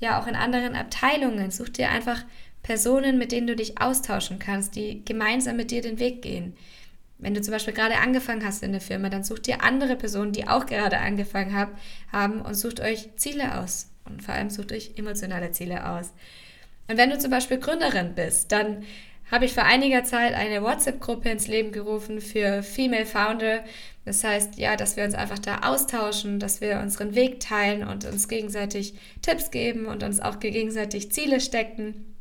ja, 0.00 0.18
auch 0.18 0.26
in 0.26 0.34
anderen 0.34 0.74
Abteilungen. 0.74 1.50
Such 1.50 1.68
dir 1.68 1.90
einfach 1.90 2.24
Personen, 2.66 3.16
mit 3.16 3.30
denen 3.30 3.46
du 3.46 3.54
dich 3.54 3.80
austauschen 3.80 4.40
kannst, 4.40 4.74
die 4.74 5.04
gemeinsam 5.04 5.56
mit 5.56 5.70
dir 5.70 5.82
den 5.82 6.00
Weg 6.00 6.20
gehen. 6.20 6.56
Wenn 7.16 7.32
du 7.32 7.40
zum 7.40 7.52
Beispiel 7.52 7.72
gerade 7.72 7.98
angefangen 7.98 8.44
hast 8.44 8.64
in 8.64 8.72
der 8.72 8.80
Firma, 8.80 9.08
dann 9.08 9.22
sucht 9.22 9.46
ihr 9.46 9.62
andere 9.62 9.94
Personen, 9.94 10.32
die 10.32 10.48
auch 10.48 10.66
gerade 10.66 10.98
angefangen 10.98 11.56
hab, 11.56 11.78
haben 12.10 12.40
und 12.40 12.54
sucht 12.54 12.80
euch 12.80 13.14
Ziele 13.14 13.60
aus. 13.60 13.92
Und 14.04 14.24
vor 14.24 14.34
allem 14.34 14.50
sucht 14.50 14.72
euch 14.72 14.94
emotionale 14.96 15.52
Ziele 15.52 15.88
aus. 15.88 16.12
Und 16.88 16.96
wenn 16.98 17.10
du 17.10 17.18
zum 17.18 17.30
Beispiel 17.30 17.58
Gründerin 17.58 18.16
bist, 18.16 18.50
dann 18.50 18.82
habe 19.30 19.44
ich 19.44 19.54
vor 19.54 19.64
einiger 19.64 20.02
Zeit 20.02 20.34
eine 20.34 20.60
WhatsApp-Gruppe 20.60 21.28
ins 21.28 21.46
Leben 21.46 21.70
gerufen 21.70 22.20
für 22.20 22.64
Female 22.64 23.06
Founder. 23.06 23.62
Das 24.04 24.24
heißt, 24.24 24.58
ja, 24.58 24.74
dass 24.74 24.96
wir 24.96 25.04
uns 25.04 25.14
einfach 25.14 25.38
da 25.38 25.60
austauschen, 25.60 26.40
dass 26.40 26.60
wir 26.60 26.80
unseren 26.80 27.14
Weg 27.14 27.38
teilen 27.38 27.86
und 27.86 28.04
uns 28.06 28.26
gegenseitig 28.26 28.94
Tipps 29.22 29.52
geben 29.52 29.86
und 29.86 30.02
uns 30.02 30.18
auch 30.18 30.40
gegenseitig 30.40 31.12
Ziele 31.12 31.40
stecken. 31.40 32.15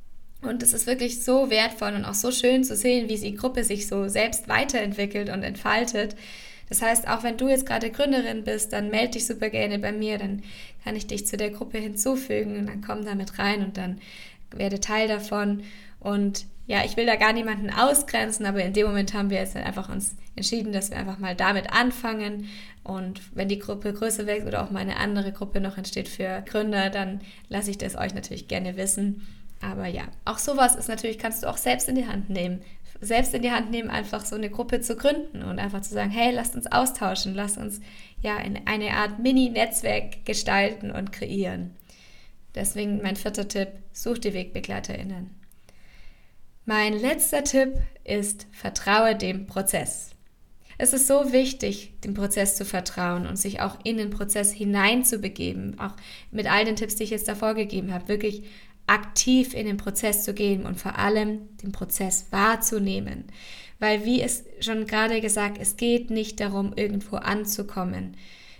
Und 0.47 0.63
es 0.63 0.73
ist 0.73 0.87
wirklich 0.87 1.23
so 1.23 1.49
wertvoll 1.49 1.93
und 1.93 2.05
auch 2.05 2.13
so 2.13 2.31
schön 2.31 2.63
zu 2.63 2.75
sehen, 2.75 3.09
wie 3.09 3.17
die 3.17 3.35
Gruppe 3.35 3.63
sich 3.63 3.87
so 3.87 4.07
selbst 4.07 4.47
weiterentwickelt 4.47 5.29
und 5.29 5.43
entfaltet. 5.43 6.15
Das 6.69 6.81
heißt, 6.81 7.07
auch 7.07 7.23
wenn 7.23 7.37
du 7.37 7.47
jetzt 7.47 7.65
gerade 7.65 7.91
Gründerin 7.91 8.43
bist, 8.43 8.73
dann 8.73 8.89
melde 8.89 9.13
dich 9.13 9.27
super 9.27 9.49
gerne 9.49 9.79
bei 9.79 9.91
mir, 9.91 10.17
dann 10.17 10.43
kann 10.83 10.95
ich 10.95 11.07
dich 11.07 11.27
zu 11.27 11.37
der 11.37 11.51
Gruppe 11.51 11.77
hinzufügen 11.77 12.57
und 12.57 12.67
dann 12.67 12.81
komm 12.81 13.05
damit 13.05 13.37
rein 13.37 13.63
und 13.63 13.77
dann 13.77 13.99
werde 14.51 14.79
Teil 14.79 15.07
davon. 15.07 15.63
Und 15.99 16.45
ja, 16.67 16.83
ich 16.83 16.97
will 16.97 17.05
da 17.05 17.15
gar 17.15 17.33
niemanden 17.33 17.69
ausgrenzen, 17.69 18.45
aber 18.45 18.63
in 18.63 18.73
dem 18.73 18.87
Moment 18.87 19.13
haben 19.13 19.29
wir 19.29 19.37
jetzt 19.37 19.55
einfach 19.55 19.89
uns 19.89 20.15
entschieden, 20.35 20.73
dass 20.73 20.89
wir 20.89 20.97
einfach 20.97 21.19
mal 21.19 21.35
damit 21.35 21.71
anfangen. 21.71 22.49
Und 22.83 23.21
wenn 23.35 23.47
die 23.47 23.59
Gruppe 23.59 23.93
größer 23.93 24.25
wächst 24.25 24.47
oder 24.47 24.63
auch 24.63 24.71
mal 24.71 24.79
eine 24.79 24.97
andere 24.97 25.31
Gruppe 25.31 25.59
noch 25.59 25.77
entsteht 25.77 26.07
für 26.07 26.43
Gründer, 26.47 26.89
dann 26.89 27.21
lasse 27.49 27.71
ich 27.71 27.77
das 27.77 27.95
euch 27.95 28.13
natürlich 28.13 28.47
gerne 28.47 28.77
wissen. 28.77 29.27
Aber 29.61 29.87
ja, 29.87 30.03
auch 30.25 30.37
sowas 30.37 30.75
ist 30.75 30.89
natürlich, 30.89 31.17
kannst 31.17 31.43
du 31.43 31.47
auch 31.47 31.57
selbst 31.57 31.89
in 31.89 31.95
die 31.95 32.07
Hand 32.07 32.29
nehmen. 32.29 32.61
Selbst 33.01 33.33
in 33.33 33.41
die 33.41 33.51
Hand 33.51 33.71
nehmen, 33.71 33.89
einfach 33.89 34.25
so 34.25 34.35
eine 34.35 34.49
Gruppe 34.49 34.79
zu 34.79 34.95
gründen 34.95 35.43
und 35.43 35.59
einfach 35.59 35.81
zu 35.81 35.93
sagen, 35.93 36.11
hey, 36.11 36.33
lasst 36.33 36.55
uns 36.55 36.71
austauschen, 36.71 37.35
lasst 37.35 37.57
uns 37.57 37.81
ja 38.21 38.37
eine 38.37 38.91
Art 38.91 39.19
Mini-Netzwerk 39.19 40.25
gestalten 40.25 40.91
und 40.91 41.11
kreieren. 41.11 41.75
Deswegen 42.55 43.01
mein 43.01 43.17
vierter 43.17 43.47
Tipp, 43.47 43.67
such 43.91 44.19
die 44.19 44.33
WegbegleiterInnen. 44.33 45.29
Mein 46.65 46.93
letzter 46.93 47.43
Tipp 47.43 47.73
ist, 48.05 48.47
vertraue 48.51 49.15
dem 49.15 49.45
Prozess. 49.45 50.11
Es 50.77 50.93
ist 50.93 51.07
so 51.07 51.31
wichtig, 51.31 51.93
dem 52.01 52.13
Prozess 52.13 52.55
zu 52.55 52.65
vertrauen 52.65 53.27
und 53.27 53.37
sich 53.37 53.61
auch 53.61 53.77
in 53.83 53.97
den 53.97 54.09
Prozess 54.09 54.51
hineinzubegeben, 54.51 55.79
auch 55.79 55.95
mit 56.31 56.51
all 56.51 56.65
den 56.65 56.75
Tipps, 56.75 56.95
die 56.95 57.03
ich 57.03 57.11
jetzt 57.11 57.27
davor 57.27 57.53
gegeben 57.53 57.93
habe, 57.93 58.07
wirklich 58.07 58.43
aktiv 58.87 59.53
in 59.53 59.65
den 59.65 59.77
Prozess 59.77 60.23
zu 60.23 60.33
gehen 60.33 60.65
und 60.65 60.79
vor 60.79 60.97
allem 60.97 61.57
den 61.57 61.71
Prozess 61.71 62.27
wahrzunehmen. 62.31 63.25
Weil, 63.79 64.05
wie 64.05 64.21
es 64.21 64.43
schon 64.61 64.85
gerade 64.85 65.19
gesagt, 65.21 65.57
es 65.59 65.77
geht 65.77 66.09
nicht 66.09 66.39
darum, 66.39 66.73
irgendwo 66.75 67.17
anzukommen. 67.17 68.15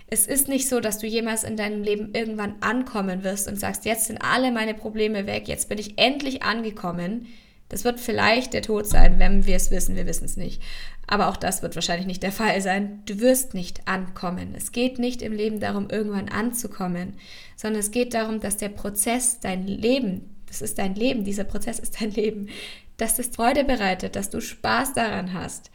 Es 0.08 0.26
ist 0.26 0.48
nicht 0.48 0.68
so, 0.68 0.78
dass 0.78 0.98
du 0.98 1.06
jemals 1.06 1.42
in 1.42 1.56
deinem 1.56 1.82
Leben 1.82 2.14
irgendwann 2.14 2.56
ankommen 2.60 3.24
wirst 3.24 3.48
und 3.48 3.58
sagst, 3.58 3.84
jetzt 3.84 4.06
sind 4.06 4.18
alle 4.18 4.52
meine 4.52 4.74
Probleme 4.74 5.26
weg, 5.26 5.48
jetzt 5.48 5.68
bin 5.68 5.78
ich 5.78 5.98
endlich 5.98 6.42
angekommen. 6.42 7.26
Das 7.68 7.84
wird 7.84 7.98
vielleicht 7.98 8.52
der 8.52 8.62
Tod 8.62 8.86
sein, 8.86 9.18
wenn 9.18 9.46
wir 9.46 9.56
es 9.56 9.70
wissen, 9.70 9.96
wir 9.96 10.06
wissen 10.06 10.24
es 10.24 10.36
nicht. 10.36 10.62
Aber 11.06 11.28
auch 11.28 11.36
das 11.36 11.62
wird 11.62 11.74
wahrscheinlich 11.74 12.06
nicht 12.06 12.22
der 12.22 12.32
Fall 12.32 12.60
sein. 12.60 13.02
Du 13.06 13.20
wirst 13.20 13.54
nicht 13.54 13.86
ankommen. 13.88 14.54
Es 14.56 14.72
geht 14.72 14.98
nicht 14.98 15.22
im 15.22 15.32
Leben 15.32 15.60
darum, 15.60 15.90
irgendwann 15.90 16.28
anzukommen, 16.28 17.14
sondern 17.56 17.80
es 17.80 17.90
geht 17.90 18.14
darum, 18.14 18.40
dass 18.40 18.56
der 18.56 18.68
Prozess 18.68 19.40
dein 19.40 19.66
Leben, 19.66 20.36
das 20.46 20.62
ist 20.62 20.78
dein 20.78 20.94
Leben, 20.94 21.24
dieser 21.24 21.44
Prozess 21.44 21.78
ist 21.78 22.00
dein 22.00 22.12
Leben, 22.12 22.48
dass 22.96 23.16
das 23.16 23.28
Freude 23.28 23.64
bereitet, 23.64 24.16
dass 24.16 24.30
du 24.30 24.40
Spaß 24.40 24.94
daran 24.94 25.32
hast. 25.32 25.70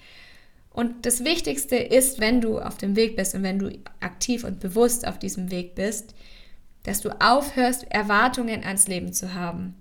Und 0.73 1.05
das 1.05 1.23
Wichtigste 1.23 1.75
ist, 1.75 2.19
wenn 2.19 2.39
du 2.39 2.59
auf 2.59 2.77
dem 2.77 2.95
Weg 2.95 3.17
bist 3.17 3.35
und 3.35 3.43
wenn 3.43 3.59
du 3.59 3.77
aktiv 3.99 4.45
und 4.45 4.59
bewusst 4.59 5.05
auf 5.05 5.19
diesem 5.19 5.51
Weg 5.51 5.75
bist, 5.75 6.15
dass 6.83 7.01
du 7.01 7.09
aufhörst, 7.21 7.85
Erwartungen 7.91 8.63
ans 8.63 8.87
Leben 8.87 9.13
zu 9.13 9.33
haben. 9.33 9.75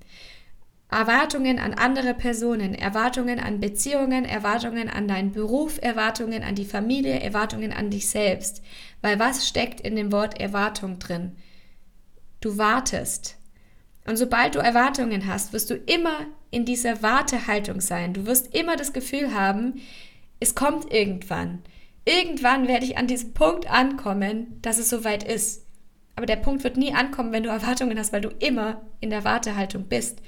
Erwartungen 0.91 1.59
an 1.61 1.75
andere 1.75 2.15
Personen, 2.15 2.75
Erwartungen 2.75 3.39
an 3.39 3.61
Beziehungen, 3.61 4.25
Erwartungen 4.25 4.89
an 4.89 5.07
deinen 5.07 5.33
Beruf, 5.33 5.79
Erwartungen 5.81 6.43
an 6.43 6.57
die 6.57 6.65
Familie, 6.65 7.21
Erwartungen 7.21 7.73
an 7.73 7.91
dich 7.91 8.09
selbst. 8.09 8.63
Weil 9.01 9.19
was 9.19 9.47
steckt 9.47 9.81
in 9.81 9.95
dem 9.95 10.11
Wort 10.11 10.41
Erwartung 10.41 10.99
drin? 10.99 11.37
Du 12.41 12.59
wartest. 12.59 13.37
Und 14.07 14.17
sobald 14.17 14.57
du 14.57 14.59
Erwartungen 14.59 15.27
hast, 15.27 15.53
wirst 15.53 15.71
du 15.71 15.75
immer 15.75 16.27
in 16.51 16.65
dieser 16.65 17.03
Wartehaltung 17.03 17.81
sein. 17.81 18.13
Du 18.13 18.27
wirst 18.27 18.55
immer 18.55 18.75
das 18.75 18.93
Gefühl 18.93 19.33
haben, 19.33 19.81
es 20.41 20.55
kommt 20.55 20.93
irgendwann. 20.93 21.63
Irgendwann 22.05 22.67
werde 22.67 22.87
ich 22.87 22.99
an 22.99 23.07
diesem 23.07 23.35
Punkt 23.35 23.71
ankommen, 23.71 24.59
dass 24.63 24.79
es 24.79 24.89
soweit 24.89 25.23
ist. 25.23 25.65
Aber 26.17 26.27
der 26.27 26.37
Punkt 26.37 26.65
wird 26.65 26.77
nie 26.77 26.93
ankommen, 26.93 27.31
wenn 27.31 27.45
du 27.45 27.51
Erwartungen 27.51 27.99
hast, 27.99 28.13
weil 28.13 28.23
du 28.23 28.31
immer 28.41 28.83
in 29.01 29.11
der 29.11 29.25
Wartehaltung 29.25 29.85
bist. 29.85 30.21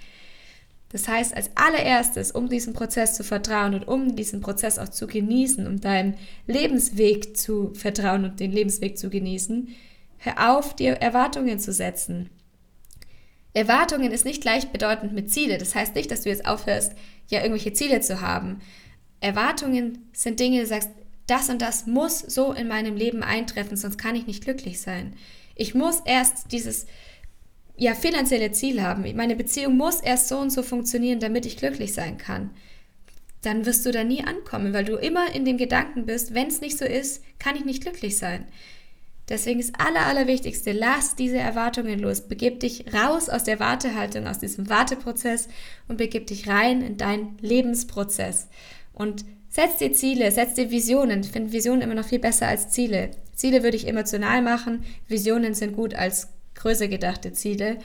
Das 0.93 1.09
heißt, 1.09 1.34
als 1.34 1.51
allererstes, 1.55 2.32
um 2.32 2.49
diesen 2.49 2.74
Prozess 2.74 3.14
zu 3.14 3.24
vertrauen 3.24 3.74
und 3.74 3.88
um 3.88 4.14
diesen 4.14 4.43
Prozess 4.43 4.78
auch 4.78 4.90
zu 4.90 5.07
genießen, 5.07 5.66
um 5.66 5.80
deinem 5.80 6.14
Lebensweg 6.47 7.36
zu 7.36 7.72
vertrauen 7.74 8.24
und 8.24 8.40
den 8.40 8.53
Lebensweg 8.53 8.99
zu 8.99 9.09
genießen, 9.09 9.68
hör 10.18 10.57
auf, 10.57 10.76
dir 10.76 10.93
Erwartungen 10.95 11.59
zu 11.59 11.72
setzen. 11.72 12.28
Erwartungen 13.55 14.12
ist 14.12 14.24
nicht 14.24 14.43
gleichbedeutend 14.43 15.12
mit 15.12 15.30
Ziele. 15.30 15.59
Das 15.59 15.74
heißt 15.74 15.95
nicht, 15.95 16.11
dass 16.11 16.22
du 16.22 16.28
jetzt 16.28 16.47
aufhörst, 16.47 16.93
ja 17.28 17.40
irgendwelche 17.40 17.72
Ziele 17.72 18.01
zu 18.01 18.20
haben. 18.20 18.61
Erwartungen 19.20 20.11
sind 20.12 20.40
Dinge, 20.40 20.61
du 20.61 20.66
sagst, 20.66 20.90
das 21.26 21.49
und 21.49 21.62
das 21.62 21.86
muss 21.86 22.18
so 22.18 22.53
in 22.53 22.68
meinem 22.68 22.97
Leben 22.97 23.22
eintreffen, 23.22 23.76
sonst 23.76 23.97
kann 23.97 24.16
ich 24.16 24.26
nicht 24.26 24.45
glücklich 24.45 24.80
sein. 24.80 25.14
Ich 25.55 25.74
muss 25.74 26.01
erst 26.05 26.51
dieses 26.53 26.86
ja, 27.77 27.95
finanzielle 27.95 28.53
Ziel 28.53 28.83
haben. 28.83 29.05
Meine 29.16 29.37
Beziehung 29.37 29.77
muss 29.77 30.01
erst 30.01 30.29
so 30.29 30.39
und 30.39 30.51
so 30.51 30.62
funktionieren, 30.62 31.20
damit 31.20 31.47
ich 31.47 31.57
glücklich 31.57 31.95
sein 31.95 32.18
kann. 32.18 32.51
Dann 33.43 33.66
wirst 33.66 33.85
du 33.85 33.91
da 33.91 34.05
nie 34.05 34.23
ankommen, 34.25 34.73
weil 34.73 34.85
du 34.85 34.97
immer 34.97 35.35
in 35.35 35.45
dem 35.45 35.57
Gedanken 35.57 36.07
bist, 36.07 36.35
wenn 36.35 36.47
es 36.47 36.61
nicht 36.61 36.79
so 36.79 36.85
ist, 36.85 37.25
kann 37.39 37.57
ich 37.57 37.64
nicht 37.64 37.83
glücklich 37.83 38.18
sein. 38.18 38.47
Deswegen 39.29 39.61
ist 39.61 39.75
aller, 39.79 40.07
allerwichtigste, 40.07 40.73
lass 40.73 41.16
diese 41.16 41.39
Erwartungen 41.39 41.99
los. 41.99 42.23
Begib 42.23 42.61
dich 42.61 42.93
raus 42.93 43.29
aus 43.29 43.45
der 43.45 43.61
Wartehaltung, 43.61 44.27
aus 44.27 44.39
diesem 44.39 44.68
Warteprozess 44.68 45.49
und 45.89 45.97
begib 45.97 46.27
dich 46.27 46.49
rein 46.49 46.83
in 46.83 46.97
deinen 46.97 47.39
Lebensprozess. 47.41 48.49
Und 48.93 49.25
setz 49.49 49.79
dir 49.79 49.93
Ziele, 49.93 50.31
setz 50.33 50.55
dir 50.55 50.70
Visionen. 50.70 51.20
Ich 51.20 51.31
finde 51.31 51.53
Visionen 51.53 51.83
immer 51.83 51.95
noch 51.95 52.05
viel 52.05 52.18
besser 52.18 52.49
als 52.49 52.70
Ziele. 52.70 53.11
Ziele 53.35 53.62
würde 53.62 53.77
ich 53.77 53.89
emotional 53.89 54.43
machen, 54.43 54.85
Visionen 55.09 55.55
sind 55.55 55.75
gut 55.75 55.95
als 55.95 56.29
größer 56.55 56.89
gedachte 56.89 57.33
Ziele. 57.33 57.79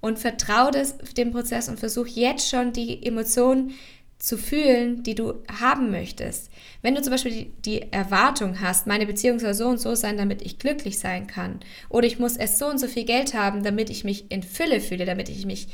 Und 0.00 0.18
vertraue 0.18 0.70
dem 1.16 1.32
Prozess 1.32 1.70
und 1.70 1.80
versuch 1.80 2.06
jetzt 2.06 2.50
schon 2.50 2.72
die 2.74 3.06
Emotionen 3.06 3.72
zu 4.18 4.38
fühlen, 4.38 5.02
die 5.02 5.14
du 5.14 5.42
haben 5.60 5.90
möchtest. 5.90 6.50
Wenn 6.82 6.94
du 6.94 7.02
zum 7.02 7.10
Beispiel 7.10 7.32
die, 7.32 7.52
die, 7.64 7.92
Erwartung 7.92 8.60
hast, 8.60 8.86
meine 8.86 9.06
Beziehung 9.06 9.38
soll 9.38 9.54
so 9.54 9.66
und 9.66 9.80
so 9.80 9.94
sein, 9.94 10.16
damit 10.16 10.42
ich 10.42 10.58
glücklich 10.58 10.98
sein 10.98 11.26
kann, 11.26 11.60
oder 11.88 12.06
ich 12.06 12.18
muss 12.18 12.36
erst 12.36 12.58
so 12.58 12.66
und 12.66 12.78
so 12.78 12.86
viel 12.86 13.04
Geld 13.04 13.34
haben, 13.34 13.62
damit 13.62 13.90
ich 13.90 14.04
mich 14.04 14.30
in 14.30 14.42
Fülle 14.42 14.80
fühle, 14.80 15.04
damit 15.04 15.28
ich 15.28 15.44
mich 15.46 15.68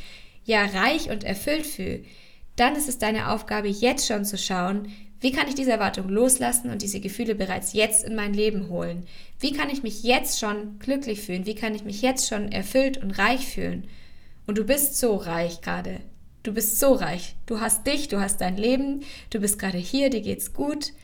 ja 0.45 0.65
reich 0.65 1.11
und 1.11 1.23
erfüllt 1.23 1.67
fühle, 1.67 2.03
dann 2.57 2.75
ist 2.75 2.89
es 2.89 2.99
deine 2.99 3.31
Aufgabe, 3.31 3.69
jetzt 3.69 4.07
schon 4.07 4.25
zu 4.25 4.37
schauen, 4.37 4.89
wie 5.21 5.33
kann 5.33 5.49
ich 5.49 5.55
diese 5.55 5.73
Erwartung 5.73 6.09
loslassen 6.09 6.71
und 6.71 6.81
diese 6.81 7.01
Gefühle 7.01 7.35
bereits 7.35 7.75
jetzt 7.75 8.05
in 8.05 8.15
mein 8.15 8.33
Leben 8.33 8.71
holen? 8.71 9.07
Wie 9.39 9.53
kann 9.53 9.69
ich 9.69 9.83
mich 9.83 10.03
jetzt 10.03 10.41
schon 10.41 10.79
glücklich 10.79 11.21
fühlen? 11.21 11.45
Wie 11.45 11.55
kann 11.55 11.75
ich 11.75 11.85
mich 11.85 12.01
jetzt 12.01 12.29
schon 12.29 12.51
erfüllt 12.51 12.97
und 12.97 13.11
reich 13.13 13.47
fühlen? 13.47 13.87
Und 14.47 14.57
du 14.57 14.65
bist 14.65 14.99
so 14.99 15.17
reich 15.17 15.61
gerade. 15.61 16.01
Du 16.43 16.55
bist 16.55 16.79
so 16.81 16.95
reich. 16.95 17.37
Du 17.45 17.61
hast 17.61 17.87
dich, 17.87 18.09
du 18.09 18.19
hast 18.19 18.41
dein 18.41 18.57
Leben, 18.57 19.03
du 19.29 19.41
bist 19.41 19.59
gerade 19.59 19.77
hier, 19.77 20.09
dir 20.09 20.23
geht's 20.23 20.55
gut. 20.55 20.95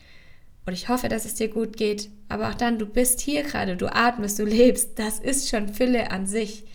Und 0.65 0.73
ich 0.73 0.89
hoffe, 0.89 1.09
dass 1.09 1.25
es 1.25 1.35
dir 1.35 1.47
gut 1.47 1.77
geht. 1.77 2.09
Aber 2.27 2.49
auch 2.49 2.55
dann, 2.55 2.79
du 2.79 2.87
bist 2.87 3.21
hier 3.21 3.43
gerade, 3.43 3.77
du 3.77 3.85
atmest, 3.85 4.39
du 4.39 4.45
lebst. 4.45 4.97
Das 4.97 5.19
ist 5.19 5.47
schon 5.47 5.69
Fülle 5.69 6.09
an 6.09 6.25
sich. 6.25 6.65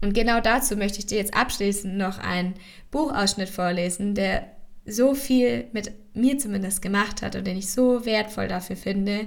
Und 0.00 0.14
genau 0.14 0.40
dazu 0.40 0.76
möchte 0.76 0.98
ich 0.98 1.06
dir 1.06 1.18
jetzt 1.18 1.34
abschließend 1.34 1.96
noch 1.96 2.18
einen 2.18 2.54
Buchausschnitt 2.90 3.48
vorlesen, 3.48 4.14
der 4.14 4.53
so 4.86 5.14
viel 5.14 5.68
mit 5.72 5.92
mir 6.14 6.38
zumindest 6.38 6.82
gemacht 6.82 7.22
hat 7.22 7.36
und 7.36 7.46
den 7.46 7.56
ich 7.56 7.70
so 7.70 8.04
wertvoll 8.04 8.48
dafür 8.48 8.76
finde, 8.76 9.26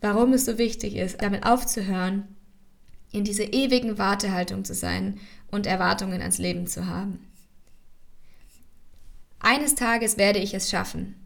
warum 0.00 0.32
es 0.32 0.44
so 0.44 0.58
wichtig 0.58 0.96
ist, 0.96 1.20
damit 1.22 1.44
aufzuhören, 1.44 2.28
in 3.12 3.24
dieser 3.24 3.52
ewigen 3.52 3.98
Wartehaltung 3.98 4.64
zu 4.64 4.74
sein 4.74 5.18
und 5.50 5.66
Erwartungen 5.66 6.20
ans 6.20 6.38
Leben 6.38 6.66
zu 6.66 6.86
haben. 6.86 7.26
Eines 9.40 9.74
Tages 9.74 10.16
werde 10.16 10.38
ich 10.38 10.54
es 10.54 10.70
schaffen. 10.70 11.16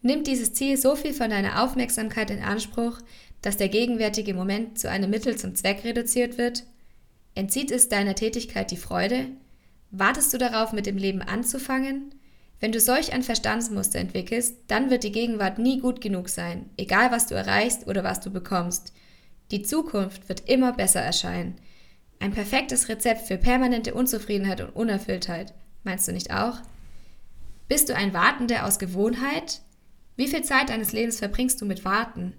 Nimmt 0.00 0.26
dieses 0.26 0.52
Ziel 0.54 0.76
so 0.76 0.96
viel 0.96 1.12
von 1.12 1.30
deiner 1.30 1.62
Aufmerksamkeit 1.62 2.30
in 2.30 2.42
Anspruch, 2.42 3.00
dass 3.40 3.56
der 3.56 3.68
gegenwärtige 3.68 4.34
Moment 4.34 4.78
zu 4.78 4.88
einem 4.88 5.10
Mittel 5.10 5.36
zum 5.36 5.54
Zweck 5.54 5.84
reduziert 5.84 6.38
wird? 6.38 6.64
Entzieht 7.34 7.70
es 7.70 7.88
deiner 7.88 8.14
Tätigkeit 8.14 8.70
die 8.70 8.76
Freude? 8.76 9.26
Wartest 9.90 10.32
du 10.32 10.38
darauf, 10.38 10.72
mit 10.72 10.86
dem 10.86 10.96
Leben 10.96 11.20
anzufangen? 11.20 12.14
Wenn 12.62 12.70
du 12.70 12.78
solch 12.78 13.12
ein 13.12 13.24
Verstandsmuster 13.24 13.98
entwickelst, 13.98 14.56
dann 14.68 14.88
wird 14.88 15.02
die 15.02 15.10
Gegenwart 15.10 15.58
nie 15.58 15.80
gut 15.80 16.00
genug 16.00 16.28
sein, 16.28 16.70
egal 16.76 17.10
was 17.10 17.26
du 17.26 17.34
erreichst 17.34 17.88
oder 17.88 18.04
was 18.04 18.20
du 18.20 18.30
bekommst. 18.30 18.92
Die 19.50 19.62
Zukunft 19.62 20.28
wird 20.28 20.48
immer 20.48 20.72
besser 20.72 21.00
erscheinen. 21.00 21.56
Ein 22.20 22.30
perfektes 22.30 22.88
Rezept 22.88 23.22
für 23.26 23.36
permanente 23.36 23.94
Unzufriedenheit 23.94 24.60
und 24.60 24.76
Unerfülltheit. 24.76 25.54
Meinst 25.82 26.06
du 26.06 26.12
nicht 26.12 26.32
auch? 26.32 26.60
Bist 27.66 27.88
du 27.88 27.96
ein 27.96 28.14
Wartender 28.14 28.64
aus 28.64 28.78
Gewohnheit? 28.78 29.60
Wie 30.14 30.28
viel 30.28 30.44
Zeit 30.44 30.68
deines 30.68 30.92
Lebens 30.92 31.18
verbringst 31.18 31.60
du 31.60 31.64
mit 31.64 31.84
Warten? 31.84 32.32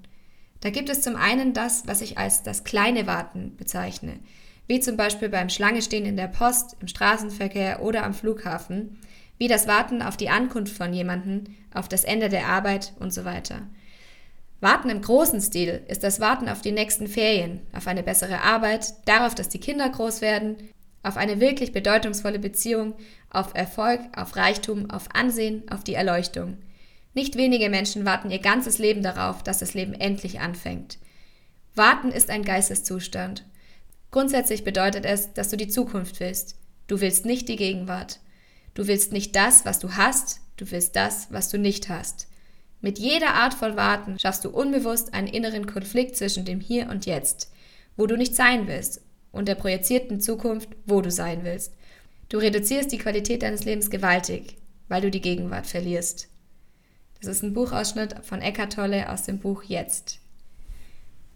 Da 0.62 0.70
gibt 0.70 0.88
es 0.88 1.02
zum 1.02 1.18
einen 1.18 1.52
das, 1.52 1.86
was 1.86 2.00
ich 2.00 2.18
als 2.18 2.44
das 2.44 2.64
kleine 2.64 3.08
Warten 3.08 3.58
bezeichne, 3.58 4.20
wie 4.68 4.80
zum 4.80 4.96
Beispiel 4.96 5.28
beim 5.28 5.50
Schlangestehen 5.50 6.06
in 6.06 6.16
der 6.16 6.30
Post, 6.30 6.78
im 6.80 6.88
Straßenverkehr 6.88 7.82
oder 7.82 8.06
am 8.06 8.14
Flughafen, 8.14 9.02
wie 9.44 9.50
das 9.50 9.68
Warten 9.68 10.02
auf 10.02 10.16
die 10.16 10.30
Ankunft 10.30 10.74
von 10.74 10.94
jemandem, 10.94 11.44
auf 11.74 11.90
das 11.90 12.06
Ende 12.06 12.30
der 12.30 12.48
Arbeit 12.48 12.94
und 12.98 13.12
so 13.12 13.26
weiter. 13.26 13.64
Warten 14.62 14.90
im 14.90 15.02
großen 15.02 15.42
Stil 15.42 15.84
ist 15.90 16.02
das 16.02 16.22
Warten 16.22 16.48
auf 16.48 16.62
die 16.62 16.72
nächsten 16.72 17.08
Ferien, 17.08 17.60
auf 17.74 17.88
eine 17.88 18.04
bessere 18.04 18.40
Arbeit, 18.40 18.94
darauf, 19.04 19.36
dass 19.36 19.50
die 19.50 19.60
Kinder 19.60 19.90
groß 19.90 20.22
werden, 20.22 20.56
auf 21.04 21.18
eine 21.18 21.42
wirklich 21.42 21.74
bedeutungsvolle 21.74 22.40
Beziehung, 22.40 22.94
auf 23.32 23.54
Erfolg, 23.54 24.00
auf 24.16 24.38
Reichtum, 24.38 24.90
auf 24.90 25.14
Ansehen, 25.14 25.70
auf 25.70 25.84
die 25.84 25.96
Erleuchtung. 25.96 26.60
Nicht 27.14 27.36
wenige 27.36 27.70
Menschen 27.70 28.06
warten 28.06 28.32
ihr 28.32 28.40
ganzes 28.40 28.78
Leben 28.78 29.04
darauf, 29.04 29.44
dass 29.44 29.60
das 29.60 29.74
Leben 29.74 29.94
endlich 29.94 30.40
anfängt. 30.40 31.00
Warten 31.76 32.12
ist 32.12 32.30
ein 32.30 32.46
Geisteszustand. 32.46 33.44
Grundsätzlich 34.10 34.64
bedeutet 34.64 35.04
es, 35.04 35.34
dass 35.34 35.50
du 35.50 35.58
die 35.58 35.68
Zukunft 35.68 36.22
willst. 36.22 36.56
Du 36.88 37.02
willst 37.02 37.26
nicht 37.26 37.50
die 37.50 37.58
Gegenwart. 37.58 38.22
Du 38.74 38.88
willst 38.88 39.12
nicht 39.12 39.36
das, 39.36 39.66
was 39.66 39.80
du 39.80 39.96
hast, 39.96 40.42
du 40.58 40.70
willst 40.72 40.96
das, 40.96 41.28
was 41.32 41.50
du 41.50 41.58
nicht 41.58 41.90
hast. 41.90 42.28
Mit 42.82 43.00
jeder 43.00 43.36
Art 43.36 43.54
von 43.54 43.78
Warten 43.78 44.20
schaffst 44.20 44.44
du 44.44 44.50
unbewusst 44.50 45.14
einen 45.14 45.28
inneren 45.28 45.68
Konflikt 45.68 46.18
zwischen 46.18 46.44
dem 46.44 46.60
Hier 46.60 46.90
und 46.90 47.06
Jetzt, 47.06 47.52
wo 47.96 48.08
du 48.08 48.18
nicht 48.18 48.36
sein 48.36 48.68
willst 48.68 49.02
und 49.32 49.48
der 49.48 49.56
projizierten 49.56 50.20
Zukunft, 50.20 50.70
wo 50.86 51.02
du 51.02 51.12
sein 51.12 51.44
willst. 51.44 51.74
Du 52.30 52.38
reduzierst 52.38 52.92
die 52.92 52.98
Qualität 52.98 53.44
deines 53.44 53.64
Lebens 53.64 53.90
gewaltig, 53.90 54.58
weil 54.88 55.02
du 55.02 55.12
die 55.12 55.22
Gegenwart 55.22 55.68
verlierst. 55.68 56.30
Das 57.22 57.30
ist 57.30 57.44
ein 57.44 57.54
Buchausschnitt 57.54 58.26
von 58.26 58.42
Eckhart 58.42 58.74
Tolle 58.74 59.10
aus 59.10 59.24
dem 59.24 59.40
Buch 59.40 59.64
Jetzt. 59.64 60.20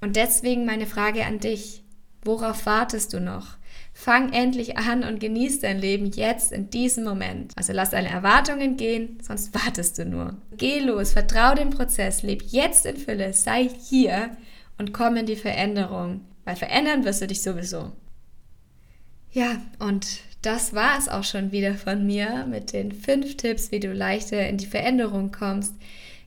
Und 0.01 0.15
deswegen 0.15 0.65
meine 0.65 0.85
Frage 0.85 1.25
an 1.25 1.39
dich. 1.39 1.83
Worauf 2.23 2.65
wartest 2.65 3.13
du 3.13 3.21
noch? 3.21 3.56
Fang 3.99 4.31
endlich 4.31 4.77
an 4.77 5.03
und 5.03 5.19
genieß 5.19 5.59
dein 5.61 5.79
Leben 5.79 6.11
jetzt 6.11 6.51
in 6.51 6.69
diesem 6.69 7.03
Moment. 7.03 7.51
Also 7.55 7.73
lass 7.73 7.89
deine 7.89 8.09
Erwartungen 8.09 8.77
gehen, 8.77 9.17
sonst 9.23 9.55
wartest 9.55 9.97
du 9.97 10.05
nur. 10.05 10.37
Geh 10.55 10.79
los, 10.79 11.13
vertrau 11.13 11.55
dem 11.55 11.71
Prozess, 11.71 12.21
leb 12.21 12.43
jetzt 12.43 12.85
in 12.85 12.95
Fülle, 12.95 13.33
sei 13.33 13.67
hier 13.89 14.37
und 14.77 14.93
komm 14.93 15.15
in 15.15 15.25
die 15.25 15.35
Veränderung, 15.35 16.21
weil 16.45 16.55
verändern 16.55 17.05
wirst 17.05 17.23
du 17.23 17.27
dich 17.27 17.41
sowieso. 17.41 17.91
Ja, 19.31 19.59
und 19.79 20.19
das 20.43 20.75
war 20.75 20.99
es 20.99 21.09
auch 21.09 21.23
schon 21.23 21.51
wieder 21.51 21.73
von 21.73 22.05
mir 22.05 22.45
mit 22.45 22.73
den 22.73 22.91
fünf 22.91 23.35
Tipps, 23.35 23.71
wie 23.71 23.79
du 23.79 23.91
leichter 23.91 24.47
in 24.47 24.57
die 24.57 24.67
Veränderung 24.67 25.31
kommst. 25.31 25.73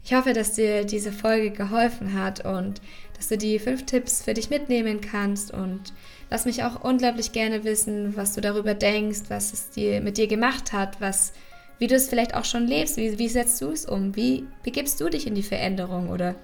Ich 0.05 0.13
hoffe, 0.13 0.33
dass 0.33 0.55
dir 0.55 0.85
diese 0.85 1.13
Folge 1.13 1.53
geholfen 1.53 2.15
hat 2.15 2.45
und 2.45 2.81
dass 3.17 3.29
du 3.29 3.39
die 3.39 3.61
fünf 3.61 3.87
Tipps 3.87 4.23
für 4.25 4.35
dich 4.35 4.51
mitnehmen 4.51 5.01
kannst 5.01 5.53
und 5.53 5.93
lass 6.31 6.47
mich 6.47 6.63
auch 6.63 6.83
unglaublich 6.83 7.33
gerne 7.33 7.65
wissen, 7.65 8.17
was 8.17 8.35
du 8.35 8.41
darüber 8.41 8.75
denkst, 8.75 9.23
was 9.29 9.53
es 9.53 9.71
dir 9.71 10.01
mit 10.01 10.17
dir 10.17 10.29
gemacht 10.29 10.73
hat, 10.73 11.01
was, 11.01 11.33
wie 11.79 11.89
du 11.89 11.97
es 11.97 12.09
vielleicht 12.09 12.35
auch 12.35 12.45
schon 12.45 12.67
lebst, 12.67 12.97
wie, 12.97 13.19
wie 13.19 13.29
setzt 13.29 13.61
du 13.61 13.71
es 13.71 13.85
um, 13.85 14.17
wie 14.17 14.47
begibst 14.63 15.01
du 15.01 15.09
dich 15.09 15.27
in 15.27 15.35
die 15.35 15.43
Veränderung 15.43 16.09
oder 16.09 16.35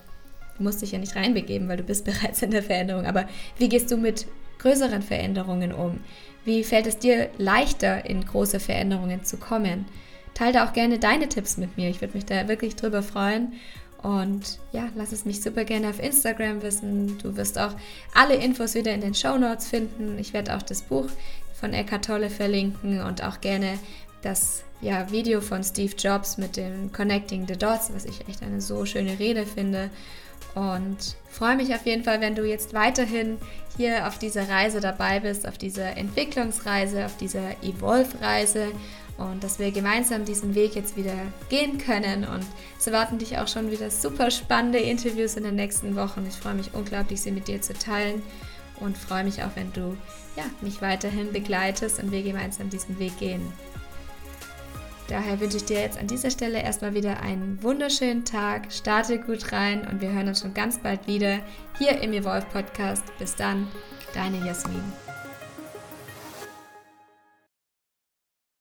du 0.58 0.64
musst 0.64 0.82
dich 0.82 0.92
ja 0.92 0.98
nicht 0.98 1.16
reinbegeben, 1.16 1.68
weil 1.68 1.78
du 1.78 1.84
bist 1.84 2.04
bereits 2.04 2.42
in 2.42 2.50
der 2.50 2.62
Veränderung, 2.62 3.06
aber 3.06 3.28
wie 3.58 3.68
gehst 3.68 3.90
du 3.90 3.96
mit 3.96 4.26
größeren 4.58 5.02
Veränderungen 5.02 5.72
um? 5.72 6.00
Wie 6.44 6.64
fällt 6.64 6.86
es 6.86 6.98
dir 6.98 7.28
leichter, 7.38 8.04
in 8.04 8.24
große 8.24 8.60
Veränderungen 8.60 9.24
zu 9.24 9.36
kommen? 9.36 9.86
Teile 10.34 10.64
auch 10.64 10.72
gerne 10.72 10.98
deine 10.98 11.28
Tipps 11.28 11.56
mit 11.56 11.76
mir. 11.76 11.88
Ich 11.88 12.00
würde 12.00 12.14
mich 12.14 12.26
da 12.26 12.46
wirklich 12.46 12.76
drüber 12.76 13.02
freuen. 13.02 13.54
Und 14.06 14.60
ja, 14.70 14.88
lass 14.94 15.10
es 15.10 15.24
mich 15.24 15.42
super 15.42 15.64
gerne 15.64 15.88
auf 15.88 16.00
Instagram 16.00 16.62
wissen. 16.62 17.18
Du 17.18 17.36
wirst 17.36 17.58
auch 17.58 17.72
alle 18.14 18.36
Infos 18.36 18.76
wieder 18.76 18.94
in 18.94 19.00
den 19.00 19.14
Show 19.16 19.36
Notes 19.36 19.66
finden. 19.66 20.16
Ich 20.20 20.32
werde 20.32 20.56
auch 20.56 20.62
das 20.62 20.82
Buch 20.82 21.08
von 21.60 21.72
Eckhart 21.72 22.04
Tolle 22.04 22.30
verlinken 22.30 23.02
und 23.02 23.24
auch 23.24 23.40
gerne 23.40 23.80
das 24.22 24.62
ja, 24.80 25.10
Video 25.10 25.40
von 25.40 25.64
Steve 25.64 25.92
Jobs 25.98 26.38
mit 26.38 26.56
dem 26.56 26.92
Connecting 26.92 27.48
the 27.48 27.56
Dots, 27.56 27.90
was 27.92 28.04
ich 28.04 28.28
echt 28.28 28.44
eine 28.44 28.60
so 28.60 28.86
schöne 28.86 29.18
Rede 29.18 29.44
finde. 29.44 29.90
Und 30.54 31.16
freue 31.28 31.56
mich 31.56 31.74
auf 31.74 31.84
jeden 31.84 32.04
Fall, 32.04 32.20
wenn 32.20 32.36
du 32.36 32.44
jetzt 32.44 32.74
weiterhin 32.74 33.38
hier 33.76 34.06
auf 34.06 34.20
dieser 34.20 34.48
Reise 34.48 34.80
dabei 34.80 35.18
bist, 35.18 35.48
auf 35.48 35.58
dieser 35.58 35.96
Entwicklungsreise, 35.96 37.06
auf 37.06 37.16
dieser 37.16 37.60
Evolve-Reise 37.60 38.68
und 39.18 39.42
dass 39.42 39.58
wir 39.58 39.70
gemeinsam 39.70 40.24
diesen 40.24 40.54
Weg 40.54 40.74
jetzt 40.74 40.96
wieder 40.96 41.14
gehen 41.48 41.78
können. 41.78 42.24
Und 42.24 42.44
es 42.78 42.86
erwarten 42.86 43.18
dich 43.18 43.38
auch 43.38 43.48
schon 43.48 43.70
wieder 43.70 43.90
super 43.90 44.30
spannende 44.30 44.78
Interviews 44.78 45.36
in 45.36 45.44
den 45.44 45.54
nächsten 45.54 45.96
Wochen. 45.96 46.26
Ich 46.28 46.36
freue 46.36 46.54
mich 46.54 46.74
unglaublich, 46.74 47.20
sie 47.20 47.30
mit 47.30 47.48
dir 47.48 47.60
zu 47.60 47.74
teilen 47.74 48.22
und 48.80 48.96
freue 48.96 49.24
mich 49.24 49.42
auch, 49.42 49.50
wenn 49.54 49.72
du 49.72 49.96
ja, 50.36 50.44
mich 50.60 50.82
weiterhin 50.82 51.32
begleitest 51.32 52.02
und 52.02 52.12
wir 52.12 52.22
gemeinsam 52.22 52.68
diesen 52.68 52.98
Weg 52.98 53.18
gehen. 53.18 53.40
Daher 55.08 55.38
wünsche 55.38 55.58
ich 55.58 55.64
dir 55.64 55.80
jetzt 55.80 55.98
an 55.98 56.08
dieser 56.08 56.30
Stelle 56.30 56.60
erstmal 56.60 56.94
wieder 56.94 57.20
einen 57.20 57.62
wunderschönen 57.62 58.24
Tag. 58.24 58.72
Starte 58.72 59.20
gut 59.20 59.52
rein 59.52 59.86
und 59.86 60.00
wir 60.00 60.10
hören 60.10 60.28
uns 60.28 60.40
schon 60.40 60.52
ganz 60.52 60.78
bald 60.78 61.06
wieder 61.06 61.38
hier 61.78 62.00
im 62.02 62.12
Evolve 62.12 62.46
Podcast. 62.52 63.04
Bis 63.18 63.36
dann, 63.36 63.68
deine 64.14 64.44
Jasmin. 64.44 65.05